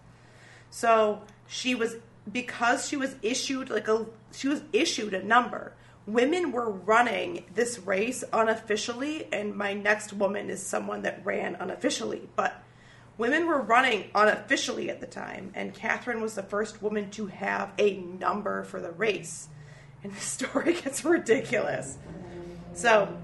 So 0.70 1.24
she 1.48 1.74
was 1.74 1.96
because 2.32 2.88
she 2.88 2.98
was 2.98 3.16
issued 3.24 3.72
like 3.72 3.88
a 3.88 4.06
she 4.32 4.48
was 4.48 4.62
issued 4.72 5.16
a 5.16 5.24
number. 5.24 5.74
Women 6.06 6.52
were 6.52 6.70
running 6.70 7.46
this 7.56 7.80
race 7.80 8.24
unofficially 8.32 9.28
and 9.34 9.56
my 9.56 9.74
next 9.74 10.14
woman 10.14 10.52
is 10.52 10.62
someone 10.62 11.02
that 11.02 11.26
ran 11.26 11.56
unofficially, 11.56 12.30
but 12.36 12.64
women 13.18 13.47
were 13.47 13.62
running 13.62 14.09
unofficially 14.16 14.89
at 14.89 14.99
the 14.99 15.07
time 15.07 15.51
and 15.55 15.74
Kathrine 15.74 16.22
was 16.22 16.36
the 16.36 16.43
first 16.43 16.82
woman 16.82 17.09
to 17.12 17.28
have 17.28 17.72
a 17.78 17.97
number 17.97 18.64
for 18.64 18.80
the 18.80 18.91
race. 18.91 19.47
And 20.03 20.14
the 20.16 20.22
story 20.22 20.74
gets 20.74 21.03
ridiculous. 21.05 21.97
So 22.74 23.18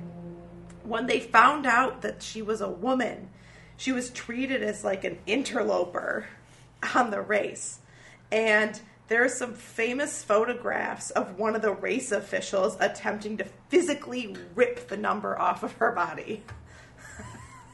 when 0.83 1.07
they 1.07 1.19
found 1.19 1.65
out 1.65 2.01
that 2.01 2.23
she 2.23 2.41
was 2.41 2.61
a 2.61 2.69
woman, 2.69 3.29
she 3.75 3.91
was 3.91 4.09
treated 4.09 4.63
as 4.63 4.83
like 4.83 5.03
an 5.03 5.19
interloper 5.25 6.27
on 6.95 7.11
the 7.11 7.21
race. 7.21 7.79
And 8.31 8.79
there 9.07 9.23
are 9.23 9.29
some 9.29 9.53
famous 9.53 10.21
photographs 10.21 11.11
of 11.11 11.39
one 11.39 11.55
of 11.55 11.61
the 11.61 11.71
race 11.71 12.11
officials 12.11 12.75
attempting 12.79 13.37
to 13.37 13.45
physically 13.69 14.35
rip 14.53 14.89
the 14.89 14.97
number 14.97 15.39
off 15.39 15.63
of 15.63 15.73
her 15.73 15.91
body. 15.91 16.43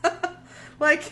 like, 0.80 1.12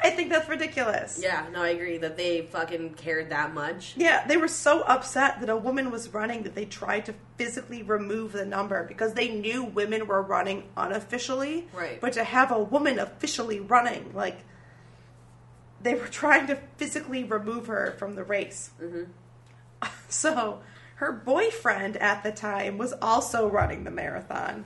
I 0.00 0.10
think 0.10 0.30
that's 0.30 0.48
ridiculous. 0.48 1.18
Yeah, 1.22 1.46
no, 1.52 1.62
I 1.62 1.70
agree 1.70 1.98
that 1.98 2.16
they 2.16 2.42
fucking 2.42 2.94
cared 2.94 3.30
that 3.30 3.52
much. 3.52 3.94
Yeah, 3.96 4.26
they 4.26 4.36
were 4.36 4.48
so 4.48 4.82
upset 4.82 5.40
that 5.40 5.48
a 5.48 5.56
woman 5.56 5.90
was 5.90 6.12
running 6.14 6.42
that 6.44 6.54
they 6.54 6.64
tried 6.64 7.06
to 7.06 7.14
physically 7.36 7.82
remove 7.82 8.32
the 8.32 8.46
number 8.46 8.84
because 8.84 9.14
they 9.14 9.28
knew 9.28 9.64
women 9.64 10.06
were 10.06 10.22
running 10.22 10.64
unofficially. 10.76 11.68
Right. 11.72 12.00
But 12.00 12.12
to 12.14 12.24
have 12.24 12.52
a 12.52 12.62
woman 12.62 12.98
officially 12.98 13.60
running, 13.60 14.12
like, 14.14 14.38
they 15.80 15.94
were 15.94 16.08
trying 16.08 16.46
to 16.48 16.56
physically 16.76 17.24
remove 17.24 17.66
her 17.66 17.94
from 17.98 18.14
the 18.14 18.24
race. 18.24 18.70
Mm-hmm. 18.80 19.04
So 20.10 20.62
her 20.96 21.12
boyfriend 21.12 21.98
at 21.98 22.22
the 22.22 22.32
time 22.32 22.78
was 22.78 22.94
also 23.00 23.46
running 23.46 23.84
the 23.84 23.90
marathon. 23.90 24.64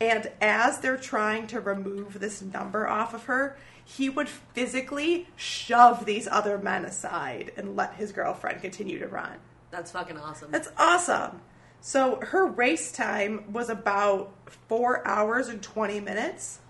And 0.00 0.30
as 0.40 0.80
they're 0.80 0.96
trying 0.96 1.46
to 1.48 1.60
remove 1.60 2.20
this 2.20 2.42
number 2.42 2.86
off 2.86 3.14
of 3.14 3.24
her, 3.24 3.56
he 3.84 4.08
would 4.08 4.28
physically 4.28 5.28
shove 5.36 6.04
these 6.04 6.28
other 6.28 6.58
men 6.58 6.84
aside 6.84 7.52
and 7.56 7.76
let 7.76 7.94
his 7.94 8.12
girlfriend 8.12 8.62
continue 8.62 8.98
to 8.98 9.08
run. 9.08 9.36
That's 9.70 9.90
fucking 9.90 10.18
awesome. 10.18 10.50
That's 10.50 10.68
awesome. 10.76 11.40
So 11.80 12.20
her 12.20 12.46
race 12.46 12.92
time 12.92 13.52
was 13.52 13.68
about 13.68 14.32
four 14.68 15.06
hours 15.06 15.48
and 15.48 15.60
20 15.60 15.98
minutes, 16.00 16.60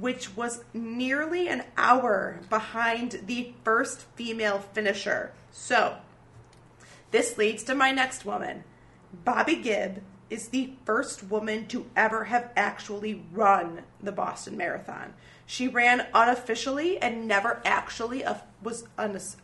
which 0.00 0.36
was 0.36 0.64
nearly 0.72 1.48
an 1.48 1.62
hour 1.76 2.40
behind 2.50 3.22
the 3.26 3.52
first 3.62 4.02
female 4.16 4.58
finisher. 4.58 5.32
So 5.52 5.98
this 7.12 7.38
leads 7.38 7.62
to 7.64 7.76
my 7.76 7.92
next 7.92 8.24
woman. 8.24 8.64
Bobbi 9.24 9.62
Gibb 9.62 10.02
is 10.30 10.48
the 10.48 10.72
first 10.84 11.22
woman 11.22 11.66
to 11.68 11.88
ever 11.94 12.24
have 12.24 12.50
actually 12.56 13.22
run 13.32 13.82
the 14.02 14.10
Boston 14.10 14.56
Marathon. 14.56 15.14
She 15.46 15.68
ran 15.68 16.06
unofficially 16.14 16.98
and 16.98 17.28
never 17.28 17.60
actually 17.64 18.24
was 18.62 18.86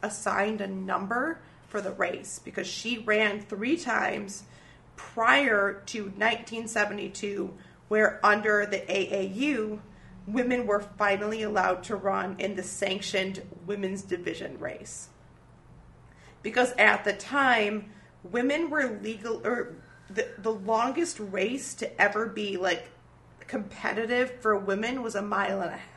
assigned 0.03 0.61
a 0.61 0.67
number 0.67 1.41
for 1.69 1.81
the 1.81 1.93
race 1.93 2.41
because 2.43 2.67
she 2.67 2.99
ran 2.99 3.41
three 3.41 3.77
times 3.77 4.45
prior 4.97 5.83
to 5.87 6.03
1972, 6.05 7.55
where 7.89 8.21
under 8.25 8.67
the 8.67 8.81
AAU, 8.81 9.81
women 10.27 10.67
were 10.67 10.81
finally 10.81 11.43
allowed 11.43 11.83
to 11.85 11.97
run 11.97 12.37
in 12.39 12.57
the 12.57 12.63
sanctioned 12.63 13.43
women's 13.67 14.03
division 14.03 14.59
race. 14.59 15.09
Because 16.43 16.73
at 16.73 17.05
the 17.05 17.13
time, 17.13 17.91
women 18.23 18.71
were 18.71 18.99
legal, 19.03 19.41
or 19.47 19.77
the, 20.09 20.29
the 20.39 20.53
longest 20.53 21.19
race 21.21 21.75
to 21.75 22.01
ever 22.01 22.27
be 22.27 22.57
like 22.57 22.89
competitive 23.47 24.41
for 24.41 24.57
women 24.57 25.03
was 25.03 25.15
a 25.15 25.23
mile 25.23 25.61
and 25.61 25.71
a 25.71 25.77
half. 25.77 25.90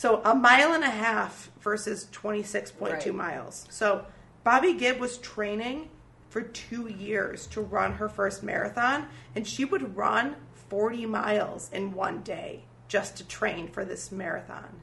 So 0.00 0.22
a 0.24 0.34
mile 0.34 0.72
and 0.72 0.82
a 0.82 0.88
half 0.88 1.50
versus 1.60 2.08
26.2 2.10 2.90
Right. 2.90 3.14
miles. 3.14 3.66
So 3.68 4.06
Bobbi 4.46 4.78
Gibb 4.78 4.98
was 4.98 5.18
training 5.18 5.90
for 6.30 6.40
two 6.40 6.88
years 6.88 7.46
to 7.48 7.60
run 7.60 7.92
her 7.92 8.08
first 8.08 8.42
marathon, 8.42 9.08
and 9.34 9.46
she 9.46 9.66
would 9.66 9.94
run 9.98 10.36
40 10.54 11.04
miles 11.04 11.68
in 11.70 11.92
one 11.92 12.22
day 12.22 12.64
just 12.88 13.18
to 13.18 13.28
train 13.28 13.68
for 13.68 13.84
this 13.84 14.10
marathon. 14.10 14.80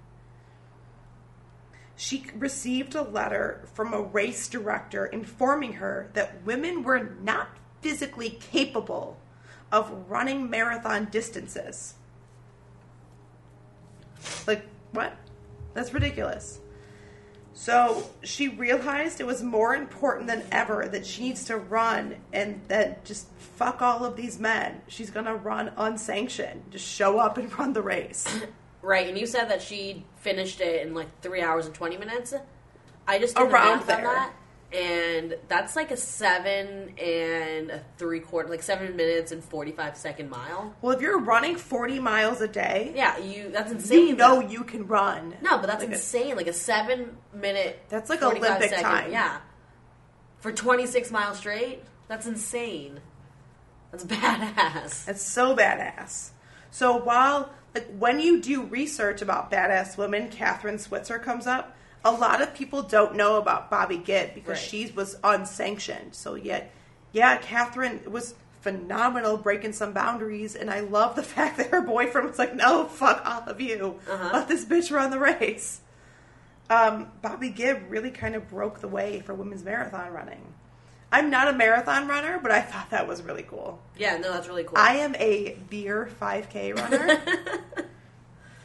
She 1.96 2.28
received 2.36 2.94
a 2.94 3.02
letter 3.02 3.68
from 3.74 3.96
a 3.96 4.02
race 4.04 4.48
director 4.48 5.08
informing 5.08 5.74
her 5.74 6.12
that 6.14 6.44
women 6.46 6.84
were 6.84 7.16
not 7.24 7.58
physically 7.82 8.30
capable 8.30 9.18
of 9.72 10.08
running 10.08 10.48
marathon 10.48 11.06
distances. 11.06 11.96
Like, 14.46 14.68
what? 14.92 15.16
That's 15.74 15.94
ridiculous. 15.94 16.60
So 17.54 18.08
she 18.24 18.50
realized 18.50 19.20
it 19.20 19.26
was 19.26 19.42
more 19.42 19.76
important 19.76 20.28
than 20.28 20.44
ever 20.52 20.88
that 20.90 21.06
she 21.08 21.24
needs 21.24 21.46
to 21.46 21.58
run 21.58 22.18
and 22.32 22.62
that 22.68 23.04
just 23.04 23.28
fuck 23.56 23.82
all 23.82 24.06
of 24.06 24.16
these 24.16 24.38
men. 24.40 24.82
She's 24.88 25.10
gonna 25.10 25.36
run 25.36 25.72
unsanctioned. 25.76 26.66
Just 26.70 26.88
show 26.88 27.18
up 27.18 27.38
and 27.38 27.52
run 27.60 27.74
the 27.74 27.82
race. 27.82 28.28
Right, 28.84 29.08
and 29.10 29.18
you 29.18 29.26
said 29.26 29.46
that 29.50 29.62
she 29.64 30.06
finished 30.18 30.62
it 30.62 30.86
in 30.86 30.94
like 30.94 31.08
three 31.22 31.42
hours 31.42 31.66
and 31.66 31.74
twenty 31.74 31.98
minutes. 31.98 32.34
I 33.08 33.18
just 33.18 33.36
did 33.36 33.44
Around 33.44 33.82
the 33.82 33.86
math 33.86 33.88
there. 33.88 33.98
on 33.98 34.04
that, 34.04 34.34
and 34.74 35.38
that's 35.48 35.76
like 35.76 35.92
a 35.92 35.98
seven 35.98 36.90
and 36.98 37.72
a 37.72 37.82
three 37.98 38.20
quarter, 38.20 38.50
like 38.50 38.62
seven 38.62 38.96
minutes 38.96 39.32
and 39.32 39.44
forty 39.44 39.72
five 39.72 39.96
second 39.96 40.30
mile. 40.30 40.76
Well, 40.82 40.94
if 40.96 41.02
you're 41.02 41.20
running 41.20 41.56
40 41.56 42.00
miles 42.00 42.42
a 42.42 42.48
day, 42.48 42.92
Yeah, 42.96 43.18
you. 43.18 43.50
That's 43.50 43.72
insane. 43.72 44.08
you 44.08 44.16
know 44.16 44.42
you 44.42 44.64
can 44.64 44.86
run. 44.88 45.36
No, 45.42 45.58
but 45.58 45.68
that's 45.68 45.82
Like 45.84 45.92
a- 45.92 45.96
insane. 45.96 46.36
Like 46.36 46.48
a 46.48 46.54
seven 46.54 47.18
minute. 47.34 47.82
That's 47.90 48.10
like 48.10 48.20
45 48.20 48.44
Olympic 48.50 48.70
second- 48.70 48.84
time. 48.84 49.12
Yeah, 49.12 49.38
for 50.40 50.52
twenty 50.52 50.86
six 50.86 51.12
miles 51.12 51.38
straight. 51.38 51.84
That's 52.08 52.26
insane. 52.28 53.00
That's 53.92 54.04
badass. 54.06 55.06
That's 55.06 55.22
so 55.22 55.56
badass. 55.56 56.32
So 56.72 56.98
while 56.98 57.52
like 57.74 57.88
when 57.98 58.20
you 58.20 58.42
do 58.42 58.64
research 58.64 59.22
about 59.22 59.50
badass 59.52 59.98
women, 59.98 60.30
Kathrine 60.30 60.80
Switzer 60.80 61.20
comes 61.20 61.48
up. 61.48 61.74
A 62.08 62.12
lot 62.12 62.42
of 62.42 62.54
people 62.54 62.84
don't 62.84 63.16
know 63.16 63.36
about 63.36 63.70
Bobbi 63.70 64.04
Gibb 64.04 64.34
because 64.34 64.58
Right. 64.58 64.58
she 64.70 64.92
was 64.96 65.18
unsanctioned. 65.24 66.16
So 66.16 66.36
yet, 66.36 66.72
yeah, 67.12 67.38
Kathrine 67.40 68.08
was 68.08 68.34
phenomenal 68.62 69.38
breaking 69.38 69.74
some 69.74 69.92
boundaries, 69.94 70.56
and 70.56 70.70
I 70.70 70.80
love 70.82 71.16
the 71.16 71.24
fact 71.36 71.58
that 71.58 71.68
her 71.72 71.82
boyfriend 71.82 72.28
was 72.30 72.40
like, 72.40 72.56
"No, 72.56 72.86
fuck 72.86 73.22
all 73.26 73.44
of 73.50 73.60
you, 73.60 74.00
Uh-huh. 74.10 74.30
let 74.34 74.48
this 74.48 74.64
bitch 74.66 74.92
run 74.92 75.12
the 75.12 75.20
race." 75.20 75.82
Um, 76.70 77.12
Bobbi 77.24 77.54
Gibb 77.56 77.84
really 77.90 78.12
kind 78.12 78.36
of 78.36 78.50
broke 78.50 78.80
the 78.82 78.88
way 78.90 79.22
for 79.22 79.34
women's 79.34 79.64
marathon 79.64 80.12
running. 80.12 80.54
I'm 81.12 81.30
not 81.30 81.48
a 81.48 81.54
marathon 81.54 82.08
runner, 82.10 82.40
but 82.42 82.52
I 82.52 82.60
thought 82.62 82.90
that 82.90 83.08
was 83.08 83.22
really 83.22 83.44
cool. 83.44 83.80
Yeah, 83.98 84.18
no, 84.18 84.34
that's 84.34 84.48
really 84.50 84.66
cool. 84.66 84.78
I 84.78 84.96
am 84.98 85.16
a 85.16 85.58
beer 85.70 86.10
5K 86.22 86.74
runner. 86.76 87.22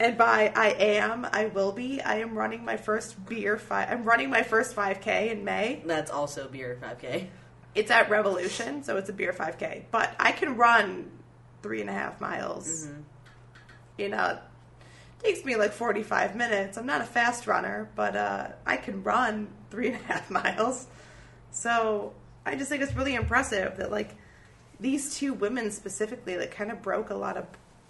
and 0.03 0.18
by 0.18 0.53
I 0.55 0.68
am, 0.70 1.26
I 1.32 1.46
will 1.46 1.72
be. 1.72 2.00
I 2.00 2.16
am 2.16 2.36
running 2.36 2.64
my 2.64 2.76
first 2.76 3.24
beer 3.26 3.57
five. 3.57 3.88
I'm 3.90 4.05
running 4.05 4.30
my 4.30 4.42
first 4.42 4.74
5K 4.74 5.30
in 5.30 5.44
May. 5.44 5.82
that's 5.84 6.11
also 6.11 6.48
beer 6.48 6.78
five 6.80 6.98
k. 6.98 7.30
It's 7.74 7.90
at 7.90 8.11
Revolution, 8.11 8.82
so 8.82 8.96
it's 8.98 9.09
a 9.09 9.12
beer 9.12 9.32
5K. 9.32 9.84
But 9.90 10.14
I 10.20 10.32
can 10.32 10.57
run 10.57 11.11
three 11.62 11.80
and 11.80 11.88
a 11.88 11.92
half 11.92 12.20
miles. 12.20 12.88
You 13.96 14.11
know, 14.11 14.38
it 15.20 15.24
takes 15.24 15.44
me 15.44 15.57
like 15.57 15.72
45 15.72 16.36
minutes. 16.36 16.76
I'm 16.76 16.84
not 16.84 17.00
a 17.00 17.05
fast 17.05 17.46
runner, 17.46 17.88
but 17.94 18.14
uh, 18.14 18.48
I 18.66 18.76
can 18.76 19.03
run 19.03 19.48
three 19.70 19.88
and 19.88 19.96
a 19.96 20.05
half 20.05 20.30
miles. 20.42 20.86
So 21.50 22.12
I 22.44 22.57
just 22.57 22.68
think 22.68 22.82
it's 22.82 22.94
really 22.94 23.14
impressive 23.14 23.78
that 23.78 23.90
like 23.90 24.16
these 24.78 25.16
two 25.16 25.32
women 25.32 25.70
specifically 25.70 26.36
that 26.36 26.50
kind 26.50 26.70
of 26.70 26.82
broke 26.82 27.11
a 27.11 27.14
lot 27.14 27.36
of 27.36 27.46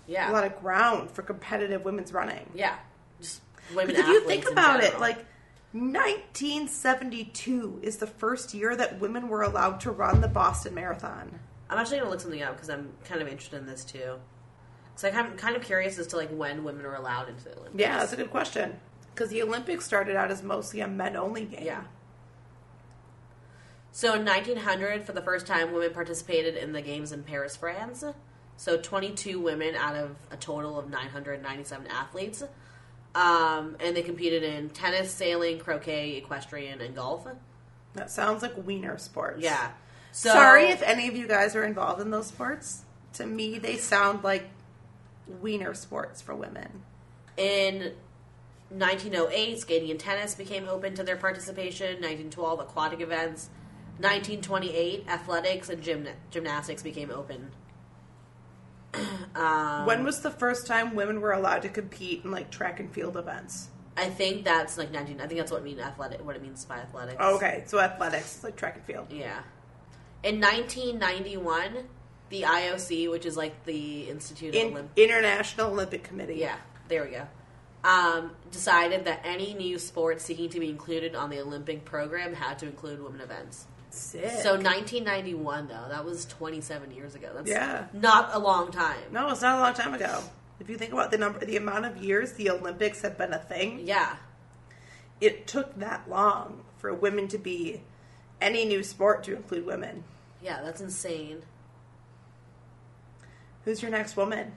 Yeah. 0.07 0.30
a 0.30 0.32
lot 0.32 0.44
of 0.44 0.61
ground 0.61 1.11
for 1.11 1.22
competitive 1.22 1.84
women's 1.84 2.12
running. 2.12 2.48
Yeah, 2.55 2.76
just 3.20 3.42
women. 3.74 3.96
If 3.96 4.07
you 4.07 4.20
think 4.26 4.46
in 4.46 4.53
about 4.53 4.82
it, 4.82 4.98
like 5.00 5.24
1972 5.72 7.80
is 7.82 7.98
the 7.98 8.07
first 8.07 8.55
year 8.55 8.76
that 8.76 9.00
women 9.00 9.28
were 9.28 9.42
allowed 9.42 9.80
to 9.80 9.90
run 9.90 10.20
the 10.20 10.28
Boston 10.28 10.74
Marathon. 10.74 11.38
I'm 11.70 11.78
actually 11.78 11.98
gonna 11.98 12.11
look 12.11 12.20
something 12.20 12.42
up 12.42 12.57
because 12.57 12.68
I'm 12.68 12.92
kind 13.05 13.22
of 13.22 13.28
interested 13.28 13.59
in 13.59 13.66
this 13.66 13.84
too. 13.84 14.16
So 14.96 15.09
I'm 15.09 15.36
kind 15.36 15.57
of 15.57 15.62
curious 15.62 15.98
as 15.98 16.07
to 16.09 16.16
like 16.16 16.30
when 16.30 16.64
women 16.64 16.84
were 16.84 16.94
allowed 16.94 17.28
into 17.28 17.44
the 17.44 17.53
Olympics. 17.53 17.80
Yeah, 17.80 17.98
that's 17.98 18.12
a 18.12 18.16
good 18.16 18.30
question. 18.30 18.78
Because 19.14 19.30
the 19.30 19.42
Olympics 19.42 19.84
started 19.84 20.16
out 20.16 20.30
as 20.30 20.42
mostly 20.42 20.80
a 20.80 20.88
men 20.88 21.16
only 21.16 21.44
game. 21.44 21.64
Yeah. 21.64 21.82
So 23.90 24.14
in 24.14 24.24
1900, 24.24 25.05
for 25.05 25.12
the 25.12 25.20
first 25.20 25.46
time, 25.46 25.72
women 25.72 25.92
participated 25.92 26.57
in 26.57 26.72
the 26.72 26.80
games 26.80 27.12
in 27.12 27.22
Paris, 27.22 27.57
France. 27.57 28.05
So 28.62 28.76
22 28.76 29.40
women 29.40 29.74
out 29.74 29.96
of 29.96 30.14
a 30.30 30.36
total 30.36 30.78
of 30.78 30.88
997 30.88 31.88
athletes. 31.88 32.44
Um, 33.12 33.76
and 33.80 33.96
they 33.96 34.02
competed 34.02 34.44
in 34.44 34.70
tennis, 34.70 35.10
sailing, 35.10 35.58
croquet, 35.58 36.16
equestrian, 36.18 36.80
and 36.80 36.94
golf. 36.94 37.26
That 37.94 38.08
sounds 38.08 38.40
like 38.40 38.52
wiener 38.64 38.98
sports. 38.98 39.42
Yeah. 39.42 39.72
So, 40.12 40.30
Sorry 40.30 40.66
if 40.66 40.80
any 40.80 41.08
of 41.08 41.16
you 41.16 41.26
guys 41.26 41.56
are 41.56 41.64
involved 41.64 42.00
in 42.00 42.12
those 42.12 42.28
sports. 42.28 42.84
To 43.14 43.26
me, 43.26 43.58
they 43.58 43.78
sound 43.78 44.22
like 44.22 44.48
wiener 45.40 45.74
sports 45.74 46.22
for 46.22 46.36
women. 46.36 46.84
In 47.36 47.94
1908, 48.68 49.58
skating 49.58 49.90
and 49.90 49.98
tennis 49.98 50.36
became 50.36 50.68
open 50.68 50.94
to 50.94 51.02
their 51.02 51.16
participation. 51.16 51.94
1912, 51.94 52.60
aquatic 52.60 53.00
events. 53.00 53.50
1928, 53.98 55.06
athletics 55.08 55.68
and 55.68 55.82
gymna- 55.82 56.14
gymnastics 56.30 56.84
became 56.84 57.10
open. 57.10 57.50
um, 59.34 59.86
when 59.86 60.05
was 60.05 60.20
the 60.20 60.30
first 60.30 60.66
time 60.66 60.95
women 60.95 61.20
were 61.20 61.32
allowed 61.32 61.62
to 61.62 61.68
compete 61.68 62.24
in 62.24 62.30
like 62.30 62.51
track 62.51 62.80
and 62.80 62.93
field 62.93 63.16
events? 63.16 63.68
I 63.97 64.09
think 64.09 64.45
that's 64.45 64.78
like 64.78 64.90
19. 64.90 65.20
I 65.20 65.26
think 65.26 65.38
that's 65.38 65.53
what 65.53 65.61
it 65.61 65.64
means 65.64 65.80
athletic. 65.80 66.24
What 66.24 66.36
it 66.36 66.43
means 66.43 66.64
by 66.64 66.78
athletics. 66.78 67.18
Oh, 67.20 67.36
okay, 67.36 67.64
so 67.66 67.78
athletics, 67.78 68.43
like 68.43 68.57
track 68.57 68.76
and 68.76 68.84
field. 68.84 69.07
Yeah. 69.11 69.40
In 70.22 70.40
1991, 70.40 71.88
the 72.30 72.43
IOC, 72.43 73.11
which 73.11 73.26
is 73.26 73.36
like 73.36 73.64
the 73.64 74.09
Institute 74.09 74.55
of 74.55 74.61
In, 74.61 74.72
Olympic. 74.72 75.05
International 75.05 75.70
Olympic 75.70 76.05
Committee. 76.05 76.36
Yeah, 76.36 76.57
there 76.88 77.05
we 77.05 77.11
go. 77.11 77.26
Um, 77.84 78.30
decided 78.51 79.05
that 79.07 79.20
any 79.24 79.55
new 79.55 79.78
sport 79.78 80.20
seeking 80.20 80.49
to 80.51 80.61
be 80.61 80.70
included 80.70 81.14
on 81.14 81.30
the 81.30 81.40
Olympic 81.40 81.84
program 81.84 82.32
had 82.32 82.59
to 82.61 82.66
include 82.66 83.03
women 83.03 83.20
events. 83.20 83.66
Sick. 83.95 84.30
So 84.43 84.53
1991, 84.55 85.68
though, 85.68 85.86
that 85.90 86.05
was 86.05 86.24
27 86.26 86.90
years 86.93 87.14
ago. 87.14 87.30
That's 87.34 87.49
Yeah. 87.51 87.86
not 87.93 88.30
a 88.32 88.38
long 88.38 88.70
time. 88.72 88.99
no, 89.11 89.28
it's 89.30 89.43
not 89.43 89.59
a 89.59 89.61
long 89.61 89.74
time 89.74 89.93
ago. 89.95 90.22
If 90.61 90.68
you 90.70 90.78
think 90.78 90.93
about 90.93 91.11
the 91.11 91.18
number, 91.18 91.40
the 91.45 91.57
amount 91.57 91.84
of 91.86 91.97
years 91.99 92.32
the 92.34 92.49
Olympics 92.51 93.03
have 93.03 93.18
been 93.18 93.32
a 93.32 93.38
thing, 93.38 93.80
Yeah, 93.86 94.16
it 95.20 95.47
took 95.47 95.78
that 95.78 96.09
long 96.09 96.64
for 96.78 96.93
women 96.95 97.28
to 97.28 97.38
be 97.38 97.82
any 98.40 98.64
new 98.64 98.82
sport 98.82 99.22
to 99.24 99.34
include 99.36 99.66
women. 99.66 100.05
yeah, 100.40 100.62
that's 100.62 100.80
insane. 100.80 101.43
Who's 103.64 103.82
your 103.82 103.90
next 103.90 104.16
woman? 104.16 104.53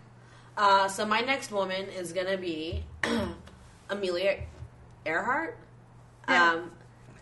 Uh, 0.58 0.88
so 0.88 1.06
my 1.06 1.22
next 1.22 1.52
woman 1.52 1.88
is 1.90 2.14
gonna 2.14 2.38
be 2.38 2.86
Amelia 3.90 4.40
Earhart. 5.06 5.58
Yeah. 6.28 6.52
Um, 6.54 6.72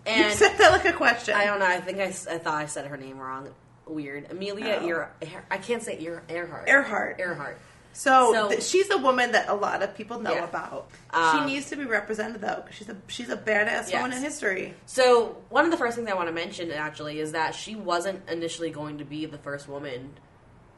you 0.08 0.30
said 0.32 0.58
that 0.58 0.72
like 0.72 0.86
a 0.86 0.94
question. 0.94 1.36
I 1.36 1.46
don't 1.46 1.60
know. 1.60 1.66
I 1.68 1.80
think 1.82 2.00
I 2.00 2.10
thought 2.12 2.56
I 2.56 2.66
said 2.66 2.88
her 2.88 2.98
name 2.98 3.18
wrong. 3.18 3.50
Weird. 3.86 4.32
Amelia 4.32 4.80
Oh. 4.82 4.86
Ear. 4.88 5.12
I 5.52 5.58
can't 5.58 5.84
say 5.84 5.98
Ear, 6.00 6.24
Earhart. 6.30 6.70
Earhart. 6.70 7.20
Earhart. 7.20 7.60
So, 7.96 8.34
So- 8.34 8.50
th- 8.50 8.64
she's 8.64 8.90
a 8.90 8.98
woman 8.98 9.34
that 9.34 9.50
a 9.50 9.54
lot 9.54 9.84
of 9.84 9.96
people 9.96 10.20
know 10.20 10.34
Yeah. 10.34 10.46
about. 10.46 10.90
Um, 11.12 11.40
she 11.48 11.54
needs 11.54 11.70
to 11.70 11.76
be 11.76 11.86
represented 11.86 12.42
though, 12.42 12.62
because 12.62 12.76
she's 12.76 12.90
a 12.90 12.96
she's 13.08 13.30
a 13.30 13.38
badass 13.38 13.92
Yes. 13.92 13.94
woman 13.94 14.14
in 14.18 14.24
history. 14.24 14.74
So 14.88 15.38
one 15.50 15.66
of 15.66 15.72
the 15.72 15.78
first 15.78 15.96
things 15.96 16.10
I 16.10 16.14
want 16.16 16.28
to 16.28 16.34
mention 16.34 16.72
actually 16.72 17.20
is 17.20 17.34
that 17.34 17.54
she 17.56 17.76
wasn't 17.76 18.28
initially 18.30 18.72
going 18.72 18.98
to 18.98 19.06
be 19.06 19.26
the 19.28 19.38
first 19.38 19.68
woman 19.68 20.14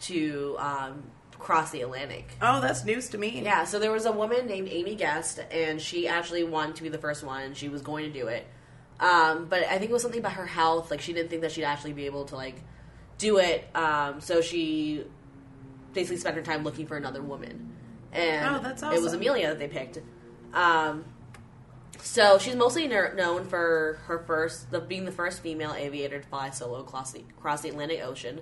to 0.02 0.56
um, 0.60 1.04
cross 1.40 1.72
the 1.72 1.82
Atlantic. 1.82 2.28
Oh, 2.42 2.60
that's 2.60 2.84
news 2.84 3.10
to 3.10 3.18
me. 3.18 3.42
Yeah, 3.44 3.64
so 3.66 3.80
there 3.80 3.92
was 3.92 4.06
a 4.06 4.12
woman 4.12 4.46
named 4.48 4.68
Amy 4.70 4.96
Guest, 4.96 5.40
and 5.52 5.82
she 5.82 6.08
actually 6.08 6.44
wanted 6.44 6.76
to 6.78 6.84
be 6.84 6.90
the 6.90 6.98
first 6.98 7.24
one, 7.24 7.44
and 7.44 7.56
she 7.56 7.70
was 7.70 7.82
going 7.82 8.12
to 8.12 8.20
do 8.20 8.28
it. 8.28 8.46
Um, 9.00 9.46
but 9.50 9.64
I 9.66 9.78
think 9.78 9.90
it 9.90 9.94
was 9.94 10.02
something 10.02 10.20
about 10.20 10.34
her 10.34 10.46
health; 10.46 10.90
like 10.92 11.02
she 11.02 11.14
didn't 11.14 11.30
think 11.30 11.42
that 11.42 11.52
she'd 11.52 11.64
actually 11.66 11.94
be 11.94 12.06
able 12.06 12.26
to 12.26 12.36
like 12.36 12.56
do 13.18 13.38
it. 13.38 13.68
Um, 13.76 14.22
so 14.22 14.42
she 14.42 15.04
basically 15.94 16.18
spent 16.18 16.36
her 16.36 16.42
time 16.42 16.64
looking 16.64 16.88
for 16.88 16.96
another 16.98 17.22
woman, 17.22 17.74
and 18.14 18.56
Oh, 18.56 18.60
that's 18.60 18.84
awesome. 18.84 18.98
it 18.98 19.02
was. 19.02 19.14
Amelia 19.14 19.48
that 19.50 19.60
they 19.60 19.68
picked. 19.68 20.00
Um, 20.54 21.06
so 22.02 22.38
she's 22.38 22.56
mostly 22.56 22.88
ner- 22.88 23.14
known 23.16 23.46
for 23.46 24.00
her 24.06 24.20
first, 24.20 24.70
the, 24.72 24.80
being 24.80 25.06
the 25.06 25.12
first 25.12 25.42
female 25.42 25.74
aviator 25.74 26.20
to 26.20 26.28
fly 26.28 26.50
solo 26.52 26.80
across 26.80 27.12
the, 27.12 27.22
across 27.38 27.62
the 27.62 27.70
Atlantic 27.70 28.02
Ocean, 28.04 28.42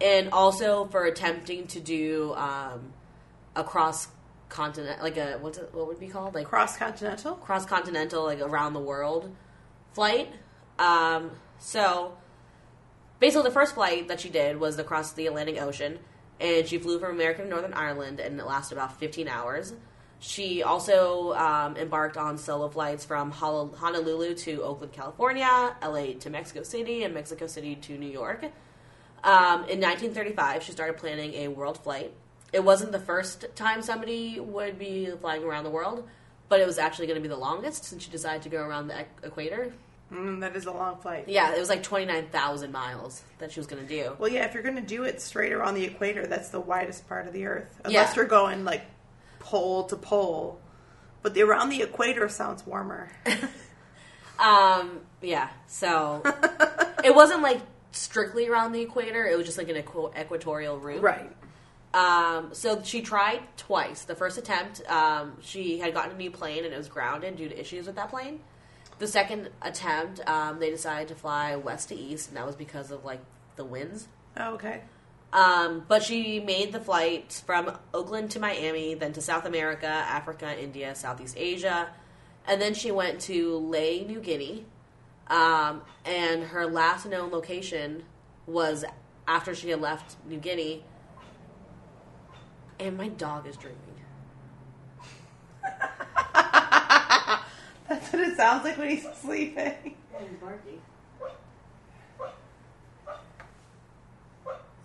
and 0.00 0.30
also 0.30 0.86
for 0.86 1.04
attempting 1.04 1.66
to 1.68 1.80
do 1.80 2.34
um, 2.34 2.92
a 3.56 3.64
cross 3.64 4.08
continent, 4.48 5.02
like 5.02 5.16
a 5.16 5.38
what's 5.40 5.58
it, 5.58 5.70
what 5.72 5.86
would 5.88 5.96
it 5.96 6.00
be 6.00 6.08
called, 6.08 6.34
like 6.34 6.46
Cross 6.46 6.76
continental. 6.76 7.34
cross 7.34 7.64
continental, 7.66 8.24
like 8.24 8.40
around 8.40 8.74
the 8.74 8.80
world 8.80 9.34
flight. 9.92 10.32
Um, 10.78 11.30
so 11.58 12.16
basically, 13.20 13.48
the 13.48 13.54
first 13.54 13.74
flight 13.74 14.08
that 14.08 14.20
she 14.20 14.28
did 14.28 14.58
was 14.58 14.78
across 14.78 15.12
the 15.12 15.26
Atlantic 15.26 15.60
Ocean, 15.60 15.98
and 16.40 16.66
she 16.66 16.78
flew 16.78 16.98
from 16.98 17.12
America 17.12 17.42
to 17.42 17.48
Northern 17.48 17.74
Ireland, 17.74 18.20
and 18.20 18.38
it 18.38 18.46
lasted 18.46 18.76
about 18.76 18.98
15 18.98 19.28
hours. 19.28 19.74
She 20.18 20.62
also 20.62 21.32
um, 21.34 21.76
embarked 21.76 22.16
on 22.16 22.38
solo 22.38 22.68
flights 22.68 23.04
from 23.04 23.32
Honolulu 23.32 24.34
to 24.36 24.62
Oakland, 24.62 24.92
California, 24.92 25.74
LA 25.82 26.12
to 26.20 26.30
Mexico 26.30 26.62
City, 26.62 27.02
and 27.02 27.12
Mexico 27.12 27.48
City 27.48 27.74
to 27.74 27.98
New 27.98 28.10
York. 28.10 28.44
Um, 29.24 29.64
in 29.68 29.80
1935, 29.80 30.62
she 30.62 30.72
started 30.72 30.96
planning 30.96 31.34
a 31.34 31.48
world 31.48 31.78
flight. 31.78 32.12
It 32.52 32.62
wasn't 32.62 32.92
the 32.92 33.00
first 33.00 33.46
time 33.56 33.82
somebody 33.82 34.38
would 34.38 34.78
be 34.78 35.10
flying 35.20 35.42
around 35.42 35.64
the 35.64 35.70
world, 35.70 36.08
but 36.52 36.60
it 36.60 36.66
was 36.66 36.76
actually 36.76 37.06
going 37.06 37.14
to 37.16 37.22
be 37.22 37.28
the 37.28 37.34
longest 37.40 37.86
since 37.86 38.02
she 38.02 38.10
decided 38.10 38.42
to 38.42 38.50
go 38.50 38.60
around 38.62 38.88
the 38.88 39.06
equator. 39.22 39.72
Mm, 40.12 40.40
that 40.40 40.54
is 40.54 40.66
a 40.66 40.70
long 40.70 40.98
flight. 40.98 41.24
Yeah, 41.26 41.54
it 41.54 41.58
was 41.58 41.70
like 41.70 41.82
29,000 41.82 42.70
miles 42.70 43.22
that 43.38 43.50
she 43.52 43.58
was 43.58 43.66
going 43.66 43.80
to 43.82 43.88
do. 43.88 44.12
Well, 44.18 44.30
yeah, 44.30 44.44
if 44.44 44.52
you're 44.52 44.62
going 44.62 44.76
to 44.76 44.82
do 44.82 45.04
it 45.04 45.22
straight 45.22 45.50
around 45.54 45.76
the 45.76 45.84
equator, 45.84 46.26
that's 46.26 46.50
the 46.50 46.60
widest 46.60 47.08
part 47.08 47.26
of 47.26 47.32
the 47.32 47.46
Earth. 47.46 47.80
Unless 47.86 48.10
Yeah. 48.10 48.16
you're 48.16 48.26
going 48.26 48.66
like 48.66 48.82
pole 49.38 49.84
to 49.84 49.96
pole. 49.96 50.60
But 51.22 51.32
the 51.32 51.40
around 51.40 51.70
the 51.70 51.80
equator 51.80 52.28
sounds 52.28 52.66
warmer. 52.66 53.10
Um, 54.38 55.00
yeah, 55.20 55.50
so 55.68 56.20
it 57.04 57.14
wasn't 57.14 57.42
like 57.42 57.60
strictly 57.92 58.48
around 58.48 58.72
the 58.72 58.80
equator, 58.80 59.24
it 59.24 59.36
was 59.36 59.46
just 59.46 59.56
like 59.56 59.68
an 59.68 59.76
equ- 59.76 60.18
equatorial 60.20 60.78
route. 60.78 61.00
right. 61.02 61.30
Um, 61.94 62.50
so 62.52 62.82
she 62.82 63.02
tried 63.02 63.42
twice. 63.56 64.04
The 64.04 64.14
first 64.14 64.38
attempt, 64.38 64.82
um, 64.88 65.36
she 65.42 65.78
had 65.78 65.92
gotten 65.92 66.12
a 66.12 66.16
new 66.16 66.30
plane 66.30 66.64
and 66.64 66.72
it 66.72 66.76
was 66.76 66.88
grounded 66.88 67.36
due 67.36 67.48
to 67.48 67.60
issues 67.60 67.86
with 67.86 67.96
that 67.96 68.10
plane. 68.10 68.40
The 68.98 69.06
second 69.06 69.50
attempt, 69.60 70.20
um, 70.28 70.58
they 70.58 70.70
decided 70.70 71.08
to 71.08 71.14
fly 71.14 71.56
west 71.56 71.88
to 71.88 71.94
east, 71.96 72.28
and 72.28 72.36
that 72.36 72.46
was 72.46 72.54
because 72.54 72.90
of 72.90 73.04
like 73.04 73.20
the 73.56 73.64
winds. 73.64 74.08
Oh, 74.36 74.54
okay. 74.54 74.82
Um, 75.32 75.84
but 75.88 76.02
she 76.02 76.40
made 76.40 76.72
the 76.72 76.80
flight 76.80 77.42
from 77.46 77.76
Oakland 77.94 78.30
to 78.32 78.40
Miami, 78.40 78.94
then 78.94 79.12
to 79.14 79.20
South 79.20 79.44
America, 79.44 79.86
Africa, 79.86 80.56
India, 80.60 80.94
Southeast 80.94 81.36
Asia, 81.38 81.88
and 82.46 82.60
then 82.60 82.74
she 82.74 82.90
went 82.90 83.20
to 83.22 83.56
Lae, 83.58 84.04
New 84.04 84.20
Guinea. 84.20 84.66
Um, 85.28 85.82
and 86.04 86.44
her 86.44 86.66
last 86.66 87.06
known 87.06 87.30
location 87.30 88.04
was 88.46 88.84
after 89.26 89.54
she 89.54 89.70
had 89.70 89.80
left 89.80 90.16
New 90.28 90.38
Guinea. 90.38 90.84
And 92.78 92.96
my 92.96 93.08
dog 93.08 93.46
is 93.46 93.56
dreaming. 93.56 93.78
That's 97.88 98.12
what 98.12 98.22
it 98.22 98.36
sounds 98.36 98.64
like 98.64 98.78
when 98.78 98.90
he's 98.90 99.06
sleeping. 99.20 99.74
he's 99.84 100.38
barking. 100.40 100.80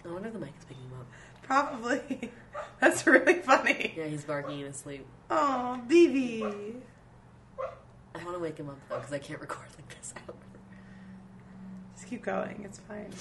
I 0.07 0.13
wonder 0.13 0.27
if 0.27 0.33
the 0.33 0.39
mic 0.39 0.53
is 0.57 0.65
picking 0.65 0.83
him 0.83 0.93
up. 0.99 1.07
Probably. 1.43 2.31
That's 2.79 3.05
really 3.05 3.35
funny. 3.35 3.93
Yeah, 3.97 4.05
he's 4.05 4.23
barking 4.23 4.59
in 4.59 4.67
his 4.67 4.77
sleep. 4.77 5.05
Oh, 5.29 5.81
BB. 5.88 6.81
I 8.15 8.23
want 8.23 8.35
to 8.35 8.39
wake 8.39 8.57
him 8.57 8.69
up 8.69 8.77
though 8.89 8.97
because 8.97 9.13
I 9.13 9.19
can't 9.19 9.39
record 9.41 9.67
like 9.77 9.89
this. 9.97 10.13
I. 10.27 10.31
Just 11.95 12.07
keep 12.09 12.23
going. 12.23 12.61
It's 12.63 12.79
fine. 12.79 13.11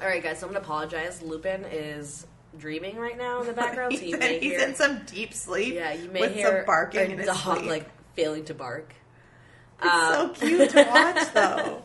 All 0.00 0.08
right, 0.08 0.22
guys. 0.22 0.38
So 0.38 0.46
I'm 0.46 0.52
gonna 0.52 0.64
apologize. 0.64 1.22
Lupin 1.22 1.64
is 1.70 2.26
dreaming 2.58 2.96
right 2.96 3.16
now 3.16 3.40
in 3.40 3.46
the 3.46 3.52
background, 3.52 3.94
so 3.94 4.00
he's 4.00 4.10
you 4.10 4.14
in, 4.14 4.20
may 4.20 4.38
he's 4.38 4.52
hear. 4.52 4.60
in 4.68 4.74
some 4.74 5.02
deep 5.06 5.32
sleep. 5.34 5.74
yeah, 5.74 5.92
you 5.92 6.10
may 6.10 6.20
with 6.22 6.34
hear 6.34 6.58
some 6.58 6.66
barking 6.66 7.00
a 7.00 7.04
in 7.04 7.18
his 7.18 7.26
dog 7.26 7.58
sleep. 7.58 7.70
like 7.70 7.90
failing 8.14 8.44
to 8.46 8.54
bark. 8.54 8.94
it's 9.82 9.92
Um, 9.92 10.34
so 10.34 10.46
cute 10.46 10.70
to 10.70 10.82
watch, 10.84 11.32
though. 11.34 11.82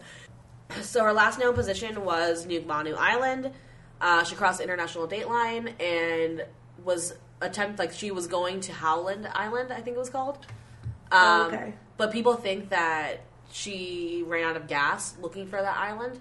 So 0.82 1.03
her 1.03 1.13
last 1.13 1.39
known 1.39 1.53
position 1.53 2.03
was 2.03 2.45
Nukumanu 2.45 2.95
Island. 2.97 3.51
Uh, 4.01 4.24
she 4.24 4.36
crossed 4.36 4.57
the 4.59 4.63
international 4.63 5.07
date 5.07 5.28
line 5.28 5.70
and 5.80 6.45
was 6.84 7.13
attempt 7.41 7.80
like 7.80 7.91
she 7.93 8.11
was 8.11 8.28
going 8.28 8.59
to 8.61 8.72
Howland 8.74 9.28
Island, 9.34 9.72
I 9.72 9.82
think 9.82 9.95
it 9.95 9.99
was 9.99 10.09
called. 10.09 10.38
Um, 11.11 11.20
Oh, 11.20 11.45
okay. 11.47 11.74
But 11.95 12.11
people 12.11 12.36
think 12.36 12.70
that 12.70 13.22
she 13.51 14.24
ran 14.28 14.43
out 14.43 14.55
of 14.57 14.68
gas 14.68 15.15
looking 15.22 15.47
for 15.47 15.59
that 15.61 15.78
island 15.78 16.20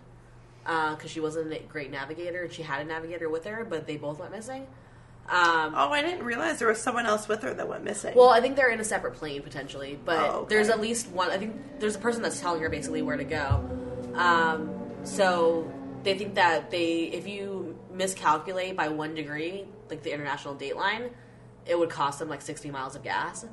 because 0.67 1.11
she 1.11 1.21
wasn't 1.21 1.53
a 1.53 1.61
great 1.61 1.91
navigator 1.91 2.43
and 2.43 2.53
she 2.53 2.63
had 2.63 2.81
a 2.81 2.85
navigator 2.85 3.29
with 3.29 3.45
her, 3.45 3.65
but 3.65 3.87
they 3.87 3.97
both 3.97 4.19
went 4.19 4.33
missing. 4.33 4.67
Um, 5.29 5.75
Oh, 5.77 5.91
I 5.93 6.03
didn't 6.03 6.25
realize 6.25 6.59
there 6.59 6.69
was 6.69 6.81
someone 6.81 7.07
else 7.07 7.27
with 7.29 7.43
her 7.43 7.53
that 7.55 7.69
went 7.69 7.83
missing. 7.85 8.15
well, 8.15 8.29
I 8.31 8.41
think 8.41 8.55
they're 8.57 8.71
in 8.71 8.79
a 8.81 8.85
separate 8.85 9.15
plane 9.15 9.43
potentially, 9.43 9.99
but 10.05 10.19
Oh, 10.19 10.33
okay. 10.41 10.55
there's 10.55 10.69
at 10.69 10.81
least 10.81 11.09
one. 11.09 11.31
I 11.31 11.39
think 11.39 11.81
there's 11.81 11.97
a 11.97 11.99
person 11.99 12.23
that's 12.23 12.41
telling 12.41 12.61
her 12.63 12.69
basically 12.69 13.03
where 13.03 13.17
to 13.17 13.25
go. 13.25 13.69
Um, 14.15 14.71
so 15.05 15.71
they 16.05 16.17
think 16.17 16.35
that 16.37 16.71
they, 16.71 17.05
if 17.05 17.27
you 17.27 17.77
miscalculate 17.93 18.77
by 18.77 18.89
one 18.89 19.15
degree, 19.15 19.67
like 19.91 20.03
the 20.03 20.13
international 20.13 20.55
date 20.55 20.77
line, 20.77 21.11
it 21.65 21.77
would 21.79 21.91
cost 21.91 22.19
them 22.21 22.29
like 22.29 22.43
60 22.43 22.71
miles 22.71 22.95
of 22.95 23.03
gas. 23.03 23.45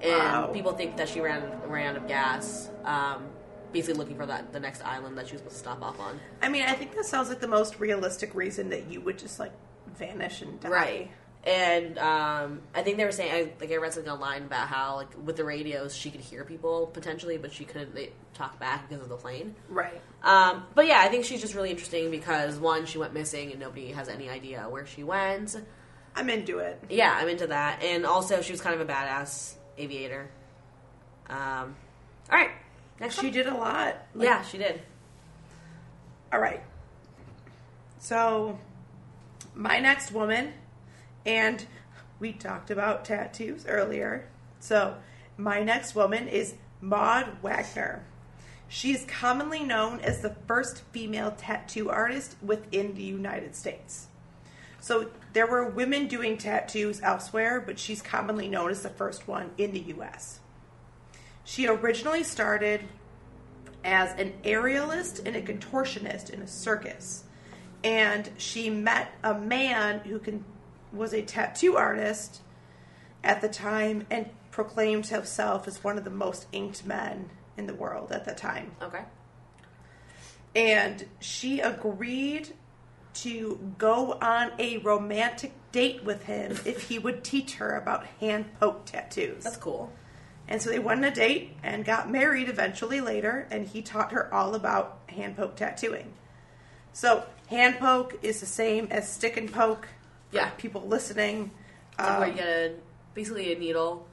And 0.00 0.12
Wow. 0.12 0.46
people 0.52 0.72
think 0.74 0.96
that 0.98 1.08
she 1.08 1.20
ran 1.20 1.42
ran 1.68 1.96
out 1.96 2.02
of 2.02 2.06
gas, 2.06 2.70
um, 2.84 3.26
basically 3.72 3.98
looking 3.98 4.16
for 4.16 4.26
that 4.26 4.52
the 4.52 4.60
next 4.60 4.84
island 4.84 5.18
that 5.18 5.28
she 5.28 5.32
was 5.32 5.40
supposed 5.40 5.56
to 5.56 5.60
stop 5.60 5.82
off 5.82 6.00
on. 6.00 6.18
I 6.42 6.48
mean, 6.48 6.62
I 6.62 6.72
think 6.72 6.94
that 6.94 7.04
sounds 7.04 7.28
like 7.28 7.40
the 7.40 7.48
most 7.48 7.78
realistic 7.80 8.34
reason 8.34 8.70
that 8.70 8.90
you 8.90 9.00
would 9.00 9.18
just 9.18 9.38
like 9.38 9.52
vanish 9.96 10.42
and 10.42 10.60
die. 10.60 10.68
Right. 10.68 11.10
And 11.44 11.96
um, 11.98 12.62
I 12.74 12.82
think 12.82 12.96
they 12.96 13.04
were 13.04 13.12
saying, 13.12 13.32
I, 13.32 13.52
like 13.60 13.70
I 13.70 13.76
read 13.76 13.94
something 13.94 14.10
online 14.10 14.42
about 14.42 14.66
how, 14.66 14.96
like 14.96 15.08
with 15.24 15.36
the 15.36 15.44
radios, 15.44 15.96
she 15.96 16.10
could 16.10 16.20
hear 16.20 16.44
people 16.44 16.88
potentially, 16.88 17.36
but 17.36 17.52
she 17.52 17.64
couldn't 17.64 17.94
they, 17.94 18.10
talk 18.34 18.58
back 18.58 18.88
because 18.88 19.04
of 19.04 19.08
the 19.08 19.16
plane. 19.16 19.54
Right. 19.68 20.00
Um, 20.24 20.64
but 20.74 20.88
yeah, 20.88 20.98
I 21.00 21.08
think 21.08 21.24
she's 21.24 21.40
just 21.40 21.54
really 21.54 21.70
interesting 21.70 22.10
because 22.10 22.56
one, 22.58 22.84
she 22.84 22.98
went 22.98 23.14
missing 23.14 23.52
and 23.52 23.60
nobody 23.60 23.92
has 23.92 24.08
any 24.08 24.28
idea 24.28 24.66
where 24.68 24.86
she 24.86 25.04
went. 25.04 25.54
I'm 26.16 26.30
into 26.30 26.58
it. 26.58 26.82
Yeah, 26.90 27.16
I'm 27.16 27.28
into 27.28 27.46
that, 27.48 27.82
and 27.82 28.06
also 28.06 28.40
she 28.40 28.50
was 28.50 28.60
kind 28.60 28.80
of 28.80 28.88
a 28.88 28.90
badass 28.90 29.54
aviator. 29.76 30.30
Um, 31.28 31.76
all 32.30 32.38
right, 32.38 32.50
next 33.00 33.20
She 33.20 33.30
did 33.30 33.46
a 33.46 33.54
lot. 33.54 33.96
Like, 34.14 34.26
yeah, 34.26 34.42
she 34.42 34.58
did. 34.58 34.82
All 36.32 36.40
right. 36.40 36.62
So, 37.98 38.58
my 39.54 39.78
next 39.80 40.12
woman, 40.12 40.52
and 41.24 41.64
we 42.18 42.32
talked 42.32 42.70
about 42.70 43.04
tattoos 43.04 43.66
earlier. 43.66 44.28
So, 44.60 44.96
my 45.36 45.62
next 45.62 45.94
woman 45.94 46.28
is 46.28 46.54
Maud 46.80 47.42
Wagner. 47.42 48.04
She's 48.68 49.04
commonly 49.04 49.62
known 49.62 50.00
as 50.00 50.20
the 50.20 50.34
first 50.46 50.82
female 50.92 51.32
tattoo 51.36 51.90
artist 51.90 52.36
within 52.42 52.94
the 52.94 53.02
United 53.02 53.54
States. 53.54 54.08
So, 54.80 55.10
there 55.32 55.46
were 55.46 55.68
women 55.68 56.06
doing 56.06 56.38
tattoos 56.38 57.00
elsewhere, 57.02 57.60
but 57.60 57.78
she's 57.78 58.02
commonly 58.02 58.48
known 58.48 58.70
as 58.70 58.82
the 58.82 58.88
first 58.88 59.28
one 59.28 59.50
in 59.58 59.72
the 59.72 59.80
US. 59.96 60.40
She 61.46 61.68
originally 61.68 62.24
started 62.24 62.82
as 63.84 64.10
an 64.18 64.34
aerialist 64.42 65.24
and 65.24 65.36
a 65.36 65.40
contortionist 65.40 66.28
in 66.28 66.42
a 66.42 66.46
circus. 66.46 67.22
And 67.84 68.28
she 68.36 68.68
met 68.68 69.12
a 69.22 69.32
man 69.32 70.00
who 70.00 70.18
can, 70.18 70.44
was 70.92 71.14
a 71.14 71.22
tattoo 71.22 71.76
artist 71.76 72.40
at 73.22 73.40
the 73.40 73.48
time 73.48 74.06
and 74.10 74.28
proclaimed 74.50 75.06
himself 75.06 75.68
as 75.68 75.84
one 75.84 75.96
of 75.96 76.02
the 76.02 76.10
most 76.10 76.46
inked 76.50 76.84
men 76.84 77.30
in 77.56 77.68
the 77.68 77.74
world 77.74 78.10
at 78.10 78.24
the 78.24 78.34
time. 78.34 78.72
Okay. 78.82 79.04
And 80.56 81.06
she 81.20 81.60
agreed 81.60 82.54
to 83.14 83.72
go 83.78 84.14
on 84.14 84.50
a 84.58 84.78
romantic 84.78 85.52
date 85.70 86.02
with 86.02 86.24
him 86.24 86.58
if 86.64 86.88
he 86.88 86.98
would 86.98 87.22
teach 87.22 87.54
her 87.54 87.76
about 87.76 88.04
hand 88.18 88.46
poke 88.58 88.84
tattoos. 88.84 89.44
That's 89.44 89.56
cool. 89.56 89.92
And 90.48 90.62
so 90.62 90.70
they 90.70 90.78
went 90.78 91.04
on 91.04 91.12
a 91.12 91.14
date 91.14 91.56
and 91.62 91.84
got 91.84 92.10
married 92.10 92.48
eventually 92.48 93.00
later, 93.00 93.48
and 93.50 93.66
he 93.66 93.82
taught 93.82 94.12
her 94.12 94.32
all 94.32 94.54
about 94.54 94.98
hand 95.08 95.36
poke 95.36 95.56
tattooing. 95.56 96.12
So 96.92 97.24
hand 97.48 97.78
poke 97.78 98.18
is 98.22 98.40
the 98.40 98.46
same 98.46 98.88
as 98.90 99.10
stick 99.10 99.36
and 99.36 99.52
poke. 99.52 99.88
Yeah. 100.32 100.50
people 100.50 100.82
listening, 100.86 101.50
Like 101.98 102.30
um, 102.30 102.34
get 102.36 102.46
a, 102.48 102.72
basically 103.14 103.52
a 103.54 103.58
needle. 103.58 104.06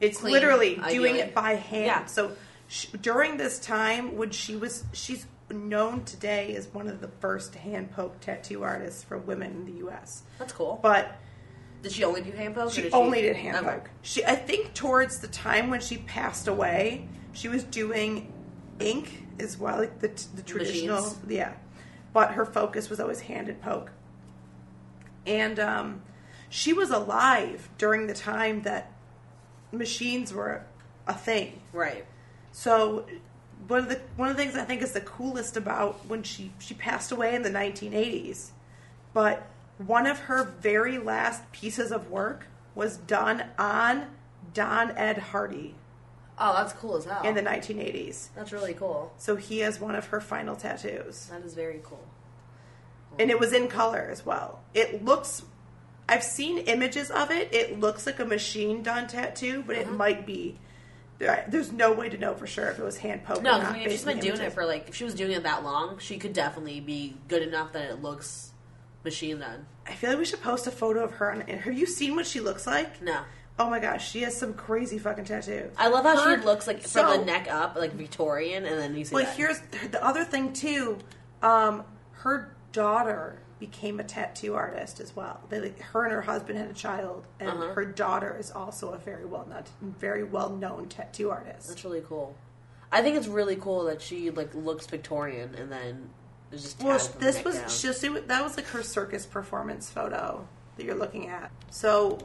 it's 0.00 0.18
clean, 0.18 0.32
literally 0.32 0.80
doing 0.90 1.16
it 1.16 1.34
by 1.34 1.54
hand. 1.54 1.86
Yeah. 1.86 2.04
So 2.06 2.32
sh- 2.68 2.86
during 3.00 3.36
this 3.38 3.58
time, 3.58 4.16
when 4.16 4.30
she 4.30 4.56
was, 4.56 4.84
she's 4.92 5.26
known 5.50 6.04
today 6.04 6.54
as 6.54 6.66
one 6.68 6.86
of 6.88 7.00
the 7.00 7.08
first 7.08 7.54
hand 7.56 7.90
poke 7.92 8.20
tattoo 8.20 8.62
artists 8.62 9.02
for 9.02 9.18
women 9.18 9.50
in 9.52 9.64
the 9.66 9.78
U.S. 9.80 10.22
That's 10.38 10.52
cool. 10.52 10.78
But 10.82 11.16
Did 11.84 11.92
she 11.92 12.02
only 12.02 12.22
do 12.22 12.32
hand 12.32 12.54
poke? 12.56 12.68
or 12.68 12.70
She 12.72 12.82
did 12.82 12.94
only 12.94 13.20
did 13.22 13.36
hand 13.36 13.58
Okay. 13.58 13.66
poke. 13.76 13.90
She, 14.02 14.24
I 14.24 14.34
think, 14.34 14.74
towards 14.74 15.20
the 15.20 15.28
time 15.28 15.70
when 15.70 15.80
she 15.80 15.98
passed 15.98 16.48
away, 16.48 17.06
she 17.32 17.46
was 17.48 17.62
doing 17.62 18.32
ink 18.80 19.24
as 19.38 19.56
well, 19.58 19.78
like 19.78 20.00
the 20.00 20.08
the 20.34 20.42
traditional, 20.42 21.02
Machines. 21.02 21.20
yeah. 21.28 21.52
But 22.12 22.32
her 22.32 22.44
focus 22.46 22.88
was 22.90 22.98
always 23.00 23.20
hand 23.20 23.48
and 23.48 23.60
poke. 23.60 23.92
And 25.26 25.58
um, 25.60 26.02
she 26.48 26.72
was 26.72 26.90
alive 26.90 27.68
during 27.78 28.06
the 28.06 28.14
time 28.14 28.62
that 28.62 28.90
machines 29.72 30.32
were 30.32 30.64
a 31.06 31.14
thing. 31.14 31.60
Right. 31.72 32.04
So 32.52 33.06
one 33.68 33.80
of 33.80 33.88
the 33.88 34.00
one 34.16 34.28
of 34.30 34.36
the 34.36 34.42
things 34.42 34.56
I 34.56 34.64
think 34.64 34.82
is 34.82 34.92
the 34.92 35.00
coolest 35.00 35.56
about 35.56 36.06
when 36.06 36.22
she 36.22 36.52
she 36.58 36.74
passed 36.74 37.12
away 37.12 37.34
in 37.34 37.42
the 37.42 37.50
1980s, 37.50 38.50
but 39.12 39.46
one 39.78 40.06
of 40.06 40.20
her 40.20 40.44
very 40.44 40.98
last 40.98 41.50
pieces 41.52 41.90
of 41.92 42.10
work 42.10 42.46
was 42.74 42.96
done 42.96 43.44
on 43.58 44.06
Don 44.52 44.90
Ed 44.96 45.18
Hardy 45.18 45.74
Oh, 46.38 46.52
that's 46.54 46.72
cool 46.72 46.96
as 46.96 47.04
hell. 47.04 47.22
in 47.22 47.34
the 47.34 47.42
1980s. 47.42 48.28
that's 48.34 48.50
really 48.52 48.74
cool. 48.74 49.12
So 49.16 49.36
he 49.36 49.60
has 49.60 49.78
one 49.80 49.94
of 49.94 50.06
her 50.08 50.20
final 50.20 50.56
tattoos, 50.56 51.26
That 51.26 51.42
is 51.44 51.54
very 51.54 51.80
cool. 51.84 52.04
and 53.18 53.30
it 53.30 53.38
was 53.38 53.52
in 53.52 53.68
color 53.68 54.08
as 54.10 54.26
well. 54.26 54.60
It 54.74 55.04
looks. 55.04 55.42
I've 56.08 56.24
seen 56.24 56.58
images 56.58 57.10
of 57.10 57.30
it. 57.30 57.54
It 57.54 57.78
looks 57.80 58.04
like 58.06 58.18
a 58.18 58.24
machine 58.24 58.82
done 58.82 59.06
tattoo, 59.06 59.62
but 59.66 59.76
it 59.76 59.86
Uh-huh. 59.86 59.94
might 59.96 60.26
be. 60.26 60.58
There's 61.18 61.70
no 61.72 61.92
way 61.92 62.08
to 62.08 62.18
know 62.18 62.34
for 62.34 62.46
sure 62.48 62.66
if 62.68 62.78
it 62.80 62.84
was 62.84 62.96
hand 62.98 63.24
poked. 63.24 63.42
No, 63.42 63.50
or 63.50 63.52
'cause 63.54 63.62
not 63.62 63.70
I 63.70 63.74
mean, 63.74 63.86
if 63.86 63.92
she's 63.92 64.04
been 64.04 64.18
doing 64.18 64.40
it 64.40 64.52
for 64.52 64.66
like, 64.66 64.88
if 64.88 64.96
she 64.96 65.04
was 65.04 65.14
doing 65.14 65.30
it 65.32 65.44
that 65.44 65.62
long, 65.62 65.98
she 65.98 66.18
could 66.18 66.32
definitely 66.32 66.80
be 66.80 67.16
good 67.28 67.42
enough 67.42 67.72
that 67.72 67.88
it 67.90 68.02
looks 68.02 68.50
machine 69.04 69.38
done. 69.38 69.66
I 69.86 69.92
feel 69.92 70.10
like 70.10 70.18
we 70.18 70.24
should 70.24 70.40
post 70.42 70.66
a 70.66 70.70
photo 70.70 71.04
of 71.04 71.12
her. 71.12 71.30
On, 71.32 71.40
have 71.42 71.74
you 71.74 71.86
seen 71.86 72.16
what 72.16 72.26
she 72.26 72.40
looks 72.40 72.66
like? 72.66 73.02
No. 73.02 73.20
Oh 73.58 73.70
my 73.70 73.78
gosh, 73.78 74.10
she 74.10 74.22
has 74.22 74.36
some 74.36 74.54
crazy 74.54 74.98
fucking 74.98 75.26
tattoos. 75.26 75.72
I 75.76 75.88
love 75.88 76.04
how 76.04 76.20
Her- 76.20 76.38
she 76.40 76.44
looks 76.44 76.66
like 76.66 76.84
so- 76.86 77.02
from 77.08 77.20
the 77.20 77.24
neck 77.26 77.46
up, 77.50 77.76
like 77.76 77.92
Victorian, 77.92 78.64
and 78.64 78.78
then 78.80 78.96
you 78.96 79.04
see 79.04 79.14
Well, 79.14 79.24
that. 79.24 79.36
here's 79.36 79.60
the 79.90 80.04
other 80.04 80.24
thing 80.24 80.52
too. 80.52 80.98
Um, 81.42 81.84
her 82.12 82.56
daughter 82.72 83.38
became 83.60 84.00
a 84.00 84.04
tattoo 84.04 84.54
artist 84.54 84.98
as 84.98 85.14
well. 85.14 85.40
They, 85.48 85.60
like, 85.60 85.80
her 85.80 86.02
and 86.04 86.12
her 86.12 86.22
husband 86.22 86.58
had 86.58 86.68
a 86.68 86.74
child, 86.74 87.26
and 87.38 87.48
Uh-huh. 87.50 87.74
her 87.74 87.84
daughter 87.84 88.36
is 88.38 88.50
also 88.50 88.90
a 88.90 88.98
very 88.98 89.24
well 89.24 89.46
known, 89.48 89.62
very 90.00 90.24
well 90.24 90.50
known 90.50 90.88
tattoo 90.88 91.30
artist. 91.30 91.68
That's 91.68 91.84
really 91.84 92.02
cool. 92.02 92.34
I 92.90 93.02
think 93.02 93.16
it's 93.16 93.28
really 93.28 93.56
cool 93.56 93.84
that 93.84 94.02
she 94.02 94.30
like 94.30 94.52
looks 94.54 94.86
Victorian 94.86 95.54
and 95.54 95.70
then 95.70 95.80
is 95.92 96.00
just 96.00 96.23
Well, 96.82 96.98
this 97.18 97.42
was 97.44 97.56
down. 97.56 97.68
she'll 97.68 97.92
see 97.94 98.08
what- 98.08 98.28
that 98.28 98.42
was 98.42 98.56
like 98.56 98.66
her 98.66 98.82
circus 98.82 99.26
performance 99.26 99.90
photo 99.90 100.46
that 100.76 100.84
you're 100.84 100.94
looking 100.94 101.28
at. 101.28 101.50
So, 101.70 102.18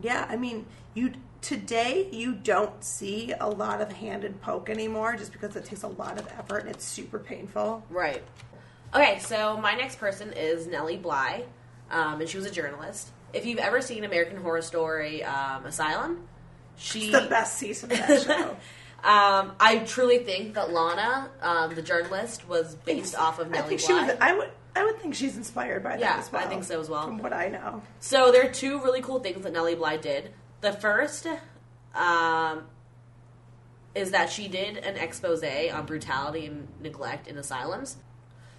yeah, 0.00 0.26
I 0.28 0.36
mean, 0.36 0.66
you 0.94 1.12
today 1.40 2.08
you 2.10 2.32
don't 2.34 2.82
see 2.82 3.34
a 3.38 3.48
lot 3.48 3.80
of 3.82 3.92
hand 3.92 4.24
and 4.24 4.40
poke 4.40 4.70
anymore, 4.70 5.14
just 5.16 5.30
because 5.32 5.54
it 5.56 5.64
takes 5.64 5.82
a 5.82 5.88
lot 5.88 6.18
of 6.18 6.26
effort 6.38 6.58
and 6.60 6.70
it's 6.70 6.84
super 6.84 7.18
painful. 7.18 7.84
Right. 7.90 8.22
Okay, 8.94 9.18
so 9.18 9.56
my 9.56 9.74
next 9.74 9.98
person 9.98 10.32
is 10.32 10.66
Nellie 10.66 10.96
Bly, 10.96 11.44
um, 11.90 12.20
and 12.20 12.28
she 12.30 12.36
was 12.36 12.46
a 12.46 12.50
journalist. 12.50 13.10
If 13.32 13.44
you've 13.44 13.58
ever 13.58 13.80
seen 13.82 14.04
American 14.04 14.36
Horror 14.36 14.62
Story 14.62 15.24
um, 15.24 15.66
Asylum, 15.66 16.28
she 16.76 17.10
It's 17.12 17.24
the 17.24 17.28
best 17.28 17.56
season 17.58 17.90
of 17.92 17.98
that 17.98 18.22
show. 18.26 18.56
Um, 19.04 19.52
I 19.60 19.82
truly 19.86 20.18
think 20.18 20.54
that 20.54 20.72
Lana, 20.72 21.30
um, 21.42 21.74
the 21.74 21.82
journalist, 21.82 22.48
was 22.48 22.74
based 22.74 23.14
off 23.14 23.38
of 23.38 23.52
I 23.52 23.60
think 23.60 23.80
she 23.80 23.92
was. 23.92 24.16
I 24.20 24.34
would. 24.34 24.50
I 24.76 24.84
would 24.84 24.98
think 24.98 25.14
she's 25.14 25.36
inspired 25.36 25.84
by 25.84 25.98
Yeah, 25.98 26.14
that 26.14 26.18
as 26.20 26.32
well. 26.32 26.44
I 26.44 26.48
think 26.48 26.64
so 26.64 26.80
as 26.80 26.88
well. 26.88 27.04
From 27.04 27.18
what 27.18 27.32
I 27.32 27.48
know. 27.48 27.82
So 28.00 28.32
there 28.32 28.44
are 28.44 28.50
two 28.50 28.82
really 28.82 29.02
cool 29.02 29.20
things 29.20 29.44
that 29.44 29.52
Nellie 29.52 29.76
Bly 29.76 29.98
did. 29.98 30.32
The 30.62 30.72
first 30.72 31.28
um, 31.94 32.64
is 33.94 34.10
that 34.10 34.30
she 34.30 34.48
did 34.48 34.78
an 34.78 34.96
expose 34.96 35.44
on 35.44 35.86
brutality 35.86 36.46
and 36.46 36.66
neglect 36.80 37.28
in 37.28 37.38
asylums. 37.38 37.98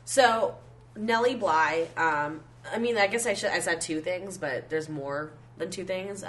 So 0.05 0.55
Nellie 0.95 1.35
Bly, 1.35 1.87
um, 1.97 2.41
I 2.71 2.77
mean, 2.77 2.97
I 2.97 3.07
guess 3.07 3.25
I 3.25 3.33
should 3.33 3.49
I 3.49 3.59
said 3.59 3.81
two 3.81 3.99
things, 3.99 4.37
but 4.37 4.69
there's 4.69 4.87
more 4.87 5.31
than 5.57 5.69
two 5.69 5.83
things. 5.83 6.23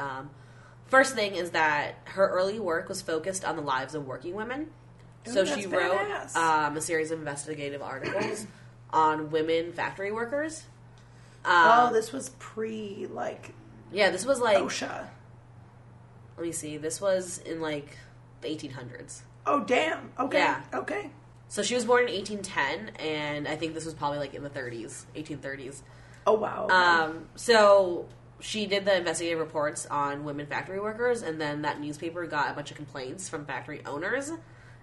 Um, 0.87 0.91
first 0.91 1.15
thing 1.15 1.35
is 1.35 1.51
that 1.51 1.97
her 2.05 2.29
early 2.29 2.61
work 2.61 2.89
was 2.89 3.03
focused 3.03 3.45
on 3.45 3.57
the 3.57 3.63
lives 3.63 3.95
of 3.95 4.07
working 4.07 4.35
women. 4.35 4.71
So 5.25 5.45
she 5.45 5.67
wrote 5.67 5.99
um, 6.37 6.77
a 6.77 6.81
series 6.81 7.11
of 7.11 7.19
investigative 7.19 7.83
articles 7.83 8.47
on 8.91 9.31
women 9.31 9.73
factory 9.73 10.13
workers. 10.13 10.65
oh, 11.45 11.91
this 11.93 12.13
was 12.13 12.31
pre 12.39 13.09
like 13.11 13.53
Yeah, 13.93 14.11
this 14.11 14.25
was 14.25 14.41
like 14.41 14.59
OSHA. 14.59 15.09
let 16.37 16.47
me 16.47 16.53
see. 16.53 16.77
This 16.77 17.01
was 17.01 17.39
in 17.39 17.61
like 17.61 17.99
the 18.41 18.49
1800s. 18.49 19.23
Oh 19.47 19.65
damn. 19.65 20.13
Okay. 20.19 20.39
Yeah. 20.39 20.63
Okay. 20.73 21.11
So 21.49 21.63
she 21.63 21.75
was 21.75 21.85
born 21.85 22.09
in 22.09 22.15
1810, 22.15 22.97
and 23.05 23.47
I 23.47 23.55
think 23.55 23.75
this 23.75 23.85
was 23.85 23.95
probably 23.95 24.19
like 24.19 24.35
in 24.35 24.43
the 24.43 24.51
30s, 24.51 25.05
1830s. 25.15 25.83
Oh 26.27 26.35
wow. 26.35 26.65
okay. 26.65 26.75
Um, 26.75 27.27
so 27.37 28.07
she 28.41 28.67
did 28.67 28.85
the 28.85 28.97
investigative 28.97 29.39
reports 29.39 29.87
on 29.87 30.25
women 30.25 30.47
factory 30.47 30.81
workers, 30.81 31.23
and 31.23 31.41
then 31.41 31.63
that 31.63 31.81
newspaper 31.81 32.27
got 32.27 32.51
a 32.51 32.55
bunch 32.55 32.71
of 32.71 32.77
complaints 32.77 33.29
from 33.29 33.45
factory 33.47 33.83
owners 33.87 34.31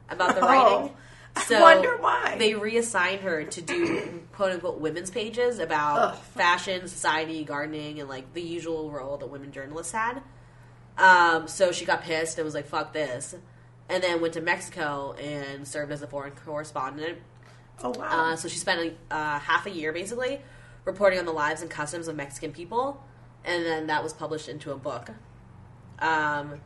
about 0.10 0.36
the 0.36 0.42
Oh, 0.44 0.48
writing. 0.48 0.96
I 1.36 1.62
wonder 1.62 1.98
why. 1.98 2.36
they 2.38 2.54
reassigned 2.54 3.22
her 3.22 3.44
to 3.44 3.62
do 3.62 4.22
quote 4.34 4.52
unquote 4.52 4.80
women's 4.80 5.10
pages 5.10 5.58
about 5.60 6.14
Ugh. 6.14 6.18
fashion, 6.36 6.88
society, 6.88 7.44
gardening, 7.44 8.00
and 8.00 8.08
like 8.08 8.34
the 8.34 8.42
usual 8.42 8.92
role 8.92 9.18
that 9.18 9.28
women 9.28 9.52
journalists 9.52 9.92
had. 9.94 10.22
Um, 10.98 11.48
so 11.48 11.72
she 11.72 11.86
got 11.86 12.04
pissed 12.04 12.38
and 12.38 12.46
was 12.46 12.54
like, 12.54 12.68
"Fuck 12.68 12.94
this," 12.94 13.34
and 13.90 14.04
then 14.04 14.22
went 14.22 14.36
to 14.36 14.42
Mexico 14.42 15.14
and 15.14 15.68
served 15.68 15.92
as 15.92 16.02
a 16.04 16.08
foreign 16.08 16.34
correspondent 16.46 17.18
oh 17.84 17.90
wow. 17.98 18.34
uh, 18.34 18.36
so 18.36 18.48
she 18.48 18.58
spent 18.60 18.94
uh, 19.10 19.40
half 19.40 19.66
a 19.66 19.72
year 19.72 19.92
basically 19.92 20.40
reporting 20.86 21.18
on 21.18 21.26
the 21.26 21.32
lives 21.32 21.62
and 21.64 21.72
customs 21.72 22.08
of 22.08 22.16
Mexican 22.16 22.52
people, 22.52 23.04
and 23.46 23.66
then 23.66 23.88
that 23.88 24.04
was 24.04 24.14
published 24.14 24.50
into 24.50 24.72
a 24.72 24.78
book. 24.78 25.12
Um, 26.00 26.62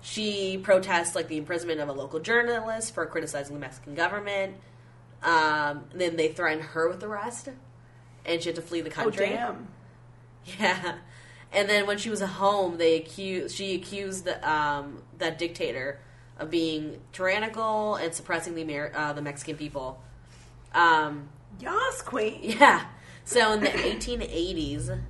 she 0.00 0.58
protests 0.58 1.14
like 1.14 1.28
the 1.28 1.38
imprisonment 1.38 1.80
of 1.80 1.88
a 1.88 1.92
local 1.92 2.20
journalist 2.20 2.94
for 2.94 3.06
criticizing 3.06 3.54
the 3.54 3.60
Mexican 3.60 3.94
government. 3.94 4.56
Um, 5.22 5.84
then 5.94 6.16
they 6.16 6.28
threatened 6.28 6.62
her 6.62 6.88
with 6.88 7.02
arrest, 7.02 7.48
and 8.26 8.42
she 8.42 8.50
had 8.50 8.56
to 8.56 8.62
flee 8.62 8.82
the 8.82 8.90
country. 8.90 9.26
oh 9.26 9.36
country. 9.36 9.36
damn. 9.36 9.68
Yeah. 10.60 10.96
And 11.52 11.70
then 11.70 11.86
when 11.86 11.96
she 11.98 12.10
was 12.10 12.20
at 12.20 12.28
home, 12.30 12.76
they 12.76 12.96
accused 12.96 13.54
she 13.54 13.74
accused 13.76 14.24
the, 14.24 14.50
um, 14.50 15.02
that 15.18 15.38
dictator 15.38 16.00
of 16.38 16.50
being 16.50 17.00
tyrannical 17.12 17.94
and 17.94 18.12
suppressing 18.12 18.54
the 18.54 18.62
Amer- 18.62 18.92
uh, 18.94 19.12
the 19.12 19.22
Mexican 19.22 19.56
people. 19.56 20.02
Um, 20.74 21.28
Yas 21.60 22.02
queen. 22.02 22.40
yeah. 22.42 22.86
So 23.24 23.52
in 23.52 23.60
the 23.60 23.68
1880s, 23.70 25.00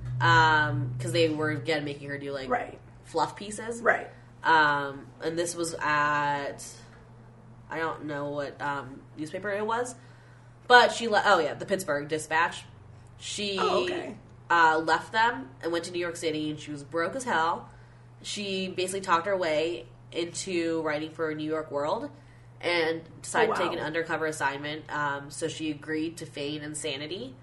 because 0.97 1.11
they 1.11 1.29
were 1.29 1.49
again 1.51 1.83
making 1.83 2.09
her 2.09 2.17
do 2.17 2.31
like 2.31 2.49
Right. 2.49 2.79
fluff 3.03 3.35
pieces, 3.35 3.81
Right. 3.81 4.09
um, 4.43 5.07
and 5.21 5.37
this 5.37 5.55
was 5.55 5.73
at 5.81 6.63
I 7.69 7.79
don't 7.79 8.05
know 8.05 8.29
what 8.29 8.61
um, 8.61 9.01
newspaper 9.17 9.49
it 9.49 9.65
was, 9.65 9.95
but 10.67 10.91
she 10.91 11.07
le- 11.07 11.23
oh 11.25 11.39
yeah 11.39 11.53
the 11.55 11.65
Pittsburgh 11.65 12.07
Dispatch. 12.07 12.63
She 13.17 13.57
Oh, 13.59 13.83
okay. 13.85 14.15
uh, 14.49 14.81
left 14.83 15.11
them 15.11 15.49
and 15.61 15.71
went 15.71 15.85
to 15.85 15.91
New 15.91 15.99
York 15.99 16.15
City, 16.15 16.49
and 16.49 16.59
she 16.59 16.71
was 16.71 16.83
broke 16.83 17.15
as 17.15 17.23
hell. 17.23 17.69
She 18.21 18.67
basically 18.67 19.01
talked 19.01 19.25
her 19.25 19.35
way 19.37 19.85
into 20.11 20.81
writing 20.83 21.11
for 21.11 21.33
New 21.35 21.49
York 21.49 21.71
World 21.71 22.09
and 22.61 23.01
decided 23.21 23.51
Oh, 23.51 23.55
to 23.55 23.61
take 23.63 23.73
an 23.73 23.79
undercover 23.79 24.25
assignment. 24.25 24.83
Um, 24.93 25.29
so 25.31 25.47
she 25.47 25.71
agreed 25.71 26.17
to 26.17 26.25
feign 26.25 26.61
insanity 26.61 27.35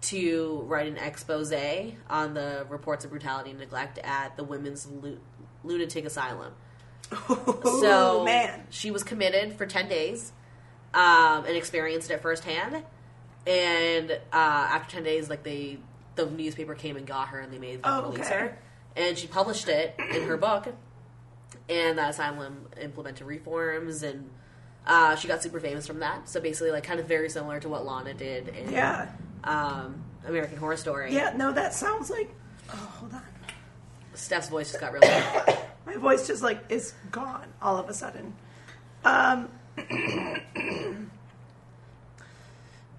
to 0.00 0.62
write 0.66 0.86
an 0.86 0.96
expose 0.96 1.52
on 2.08 2.34
the 2.34 2.66
reports 2.68 3.04
of 3.04 3.10
brutality 3.10 3.50
and 3.50 3.58
neglect 3.58 3.98
at 3.98 4.36
the 4.36 4.44
women's 4.44 4.86
lu- 4.86 5.18
lunatic 5.64 6.04
asylum. 6.04 6.52
So 7.64 8.24
man. 8.24 8.66
she 8.70 8.90
was 8.90 9.02
committed 9.02 9.54
for 9.54 9.66
ten 9.66 9.88
days 9.88 10.32
um, 10.94 11.44
and 11.46 11.56
experienced 11.56 12.10
it 12.10 12.20
firsthand. 12.20 12.82
And 13.46 14.10
uh, 14.10 14.16
after 14.32 14.92
ten 14.96 15.04
days, 15.04 15.30
like 15.30 15.42
they, 15.42 15.78
the 16.16 16.26
newspaper 16.26 16.74
came 16.74 16.96
and 16.96 17.06
got 17.06 17.28
her, 17.28 17.40
and 17.40 17.52
they 17.52 17.58
made 17.58 17.82
them 17.82 17.92
Oh, 17.92 18.10
release 18.10 18.26
okay. 18.26 18.34
her. 18.38 18.58
And 18.96 19.16
she 19.16 19.26
published 19.26 19.68
it 19.68 19.94
in 20.14 20.22
her 20.28 20.36
book. 20.36 20.68
And 21.68 21.98
that 21.98 22.10
asylum 22.10 22.66
implemented 22.80 23.26
reforms, 23.26 24.02
and 24.02 24.30
uh, 24.86 25.16
she 25.16 25.28
got 25.28 25.42
super 25.42 25.60
famous 25.60 25.86
from 25.86 26.00
that. 26.00 26.28
So 26.28 26.40
basically, 26.40 26.72
like 26.72 26.84
kind 26.84 27.00
of 27.00 27.06
very 27.06 27.30
similar 27.30 27.58
to 27.60 27.68
what 27.68 27.86
Lana 27.86 28.12
did 28.14 28.48
in 28.48 28.70
Yeah. 28.72 29.08
Um, 29.44 30.02
American 30.26 30.58
Horror 30.58 30.76
Story. 30.76 31.14
Yeah. 31.14 31.32
No, 31.36 31.52
that 31.52 31.74
sounds 31.74 32.10
like. 32.10 32.30
Oh, 32.72 32.76
hold 32.98 33.14
on. 33.14 33.22
Steph's 34.14 34.48
voice 34.48 34.68
just 34.70 34.80
got 34.80 34.92
really. 34.92 35.08
My 35.86 35.96
voice 35.96 36.26
just 36.26 36.42
like 36.42 36.64
is 36.70 36.92
gone 37.10 37.46
all 37.62 37.78
of 37.78 37.88
a 37.88 37.94
sudden. 37.94 38.34
Um, 39.04 39.48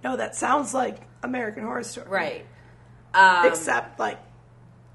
no, 0.03 0.17
that 0.17 0.35
sounds 0.35 0.73
like 0.73 1.01
American 1.21 1.63
Horror 1.63 1.83
Story. 1.83 2.07
right. 2.09 2.45
Um, 3.13 3.47
Except 3.47 3.99
like 3.99 4.17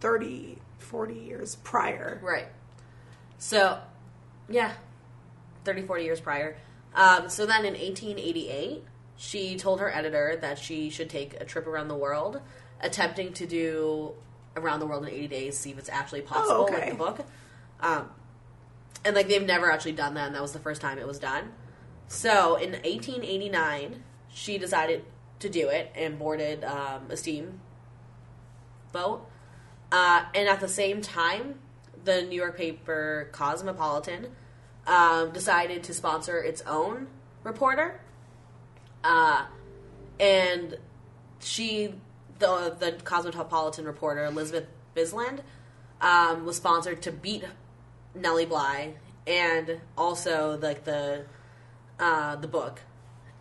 30, 0.00 0.58
40 0.78 1.14
years 1.14 1.56
prior. 1.56 2.20
Right. 2.22 2.46
So, 3.38 3.78
yeah, 4.48 4.72
30, 5.64 5.82
40 5.82 6.04
years 6.04 6.20
prior. 6.20 6.56
Um, 6.94 7.28
so 7.28 7.44
then 7.44 7.64
in 7.64 7.74
1888, 7.74 8.84
she 9.24 9.56
told 9.56 9.80
her 9.80 9.90
editor 9.94 10.36
that 10.42 10.58
she 10.58 10.90
should 10.90 11.08
take 11.08 11.34
a 11.40 11.44
trip 11.44 11.66
around 11.66 11.88
the 11.88 11.94
world, 11.96 12.40
attempting 12.80 13.32
to 13.34 13.46
do 13.46 14.12
around 14.54 14.80
the 14.80 14.86
world 14.86 15.04
in 15.04 15.10
80 15.14 15.28
days, 15.28 15.58
see 15.58 15.70
if 15.70 15.78
it's 15.78 15.88
actually 15.88 16.20
possible 16.20 16.60
Oh, 16.60 16.64
okay. 16.64 16.90
with 16.90 16.98
the 16.98 17.04
book. 17.04 17.26
Um, 17.80 18.10
and 19.04 19.16
like 19.16 19.28
they've 19.28 19.44
never 19.44 19.70
actually 19.70 19.92
done 19.92 20.14
that, 20.14 20.26
and 20.26 20.34
that 20.34 20.42
was 20.42 20.52
the 20.52 20.58
first 20.58 20.80
time 20.82 20.98
it 20.98 21.06
was 21.06 21.18
done. 21.18 21.52
So 22.06 22.56
in 22.56 22.72
1889, 22.72 24.02
she 24.28 24.58
decided 24.58 25.04
to 25.40 25.48
do 25.48 25.68
it 25.68 25.90
and 25.94 26.18
boarded 26.18 26.62
um, 26.64 27.06
a 27.10 27.16
steam 27.16 27.60
boat. 28.92 29.26
Uh, 29.90 30.24
and 30.34 30.48
at 30.48 30.60
the 30.60 30.68
same 30.68 31.00
time, 31.00 31.56
the 32.04 32.22
New 32.22 32.36
York 32.36 32.56
paper 32.56 33.28
Cosmopolitan 33.32 34.28
um, 34.86 35.32
decided 35.32 35.82
to 35.84 35.94
sponsor 35.94 36.42
its 36.42 36.62
own 36.62 37.06
reporter. 37.42 38.00
Uh, 39.04 39.44
and 40.18 40.78
she, 41.40 41.94
the 42.38 42.74
the 42.78 42.92
Cosmopolitan 43.04 43.84
reporter 43.84 44.24
Elizabeth 44.24 44.66
Bisland, 44.96 45.40
um, 46.00 46.44
was 46.44 46.56
sponsored 46.56 47.02
to 47.02 47.12
beat 47.12 47.44
Nellie 48.14 48.46
Bly 48.46 48.94
and 49.26 49.80
also 49.96 50.58
like 50.60 50.84
the 50.84 51.24
uh, 52.00 52.36
the 52.36 52.48
book. 52.48 52.80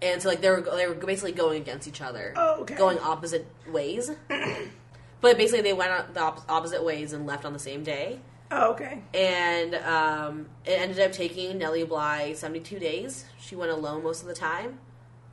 And 0.01 0.21
so 0.21 0.27
like 0.29 0.41
they 0.41 0.49
were 0.49 0.61
they 0.61 0.87
were 0.87 0.95
basically 0.95 1.31
going 1.31 1.61
against 1.61 1.87
each 1.87 2.01
other, 2.01 2.33
Oh, 2.35 2.61
okay. 2.61 2.75
going 2.75 2.99
opposite 2.99 3.47
ways. 3.69 4.11
but 5.21 5.37
basically, 5.37 5.61
they 5.61 5.73
went 5.73 5.91
on 5.91 6.13
the 6.13 6.19
op- 6.21 6.49
opposite 6.51 6.83
ways 6.83 7.13
and 7.13 7.25
left 7.25 7.45
on 7.45 7.53
the 7.53 7.59
same 7.59 7.83
day. 7.83 8.19
Oh, 8.51 8.71
okay. 8.71 9.01
And 9.13 9.75
um, 9.75 10.47
it 10.65 10.71
ended 10.73 10.99
up 10.99 11.13
taking 11.13 11.57
Nellie 11.57 11.85
Bly 11.85 12.33
72 12.33 12.77
days. 12.79 13.25
She 13.39 13.55
went 13.55 13.71
alone 13.71 14.03
most 14.03 14.21
of 14.21 14.27
the 14.27 14.35
time. 14.35 14.79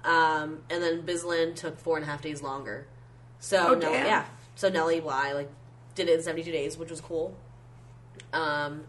Um, 0.05 0.61
and 0.71 0.83
then 0.83 1.03
Bisland 1.03 1.57
took 1.57 1.79
four 1.79 1.97
and 1.97 2.05
a 2.05 2.09
half 2.09 2.23
days 2.23 2.43
longer. 2.43 2.87
So, 3.39 3.69
Oh, 3.69 3.75
damn. 3.75 4.07
yeah. 4.07 4.25
So 4.55 4.69
Nellie 4.69 5.01
Bly, 5.01 5.33
like, 5.33 5.51
did 5.95 6.09
it 6.09 6.17
in 6.19 6.23
72 6.23 6.51
days, 6.53 6.79
which 6.79 6.91
was 6.91 7.01
cool. 7.01 7.35
Um, 8.33 8.85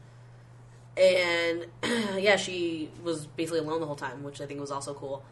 and, 0.98 1.66
yeah, 2.18 2.36
she 2.36 2.90
was 3.04 3.26
basically 3.28 3.60
alone 3.60 3.80
the 3.80 3.86
whole 3.88 3.96
time, 3.96 4.24
which 4.24 4.42
I 4.42 4.46
think 4.46 4.60
was 4.60 4.72
also 4.72 4.94
cool. 4.94 5.24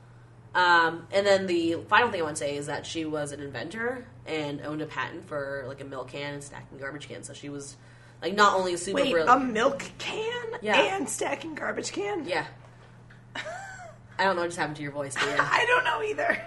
Um, 0.56 1.08
and 1.12 1.28
then 1.28 1.46
the 1.48 1.76
final 1.90 2.10
thing 2.10 2.22
I 2.22 2.24
want 2.24 2.38
to 2.38 2.40
say 2.44 2.56
is 2.58 2.66
that 2.68 2.86
she 2.86 3.06
was 3.06 3.32
an 3.32 3.40
inventor 3.40 4.06
and 4.26 4.62
owned 4.62 4.82
a 4.82 4.86
patent 4.88 5.28
for 5.28 5.64
like 5.68 5.80
a 5.80 5.84
milk 5.84 6.10
can 6.10 6.34
and 6.36 6.44
stacking 6.44 6.78
garbage 6.80 7.08
cans. 7.08 7.28
So 7.28 7.34
she 7.34 7.50
was 7.50 7.78
like 8.22 8.34
not 8.36 8.58
only 8.58 8.74
a 8.74 8.78
super 8.78 9.02
Wait, 9.02 9.12
brilliant. 9.12 9.44
a 9.44 9.46
milk 9.46 9.84
can 10.00 10.44
Yeah. 10.62 10.96
and 10.96 11.08
stacking 11.08 11.54
garbage 11.56 11.92
can? 11.92 12.26
yeah. 12.26 12.46
I 14.20 14.24
don't 14.26 14.36
know 14.36 14.42
what 14.44 14.48
just 14.50 14.60
happened 14.60 14.76
to 14.78 14.84
your 14.84 14.92
voice, 14.92 15.16
yeah. 15.16 15.38
I 15.52 15.66
don't 15.66 15.84
know 15.86 16.04
either. 16.04 16.42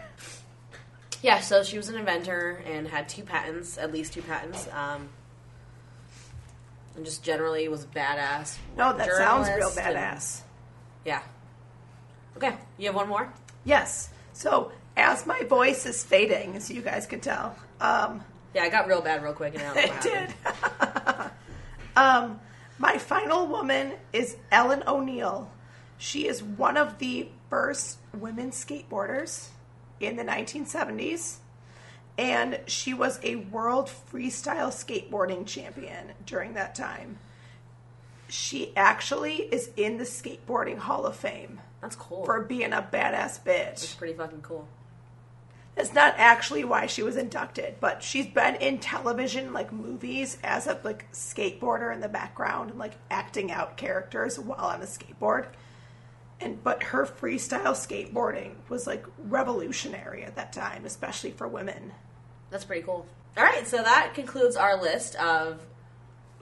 yeah, 1.22 1.40
so 1.40 1.62
she 1.64 1.76
was 1.78 1.88
an 1.88 1.96
inventor 1.96 2.62
and 2.66 2.86
had 2.86 3.08
two 3.08 3.22
patents, 3.24 3.78
at 3.78 3.92
least 3.92 4.12
two 4.12 4.22
patents. 4.22 4.68
Um, 4.72 5.08
and 6.94 7.04
just 7.04 7.24
generally 7.24 7.66
was 7.68 7.86
badass. 7.86 8.58
No, 8.76 8.92
that 8.96 9.10
sounds 9.12 9.48
real 9.48 9.70
journalist 9.70 9.78
and- 9.78 9.96
badass. 9.96 10.40
yeah. 11.06 11.22
Okay, 12.36 12.54
you 12.78 12.86
have 12.86 12.94
one 12.94 13.08
more? 13.08 13.32
Yes. 13.64 14.10
So 14.34 14.72
as 14.96 15.26
my 15.26 15.42
voice 15.44 15.86
is 15.86 16.04
fading, 16.04 16.56
as 16.56 16.70
you 16.70 16.82
guys 16.82 17.06
can 17.06 17.20
tell, 17.20 17.56
um, 17.80 18.22
Yeah, 18.54 18.64
I 18.64 18.68
got 18.68 18.86
real 18.86 19.00
bad 19.00 19.22
real 19.22 19.32
quick 19.32 19.54
and 19.54 19.62
know 19.62 19.72
it 19.76 20.00
did. 20.02 20.34
um, 21.96 22.38
my 22.78 22.98
final 22.98 23.46
woman 23.46 23.92
is 24.12 24.36
Ellen 24.50 24.82
O'Neal. 24.86 25.50
She 25.98 26.26
is 26.26 26.42
one 26.42 26.76
of 26.76 26.98
the 26.98 27.28
first 27.53 27.98
women 28.14 28.50
skateboarders 28.50 29.48
in 30.00 30.16
the 30.16 30.24
1970s, 30.24 31.36
and 32.16 32.59
she 32.66 32.94
was 32.94 33.20
a 33.22 33.36
world 33.36 33.90
freestyle 34.11 34.70
skateboarding 34.70 35.46
champion 35.46 36.12
during 36.24 36.55
that 36.55 36.74
time. 36.74 37.18
She 38.26 38.74
actually 38.74 39.34
is 39.34 39.68
in 39.76 39.98
the 39.98 40.05
Skateboarding 40.05 40.78
Hall 40.78 41.05
of 41.05 41.14
Fame 41.14 41.61
That's 41.82 41.94
cool. 41.94 42.24
for 42.24 42.40
being 42.40 42.72
a 42.72 42.80
badass 42.80 43.44
That's 43.44 43.84
bitch. 43.84 43.98
pretty 43.98 44.14
fucking 44.14 44.40
cool. 44.40 44.66
It's 45.76 45.92
not 45.92 46.14
actually 46.16 46.64
why 46.64 46.86
she 46.86 47.03
was 47.03 47.18
inducted, 47.18 47.74
but 47.80 48.03
she's 48.03 48.28
been 48.28 48.55
in 48.55 48.78
television, 48.78 49.53
like 49.53 49.70
movies, 49.74 50.38
as 50.42 50.66
a 50.66 50.80
like 50.84 51.12
skateboarder 51.12 51.92
in 51.92 52.00
the 52.00 52.09
background 52.09 52.70
and 52.70 52.78
like 52.78 52.94
acting 53.11 53.53
out 53.53 53.76
characters 53.76 54.38
while 54.38 54.59
on 54.59 54.80
a 54.80 54.86
skateboard. 54.86 55.48
And 56.43 56.62
but 56.62 56.82
her 56.82 57.07
freestyle 57.07 57.72
skateboarding 57.72 58.55
was 58.68 58.86
like 58.86 59.05
revolutionary 59.18 60.24
at 60.24 60.34
that 60.36 60.53
time, 60.53 60.84
especially 60.84 61.30
for 61.30 61.47
women. 61.47 61.93
That's 62.51 62.64
pretty 62.64 62.82
cool. 62.82 63.07
All 63.36 63.45
right, 63.45 63.66
so 63.66 63.78
that 63.78 64.12
concludes 64.14 64.57
our 64.57 64.80
list 64.80 65.14
of 65.16 65.64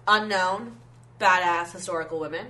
unknown, 0.09 0.77
badass 1.21 1.73
historical 1.73 2.19
women. 2.19 2.47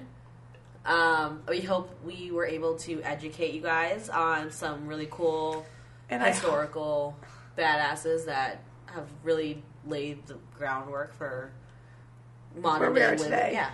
Um, 0.86 1.42
we 1.48 1.60
hope 1.60 1.90
we 2.04 2.30
were 2.30 2.46
able 2.46 2.76
to 2.78 3.02
educate 3.02 3.52
you 3.52 3.60
guys 3.60 4.08
on 4.08 4.50
some 4.50 4.86
really 4.86 5.08
cool 5.10 5.66
And 6.08 6.22
historical 6.22 7.16
badasses 7.58 8.24
that 8.26 8.62
have 8.86 9.06
really 9.22 9.62
laid 9.86 10.26
the 10.26 10.38
groundwork 10.56 11.12
for 11.14 11.50
modern 12.56 12.94
day 12.94 13.00
women. 13.02 13.18
today. 13.18 13.50
Yeah. 13.52 13.70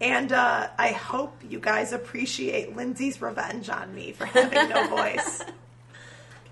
And 0.00 0.32
uh, 0.32 0.68
I 0.78 0.88
hope 0.92 1.36
you 1.48 1.60
guys 1.60 1.92
appreciate 1.92 2.74
Lindsay's 2.76 3.20
revenge 3.20 3.68
on 3.68 3.94
me 3.94 4.12
for 4.12 4.24
having 4.26 4.68
no 4.68 4.86
voice. 4.88 5.42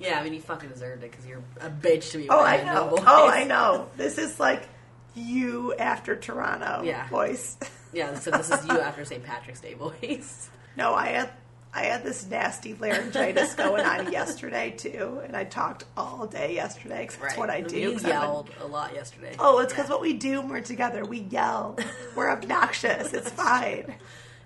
Yeah, 0.01 0.21
I 0.21 0.23
mean, 0.23 0.33
you 0.33 0.41
fucking 0.41 0.69
deserved 0.69 1.03
it 1.03 1.11
because 1.11 1.27
you're 1.27 1.43
a 1.61 1.69
bitch 1.69 2.13
to 2.13 2.19
me. 2.19 2.29
Oh, 2.31 2.41
I 2.41 2.63
no 2.63 2.73
know. 2.73 2.89
voice. 2.91 3.05
Oh, 3.05 3.29
I 3.29 3.43
know. 3.43 3.89
This 3.97 4.17
is 4.17 4.39
like 4.39 4.69
you 5.17 5.75
after 5.75 6.15
Toronto 6.15 6.83
Yeah. 6.85 7.09
voice. 7.09 7.57
Yeah, 7.93 8.15
so 8.17 8.31
this 8.31 8.49
is 8.49 8.65
you 8.65 8.79
after 8.79 9.05
St. 9.05 9.25
Patrick's 9.25 9.59
Day 9.61 9.75
voice. 9.75 10.51
No, 10.77 10.95
I 10.95 11.07
had 11.09 11.31
I 11.75 11.83
had 11.83 12.03
this 12.03 12.27
nasty 12.27 12.75
laryngitis 12.75 13.55
going 13.55 13.85
on 13.85 14.11
yesterday 14.13 14.71
too, 14.71 15.21
and 15.25 15.37
I 15.37 15.45
talked 15.45 15.85
all 15.97 16.27
day 16.27 16.55
yesterday 16.55 17.03
because 17.03 17.17
that's 17.17 17.37
what 17.37 17.51
I 17.51 17.61
do. 17.61 17.79
You 17.79 17.91
I'm 17.99 18.05
a- 18.05 18.09
yelled 18.09 18.51
a 18.61 18.67
lot 18.67 18.95
yesterday. 18.95 19.37
oh, 19.39 19.59
it's 19.61 19.73
because 19.73 19.87
Yeah. 19.89 19.93
what 19.95 20.01
we 20.01 20.15
do 20.15 20.41
when 20.41 20.49
we're 20.49 20.61
together. 20.61 21.05
We 21.05 21.21
yell. 21.21 21.79
We're 22.17 22.31
obnoxious. 22.31 23.13
It's 23.13 23.31
fine. 23.47 23.95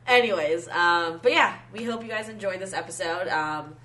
Anyways, 0.06 0.66
um, 0.68 1.20
but 1.22 1.30
yeah, 1.32 1.56
we 1.72 1.84
hope 1.84 2.02
you 2.02 2.08
guys 2.08 2.28
enjoyed 2.28 2.58
this 2.60 2.72
episode. 2.74 3.28
Um, 3.28 3.76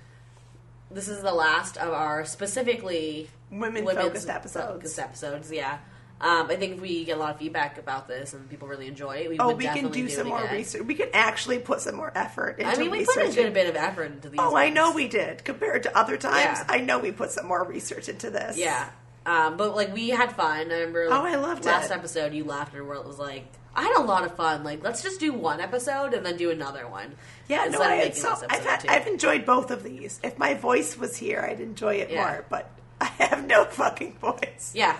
this 0.90 1.06
is 1.08 1.22
the 1.22 1.32
last 1.32 1.76
of 1.76 1.92
our 1.92 2.24
specifically 2.24 3.30
Women-focused 3.50 3.96
women's 4.04 4.26
episodes. 4.26 4.66
Focused 4.66 4.98
episodes, 4.98 5.52
yeah. 5.52 5.78
Um, 6.20 6.50
I 6.50 6.56
think 6.56 6.74
if 6.74 6.80
we 6.80 7.04
get 7.04 7.16
a 7.16 7.20
lot 7.20 7.30
of 7.32 7.38
feedback 7.38 7.78
about 7.78 8.08
this 8.08 8.34
and 8.34 8.50
people 8.50 8.66
really 8.66 8.88
enjoy 8.88 9.18
it, 9.18 9.28
we 9.30 9.38
Oh, 9.38 9.54
we 9.54 9.64
can 9.64 9.74
definitely 9.74 10.02
do 10.02 10.08
some 10.08 10.26
more 10.28 10.40
again. 10.42 10.54
research. 10.56 10.82
We 10.82 10.94
can 10.94 11.08
actually 11.12 11.60
put 11.60 11.80
some 11.80 11.94
more 11.94 12.10
effort 12.14 12.58
into 12.58 12.70
I 12.72 12.76
mean, 12.76 12.90
we 12.90 13.04
put 13.04 13.18
a 13.18 13.30
good 13.32 13.54
bit 13.54 13.68
of 13.68 13.76
effort 13.76 14.10
into 14.10 14.28
these. 14.28 14.40
Oh, 14.42 14.56
I 14.56 14.70
know 14.70 14.92
we 14.92 15.06
did. 15.06 15.44
Compared 15.44 15.84
to 15.84 15.96
other 15.96 16.16
times, 16.16 16.58
Yeah. 16.58 16.64
I 16.68 16.78
know 16.78 16.98
we 16.98 17.12
put 17.12 17.30
some 17.30 17.46
more 17.46 17.62
research 17.62 18.08
into 18.08 18.30
this. 18.30 18.56
Yeah. 18.58 18.88
Um, 19.26 19.56
but 19.56 19.76
like 19.76 19.94
we 19.94 20.08
had 20.08 20.32
fun. 20.32 20.72
I 20.72 20.78
remember. 20.80 21.08
Like, 21.08 21.20
Oh, 21.20 21.24
I 21.24 21.36
loved 21.36 21.64
last 21.64 21.90
it. 21.90 21.94
episode. 21.94 22.32
You 22.34 22.44
laughed 22.44 22.74
and 22.74 22.82
it 22.82 23.06
was 23.06 23.18
like, 23.20 23.44
I 23.76 23.82
had 23.82 23.96
a 23.98 24.02
lot 24.02 24.24
of 24.24 24.34
fun. 24.34 24.64
Like, 24.64 24.82
let's 24.82 25.04
just 25.04 25.20
do 25.20 25.32
one 25.32 25.60
episode 25.60 26.14
and 26.14 26.26
then 26.26 26.36
do 26.36 26.50
another 26.50 26.88
one. 26.88 27.14
Yeah, 27.46 27.66
no, 27.70 27.80
I 27.80 28.10
so 28.10 28.34
I've, 28.50 28.64
had. 28.64 28.84
I've 28.88 29.06
enjoyed 29.06 29.46
both 29.46 29.70
of 29.70 29.84
these. 29.84 30.18
If 30.24 30.36
my 30.36 30.54
voice 30.54 30.98
was 30.98 31.16
here, 31.16 31.46
I'd 31.48 31.60
enjoy 31.60 31.94
it 31.96 32.10
Yeah. 32.10 32.22
more, 32.24 32.44
but 32.48 32.70
I 33.00 33.04
have 33.04 33.46
no 33.46 33.66
fucking 33.66 34.14
voice. 34.14 34.72
Yeah. 34.74 34.96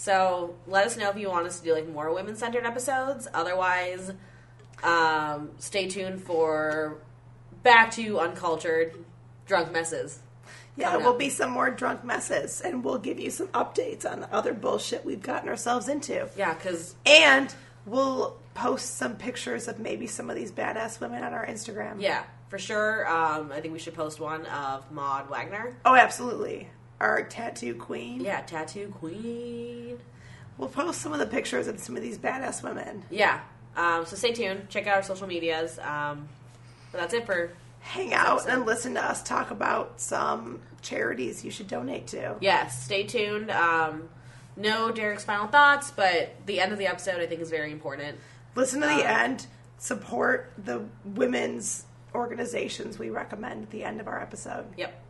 So 0.00 0.54
let 0.66 0.86
us 0.86 0.96
know 0.96 1.10
if 1.10 1.18
you 1.18 1.28
want 1.28 1.46
us 1.46 1.58
to 1.58 1.64
do 1.64 1.74
like 1.74 1.86
more 1.86 2.10
women 2.10 2.34
centered 2.34 2.64
episodes. 2.64 3.28
Otherwise, 3.34 4.10
um, 4.82 5.50
stay 5.58 5.88
tuned 5.88 6.22
for 6.22 6.96
back 7.62 7.90
to 7.92 8.18
uncultured 8.18 8.94
drunk 9.44 9.72
messes. 9.72 10.20
Yeah, 10.74 10.92
Coming 10.92 11.04
will 11.04 11.18
be 11.18 11.28
some 11.28 11.50
more 11.50 11.70
drunk 11.70 12.02
messes, 12.02 12.62
and 12.62 12.82
we'll 12.82 12.96
give 12.96 13.20
you 13.20 13.28
some 13.28 13.48
updates 13.48 14.10
on 14.10 14.20
the 14.20 14.34
other 14.34 14.54
bullshit 14.54 15.04
we've 15.04 15.20
gotten 15.22 15.50
ourselves 15.50 15.86
into. 15.86 16.30
Yeah, 16.34 16.54
because 16.54 16.94
And 17.04 17.54
we'll 17.84 18.38
post 18.54 18.96
some 18.96 19.16
pictures 19.16 19.68
of 19.68 19.78
maybe 19.80 20.06
some 20.06 20.30
of 20.30 20.36
these 20.36 20.50
badass 20.50 20.98
women 20.98 21.22
on 21.22 21.34
our 21.34 21.44
Instagram. 21.44 22.00
yeah, 22.00 22.22
for 22.48 22.58
sure. 22.58 23.06
Um, 23.06 23.52
I 23.52 23.60
think 23.60 23.74
we 23.74 23.78
should 23.78 23.94
post 23.94 24.18
one 24.18 24.46
of 24.46 24.90
Maud 24.90 25.28
Wagner. 25.28 25.76
Oh, 25.84 25.94
absolutely. 25.94 26.70
Our 27.00 27.22
tattoo 27.22 27.74
queen. 27.74 28.20
Yeah, 28.20 28.42
tattoo 28.42 28.92
queen. 28.98 29.98
We'll 30.58 30.68
post 30.68 31.00
some 31.00 31.12
of 31.12 31.18
the 31.18 31.26
pictures 31.26 31.66
of 31.66 31.80
some 31.80 31.96
of 31.96 32.02
these 32.02 32.18
badass 32.18 32.62
women. 32.62 33.04
Yeah. 33.10 33.40
Um, 33.76 34.04
so 34.04 34.16
stay 34.16 34.32
tuned. 34.32 34.68
Check 34.68 34.86
out 34.86 34.96
our 34.96 35.02
social 35.02 35.26
medias. 35.26 35.78
Um, 35.78 36.28
but 36.92 37.00
that's 37.00 37.14
it 37.14 37.24
for 37.24 37.52
Hang 37.82 38.12
out 38.12 38.46
and 38.46 38.66
listen 38.66 38.92
to 38.94 39.02
us 39.02 39.22
talk 39.22 39.50
about 39.50 40.00
some 40.02 40.60
charities 40.82 41.42
you 41.44 41.50
should 41.50 41.68
donate 41.68 42.08
to. 42.08 42.36
yes. 42.40 42.84
Stay 42.84 43.04
tuned. 43.04 43.50
Um, 43.50 44.10
no 44.56 44.90
Derek's 44.90 45.24
final 45.24 45.46
thoughts, 45.46 45.90
but 45.90 46.34
the 46.44 46.60
end 46.60 46.72
of 46.72 46.78
the 46.78 46.86
episode 46.88 47.20
I 47.22 47.26
think 47.26 47.40
is 47.40 47.48
very 47.48 47.72
important. 47.72 48.18
Listen 48.54 48.82
to 48.82 48.86
the 48.86 49.00
Um, 49.04 49.06
end. 49.30 49.46
Support 49.78 50.52
the 50.58 50.82
women's 51.06 51.86
organizations 52.14 52.98
we 52.98 53.08
recommend 53.08 53.62
at 53.62 53.70
the 53.70 53.82
end 53.84 53.98
of 54.02 54.08
our 54.08 54.20
episode. 54.20 54.66
Yep. 54.76 55.02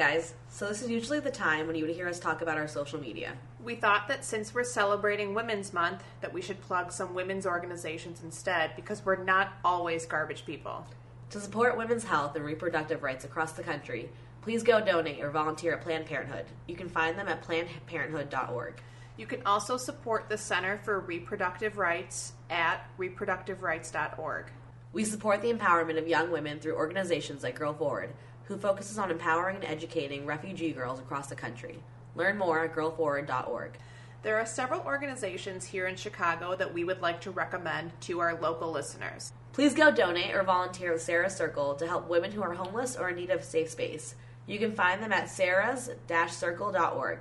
Right, 0.00 0.14
guys. 0.14 0.34
So 0.48 0.66
this 0.66 0.82
is 0.82 0.90
usually 0.90 1.20
the 1.20 1.30
time 1.30 1.66
when 1.66 1.76
you 1.76 1.86
would 1.86 1.94
hear 1.94 2.08
us 2.08 2.18
talk 2.18 2.42
about 2.42 2.58
our 2.58 2.66
social 2.66 3.00
media. 3.00 3.34
We 3.62 3.76
thought 3.76 4.08
that 4.08 4.24
since 4.24 4.52
we're 4.52 4.64
celebrating 4.64 5.34
Women's 5.34 5.72
Month, 5.72 6.02
that 6.20 6.32
we 6.32 6.42
should 6.42 6.60
plug 6.60 6.90
some 6.90 7.14
women's 7.14 7.46
organizations 7.46 8.20
instead 8.24 8.74
because 8.76 9.04
we're 9.04 9.22
not 9.22 9.52
always 9.64 10.04
garbage 10.04 10.44
people. 10.44 10.84
To 11.30 11.40
support 11.40 11.78
women's 11.78 12.04
health 12.04 12.34
and 12.34 12.44
reproductive 12.44 13.02
rights 13.02 13.24
across 13.24 13.52
the 13.52 13.62
country, 13.62 14.10
please 14.42 14.62
go 14.64 14.84
donate 14.84 15.22
or 15.22 15.30
volunteer 15.30 15.74
at 15.74 15.82
Planned 15.82 16.06
Parenthood. 16.06 16.46
You 16.66 16.74
can 16.74 16.88
find 16.88 17.16
them 17.16 17.28
at 17.28 17.46
plannedparenthood.org. 17.46 18.74
You 19.16 19.26
can 19.26 19.46
also 19.46 19.76
support 19.76 20.28
the 20.28 20.36
Center 20.36 20.78
for 20.78 20.98
Reproductive 20.98 21.78
Rights 21.78 22.32
at 22.50 22.88
reproductiverights.org. 22.98 24.46
We 24.92 25.04
support 25.04 25.40
the 25.40 25.52
empowerment 25.52 25.98
of 25.98 26.08
young 26.08 26.30
women 26.30 26.58
through 26.58 26.74
organizations 26.74 27.42
like 27.42 27.58
Girl 27.58 27.74
Forward, 27.74 28.10
who 28.44 28.56
focuses 28.56 28.98
on 28.98 29.10
empowering 29.10 29.56
and 29.56 29.64
educating 29.64 30.26
refugee 30.26 30.72
girls 30.72 30.98
across 30.98 31.28
the 31.28 31.34
country. 31.34 31.82
Learn 32.14 32.38
more 32.38 32.64
at 32.64 32.74
girlforward.org. 32.74 33.78
There 34.22 34.38
are 34.38 34.46
several 34.46 34.80
organizations 34.82 35.66
here 35.66 35.86
in 35.86 35.96
Chicago 35.96 36.56
that 36.56 36.72
we 36.72 36.84
would 36.84 37.02
like 37.02 37.20
to 37.22 37.30
recommend 37.30 37.92
to 38.02 38.20
our 38.20 38.40
local 38.40 38.70
listeners. 38.70 39.32
Please 39.52 39.74
go 39.74 39.90
donate 39.90 40.34
or 40.34 40.42
volunteer 40.42 40.92
with 40.92 41.02
Sarah's 41.02 41.36
Circle 41.36 41.74
to 41.74 41.86
help 41.86 42.08
women 42.08 42.32
who 42.32 42.42
are 42.42 42.54
homeless 42.54 42.96
or 42.96 43.10
in 43.10 43.16
need 43.16 43.30
of 43.30 43.40
a 43.40 43.44
safe 43.44 43.70
space. 43.70 44.14
You 44.46 44.58
can 44.58 44.74
find 44.74 45.02
them 45.02 45.12
at 45.12 45.26
sarahs-circle.org. 45.28 47.18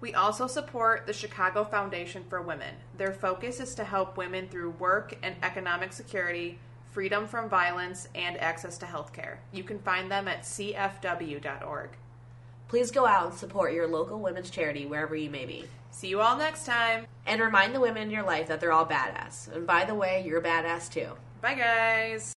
We 0.00 0.14
also 0.14 0.46
support 0.46 1.06
the 1.06 1.12
Chicago 1.12 1.64
Foundation 1.64 2.24
for 2.28 2.40
Women. 2.40 2.74
Their 2.96 3.12
focus 3.12 3.60
is 3.60 3.74
to 3.74 3.84
help 3.84 4.16
women 4.16 4.48
through 4.48 4.70
work 4.70 5.18
and 5.22 5.34
economic 5.42 5.92
security, 5.92 6.58
freedom 6.98 7.28
from 7.28 7.48
violence, 7.48 8.08
and 8.16 8.36
access 8.38 8.76
to 8.76 8.84
health 8.84 9.12
care. 9.12 9.38
You 9.52 9.62
can 9.62 9.78
find 9.78 10.10
them 10.10 10.26
at 10.26 10.42
cfw.org. 10.42 11.90
Please 12.66 12.90
go 12.90 13.06
out 13.06 13.30
and 13.30 13.38
support 13.38 13.72
your 13.72 13.86
local 13.86 14.18
women's 14.18 14.50
charity 14.50 14.84
wherever 14.84 15.14
you 15.14 15.30
may 15.30 15.46
be. 15.46 15.66
See 15.92 16.08
you 16.08 16.20
all 16.20 16.36
next 16.36 16.66
time. 16.66 17.06
And 17.24 17.40
remind 17.40 17.72
the 17.72 17.78
women 17.78 18.02
in 18.02 18.10
your 18.10 18.24
life 18.24 18.48
that 18.48 18.58
they're 18.60 18.72
all 18.72 18.84
badass. 18.84 19.46
And 19.54 19.64
by 19.64 19.84
the 19.84 19.94
way, 19.94 20.24
you're 20.26 20.40
a 20.40 20.42
badass 20.42 20.90
too. 20.90 21.10
Bye, 21.40 21.54
guys. 21.54 22.32